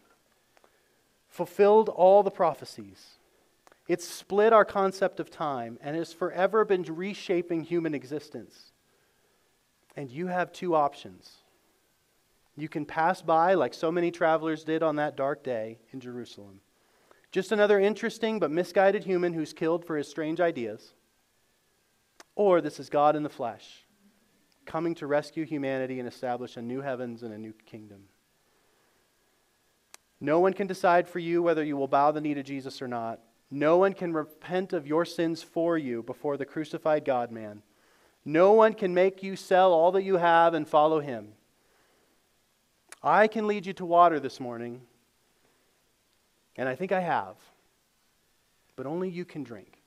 fulfilled 1.31 1.89
all 1.89 2.21
the 2.21 2.29
prophecies. 2.29 3.17
It's 3.87 4.07
split 4.07 4.53
our 4.53 4.65
concept 4.65 5.19
of 5.19 5.31
time 5.31 5.79
and 5.81 5.95
has 5.95 6.13
forever 6.13 6.63
been 6.65 6.83
reshaping 6.83 7.63
human 7.63 7.95
existence. 7.95 8.73
And 9.95 10.11
you 10.11 10.27
have 10.27 10.51
two 10.51 10.75
options. 10.75 11.37
You 12.61 12.69
can 12.69 12.85
pass 12.85 13.23
by, 13.23 13.55
like 13.55 13.73
so 13.73 13.91
many 13.91 14.11
travelers 14.11 14.63
did 14.63 14.83
on 14.83 14.97
that 14.97 15.17
dark 15.17 15.43
day 15.43 15.79
in 15.89 15.99
Jerusalem. 15.99 16.61
Just 17.31 17.51
another 17.51 17.79
interesting 17.79 18.37
but 18.37 18.51
misguided 18.51 19.03
human 19.03 19.33
who's 19.33 19.51
killed 19.51 19.83
for 19.83 19.97
his 19.97 20.07
strange 20.07 20.39
ideas. 20.39 20.93
Or 22.35 22.61
this 22.61 22.79
is 22.79 22.87
God 22.87 23.15
in 23.15 23.23
the 23.23 23.29
flesh, 23.29 23.87
coming 24.67 24.93
to 24.95 25.07
rescue 25.07 25.43
humanity 25.43 25.97
and 25.97 26.07
establish 26.07 26.55
a 26.55 26.61
new 26.61 26.81
heavens 26.81 27.23
and 27.23 27.33
a 27.33 27.37
new 27.39 27.53
kingdom. 27.65 28.03
No 30.19 30.39
one 30.39 30.53
can 30.53 30.67
decide 30.67 31.07
for 31.07 31.17
you 31.17 31.41
whether 31.41 31.63
you 31.63 31.75
will 31.75 31.87
bow 31.87 32.11
the 32.11 32.21
knee 32.21 32.35
to 32.35 32.43
Jesus 32.43 32.79
or 32.79 32.87
not. 32.87 33.21
No 33.49 33.77
one 33.77 33.93
can 33.93 34.13
repent 34.13 34.71
of 34.71 34.85
your 34.85 35.03
sins 35.03 35.41
for 35.41 35.79
you 35.79 36.03
before 36.03 36.37
the 36.37 36.45
crucified 36.45 37.05
God 37.05 37.31
man. 37.31 37.63
No 38.23 38.51
one 38.51 38.75
can 38.75 38.93
make 38.93 39.23
you 39.23 39.35
sell 39.35 39.73
all 39.73 39.91
that 39.93 40.03
you 40.03 40.17
have 40.17 40.53
and 40.53 40.67
follow 40.67 40.99
him. 40.99 41.33
I 43.03 43.27
can 43.27 43.47
lead 43.47 43.65
you 43.65 43.73
to 43.73 43.85
water 43.85 44.19
this 44.19 44.39
morning, 44.39 44.81
and 46.55 46.69
I 46.69 46.75
think 46.75 46.91
I 46.91 46.99
have, 46.99 47.35
but 48.75 48.85
only 48.85 49.09
you 49.09 49.25
can 49.25 49.43
drink. 49.43 49.81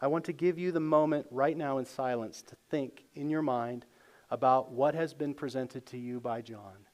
I 0.00 0.06
want 0.06 0.24
to 0.24 0.32
give 0.32 0.58
you 0.58 0.72
the 0.72 0.80
moment 0.80 1.26
right 1.30 1.56
now 1.56 1.78
in 1.78 1.84
silence 1.84 2.42
to 2.42 2.56
think 2.70 3.04
in 3.14 3.28
your 3.28 3.42
mind 3.42 3.84
about 4.30 4.72
what 4.72 4.94
has 4.94 5.12
been 5.12 5.34
presented 5.34 5.84
to 5.86 5.98
you 5.98 6.18
by 6.18 6.40
John 6.40 6.86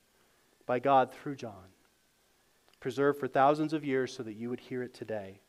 by 0.68 0.78
God 0.78 1.10
through 1.10 1.34
John, 1.34 1.72
preserved 2.78 3.18
for 3.18 3.26
thousands 3.26 3.72
of 3.72 3.86
years 3.86 4.14
so 4.14 4.22
that 4.22 4.34
you 4.34 4.50
would 4.50 4.60
hear 4.60 4.82
it 4.82 4.92
today, 4.92 5.40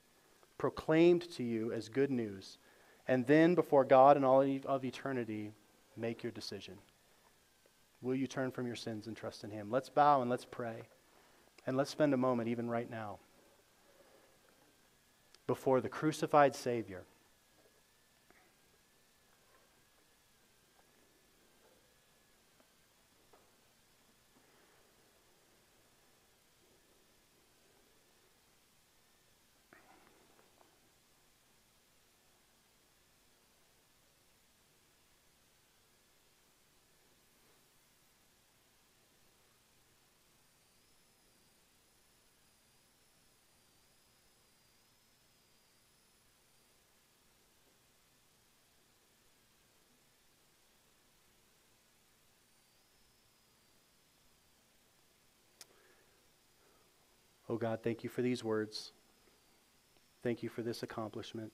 proclaimed 0.57 1.29
to 1.31 1.43
you 1.43 1.73
as 1.73 1.89
good 1.89 2.09
news, 2.09 2.57
and 3.05 3.27
then 3.27 3.53
before 3.53 3.83
God 3.83 4.15
and 4.15 4.25
all 4.25 4.41
of 4.65 4.85
eternity, 4.85 5.51
make 5.97 6.23
your 6.23 6.31
decision. 6.31 6.75
Will 8.01 8.15
you 8.15 8.27
turn 8.27 8.51
from 8.51 8.65
your 8.65 8.75
sins 8.75 9.07
and 9.07 9.15
trust 9.15 9.43
in 9.43 9.51
Him? 9.51 9.69
Let's 9.69 9.89
bow 9.89 10.21
and 10.21 10.29
let's 10.29 10.45
pray. 10.45 10.83
And 11.67 11.75
let's 11.75 11.89
spend 11.89 12.13
a 12.13 12.17
moment, 12.17 12.49
even 12.49 12.69
right 12.69 12.89
now, 12.89 13.19
before 15.45 15.81
the 15.81 15.89
crucified 15.89 16.55
Savior. 16.55 17.03
Oh 57.49 57.57
God, 57.57 57.79
thank 57.83 58.03
you 58.03 58.09
for 58.09 58.21
these 58.21 58.43
words. 58.43 58.91
Thank 60.21 60.43
you 60.43 60.49
for 60.49 60.61
this 60.61 60.83
accomplishment. 60.83 61.51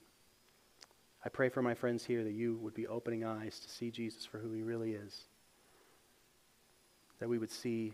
I 1.24 1.30
pray 1.30 1.48
for 1.48 1.62
my 1.62 1.74
friends 1.74 2.04
here 2.04 2.24
that 2.24 2.34
you 2.34 2.58
would 2.58 2.74
be 2.74 2.86
opening 2.86 3.24
eyes 3.24 3.60
to 3.62 3.70
see 3.70 3.90
Jesus 3.92 4.26
for 4.26 4.38
who 4.38 4.52
he 4.52 4.62
really 4.62 4.92
is. 4.92 5.24
That 7.20 7.30
we 7.30 7.38
would 7.38 7.50
see 7.50 7.94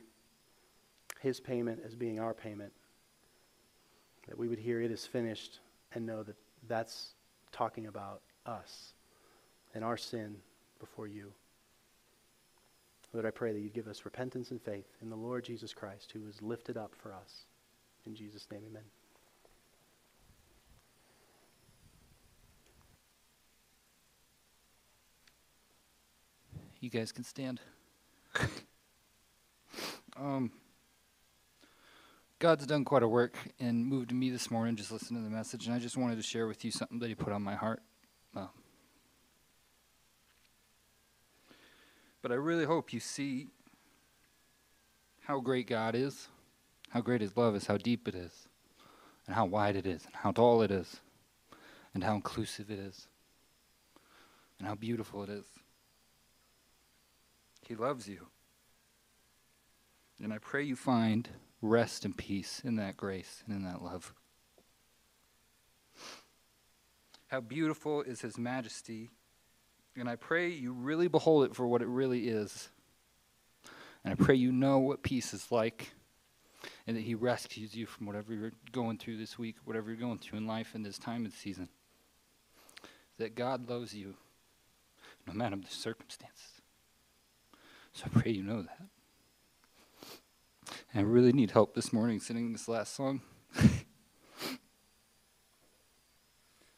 his 1.20 1.40
payment 1.40 1.82
as 1.86 1.94
being 1.94 2.20
our 2.20 2.34
payment. 2.34 2.74
That 4.28 4.38
we 4.38 4.48
would 4.48 4.60
hear 4.60 4.82
it 4.82 4.92
is 4.92 5.06
finished 5.06 5.60
and 5.94 6.06
know 6.06 6.24
that 6.24 6.36
that's 6.68 7.14
talking 7.52 7.86
about 7.86 8.22
us 8.48 8.94
and 9.76 9.84
our 9.84 9.98
sin 9.98 10.38
before 10.80 11.08
you. 11.08 11.32
Lord, 13.14 13.26
I 13.26 13.32
pray 13.32 13.52
that 13.54 13.60
you'd 13.60 13.74
give 13.74 13.88
us 13.88 14.06
repentance 14.06 14.52
and 14.52 14.62
faith 14.62 14.88
in 15.02 15.10
the 15.10 15.16
Lord 15.16 15.44
Jesus 15.44 15.74
Christ, 15.74 16.12
who 16.14 16.22
was 16.22 16.42
lifted 16.42 16.78
up 16.78 16.96
for 16.96 17.14
us. 17.14 17.46
In 18.06 18.16
Jesus' 18.16 18.48
name, 18.52 18.62
amen. 18.68 18.84
You 26.80 26.90
guys 26.90 27.12
can 27.12 27.24
stand. 27.24 27.62
um, 30.18 30.52
God's 32.40 32.66
done 32.66 32.84
quite 32.84 33.04
a 33.04 33.08
work 33.08 33.36
and 33.60 33.86
moved 33.86 34.12
me 34.12 34.32
this 34.32 34.50
morning 34.50 34.76
just 34.76 34.92
listening 34.92 35.24
to 35.24 35.30
the 35.30 35.36
message, 35.36 35.68
and 35.68 35.76
I 35.76 35.80
just 35.80 35.96
wanted 35.96 36.16
to 36.16 36.24
share 36.24 36.48
with 36.48 36.66
you 36.66 36.72
something 36.72 36.98
that 36.98 37.08
He 37.08 37.14
put 37.14 37.32
on 37.32 37.44
my 37.44 37.54
heart. 37.54 37.84
Uh, 38.36 38.48
but 42.24 42.32
I 42.32 42.36
really 42.36 42.66
hope 42.66 42.94
you 42.94 43.00
see 43.00 43.50
how 45.20 45.40
great 45.40 45.68
God 45.68 45.94
is, 45.94 46.30
how 46.92 47.00
great 47.02 47.22
His 47.22 47.38
love 47.38 47.56
is, 47.56 47.68
how 47.68 47.78
deep 47.78 48.08
it 48.08 48.16
is, 48.16 48.48
and 49.26 49.36
how 49.36 49.46
wide 49.46 49.76
it 49.76 49.88
is, 49.88 50.06
and 50.06 50.14
how 50.14 50.32
tall 50.32 50.62
it 50.62 50.72
is, 50.72 51.00
and 51.94 52.04
how 52.04 52.16
inclusive 52.16 52.70
it 52.70 52.80
is, 52.80 53.08
and 54.60 54.68
how 54.68 54.76
beautiful 54.76 55.24
it 55.24 55.30
is. 55.30 55.46
He 57.68 57.76
loves 57.76 58.08
you. 58.08 58.28
And 60.22 60.34
I 60.34 60.38
pray 60.38 60.64
you 60.64 60.76
find 60.76 61.30
rest 61.62 62.04
and 62.04 62.16
peace 62.16 62.62
in 62.64 62.76
that 62.76 62.98
grace 62.98 63.42
and 63.48 63.56
in 63.56 63.64
that 63.64 63.82
love. 63.82 64.14
How 67.28 67.40
beautiful 67.40 68.02
is 68.02 68.20
His 68.20 68.38
majesty. 68.38 69.10
And 69.96 70.10
I 70.10 70.18
pray 70.18 70.50
you 70.50 70.74
really 70.74 71.08
behold 71.08 71.46
it 71.46 71.56
for 71.56 71.66
what 71.66 71.82
it 71.82 71.88
really 71.88 72.28
is. 72.28 72.68
And 74.04 74.12
I 74.12 74.16
pray 74.22 74.36
you 74.36 74.52
know 74.52 74.80
what 74.80 75.04
peace 75.04 75.34
is 75.34 75.52
like 75.52 75.92
and 76.88 76.96
that 76.96 77.04
He 77.04 77.16
rescues 77.16 77.76
you 77.76 77.86
from 77.86 78.06
whatever 78.06 78.34
you're 78.34 78.52
going 78.72 78.98
through 78.98 79.18
this 79.18 79.38
week, 79.38 79.56
whatever 79.66 79.90
you're 79.90 80.00
going 80.00 80.20
through 80.20 80.40
in 80.40 80.48
life 80.48 80.76
in 80.76 80.84
this 80.84 80.98
time 80.98 81.26
and 81.26 81.34
season. 81.34 81.70
That 83.18 83.36
God 83.36 83.70
loves 83.70 83.94
you 83.94 84.16
no 85.28 85.34
matter 85.34 85.56
the 85.56 85.70
circumstances. 85.70 86.62
So 87.94 88.06
I 88.06 88.20
pray 88.20 88.32
you 88.32 88.44
know 88.44 88.64
that. 88.64 88.82
And 90.94 91.06
I 91.06 91.10
really 91.10 91.34
need 91.34 91.52
help 91.52 91.74
this 91.76 91.92
morning 91.94 92.20
singing 92.20 92.54
this 92.54 92.68
last 92.68 92.96
song. 92.96 93.22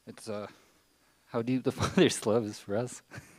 it's 0.07 0.27
uh, 0.27 0.47
how 1.27 1.41
deep 1.41 1.63
the 1.63 1.71
Father's 1.73 2.25
love 2.25 2.45
is 2.45 2.59
for 2.59 2.77
us. 2.77 3.01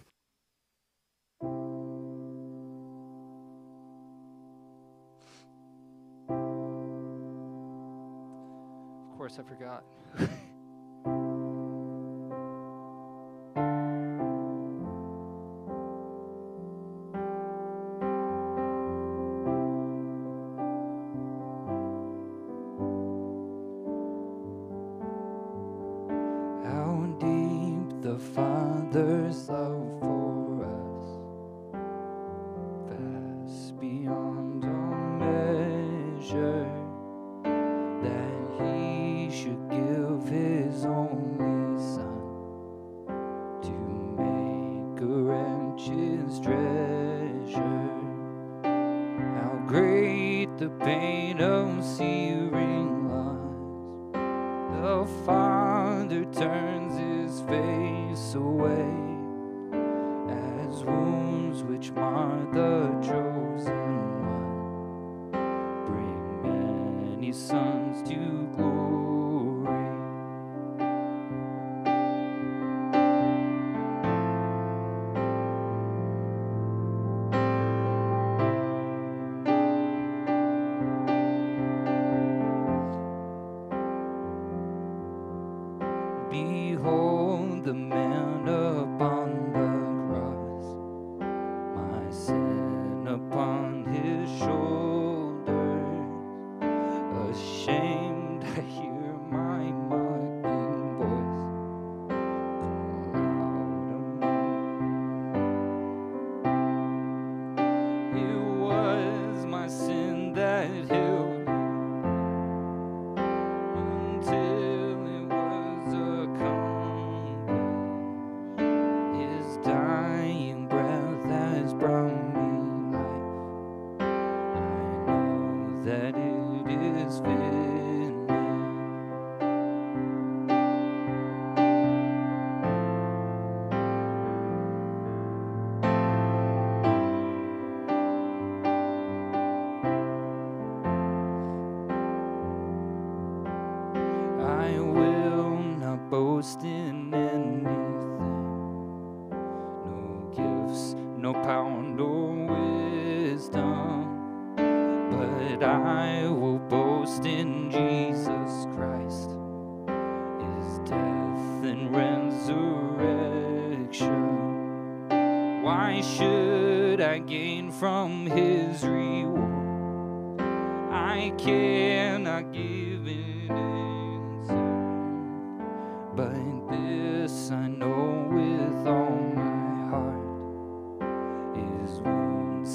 I 9.38 9.42
forgot. 9.42 9.82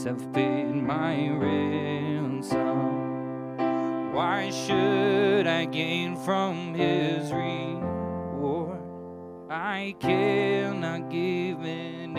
Have 0.10 0.34
paid 0.34 0.74
my 0.74 1.30
ransom. 1.30 2.49
Why 4.12 4.49
should 4.49 5.45
I 5.45 5.66
gain 5.66 6.16
from 6.16 6.74
his 6.74 7.32
reward? 7.32 8.82
I 9.51 9.93
cannot 9.99 11.12
give 11.12 11.62
an 11.62 12.18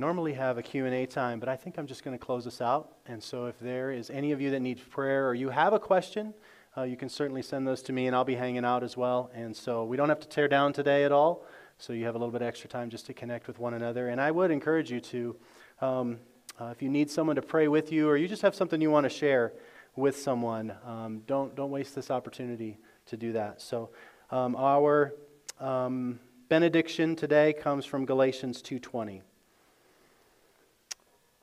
normally 0.00 0.32
have 0.32 0.56
a 0.56 0.62
Q&A 0.62 1.04
time, 1.06 1.38
but 1.38 1.48
I 1.48 1.56
think 1.56 1.78
I'm 1.78 1.86
just 1.86 2.02
going 2.02 2.18
to 2.18 2.24
close 2.24 2.44
this 2.46 2.60
out. 2.60 2.96
And 3.06 3.22
so 3.22 3.46
if 3.46 3.60
there 3.60 3.92
is 3.92 4.08
any 4.10 4.32
of 4.32 4.40
you 4.40 4.50
that 4.50 4.60
need 4.60 4.80
prayer 4.90 5.28
or 5.28 5.34
you 5.34 5.50
have 5.50 5.74
a 5.74 5.78
question, 5.78 6.32
uh, 6.76 6.82
you 6.84 6.96
can 6.96 7.08
certainly 7.08 7.42
send 7.42 7.68
those 7.68 7.82
to 7.82 7.92
me, 7.92 8.06
and 8.06 8.16
I'll 8.16 8.24
be 8.24 8.34
hanging 8.34 8.64
out 8.64 8.82
as 8.82 8.96
well. 8.96 9.30
And 9.34 9.54
so 9.54 9.84
we 9.84 9.96
don't 9.96 10.08
have 10.08 10.20
to 10.20 10.28
tear 10.28 10.48
down 10.48 10.72
today 10.72 11.04
at 11.04 11.12
all, 11.12 11.44
so 11.78 11.92
you 11.92 12.06
have 12.06 12.14
a 12.14 12.18
little 12.18 12.32
bit 12.32 12.42
extra 12.42 12.70
time 12.70 12.88
just 12.88 13.06
to 13.06 13.14
connect 13.14 13.46
with 13.46 13.58
one 13.58 13.74
another. 13.74 14.08
And 14.08 14.20
I 14.20 14.30
would 14.30 14.50
encourage 14.50 14.90
you 14.90 15.00
to, 15.00 15.36
um, 15.80 16.18
uh, 16.58 16.66
if 16.66 16.80
you 16.80 16.88
need 16.88 17.10
someone 17.10 17.36
to 17.36 17.42
pray 17.42 17.68
with 17.68 17.92
you, 17.92 18.08
or 18.08 18.16
you 18.16 18.26
just 18.26 18.42
have 18.42 18.54
something 18.54 18.80
you 18.80 18.90
want 18.90 19.04
to 19.04 19.10
share 19.10 19.52
with 19.96 20.16
someone, 20.16 20.72
um, 20.86 21.22
don't 21.26 21.54
don't 21.54 21.70
waste 21.70 21.94
this 21.94 22.10
opportunity 22.10 22.78
to 23.06 23.16
do 23.16 23.32
that. 23.32 23.60
So 23.60 23.90
um, 24.30 24.56
our 24.56 25.14
um, 25.58 26.20
benediction 26.48 27.16
today 27.16 27.52
comes 27.52 27.84
from 27.84 28.06
Galatians 28.06 28.62
2:20. 28.62 29.22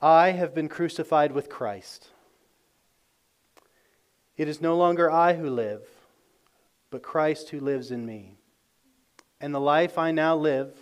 I 0.01 0.31
have 0.31 0.53
been 0.53 0.69
crucified 0.69 1.31
with 1.31 1.49
Christ. 1.49 2.09
It 4.35 4.47
is 4.47 4.61
no 4.61 4.77
longer 4.77 5.09
I 5.09 5.33
who 5.33 5.49
live, 5.49 5.81
but 6.91 7.01
Christ 7.01 7.49
who 7.49 7.59
lives 7.59 7.89
in 7.89 8.05
me. 8.05 8.35
And 9.41 9.53
the 9.53 9.59
life 9.59 9.97
I 9.97 10.11
now 10.11 10.35
live 10.35 10.75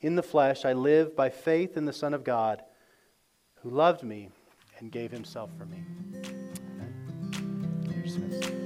in 0.00 0.16
the 0.16 0.22
flesh, 0.22 0.64
I 0.64 0.72
live 0.72 1.14
by 1.14 1.28
faith 1.28 1.76
in 1.76 1.84
the 1.84 1.92
Son 1.92 2.14
of 2.14 2.24
God, 2.24 2.62
who 3.62 3.70
loved 3.70 4.02
me 4.02 4.30
and 4.78 4.90
gave 4.90 5.10
himself 5.10 5.50
for 5.58 5.66
me. 5.66 5.84
Amen. 7.98 8.65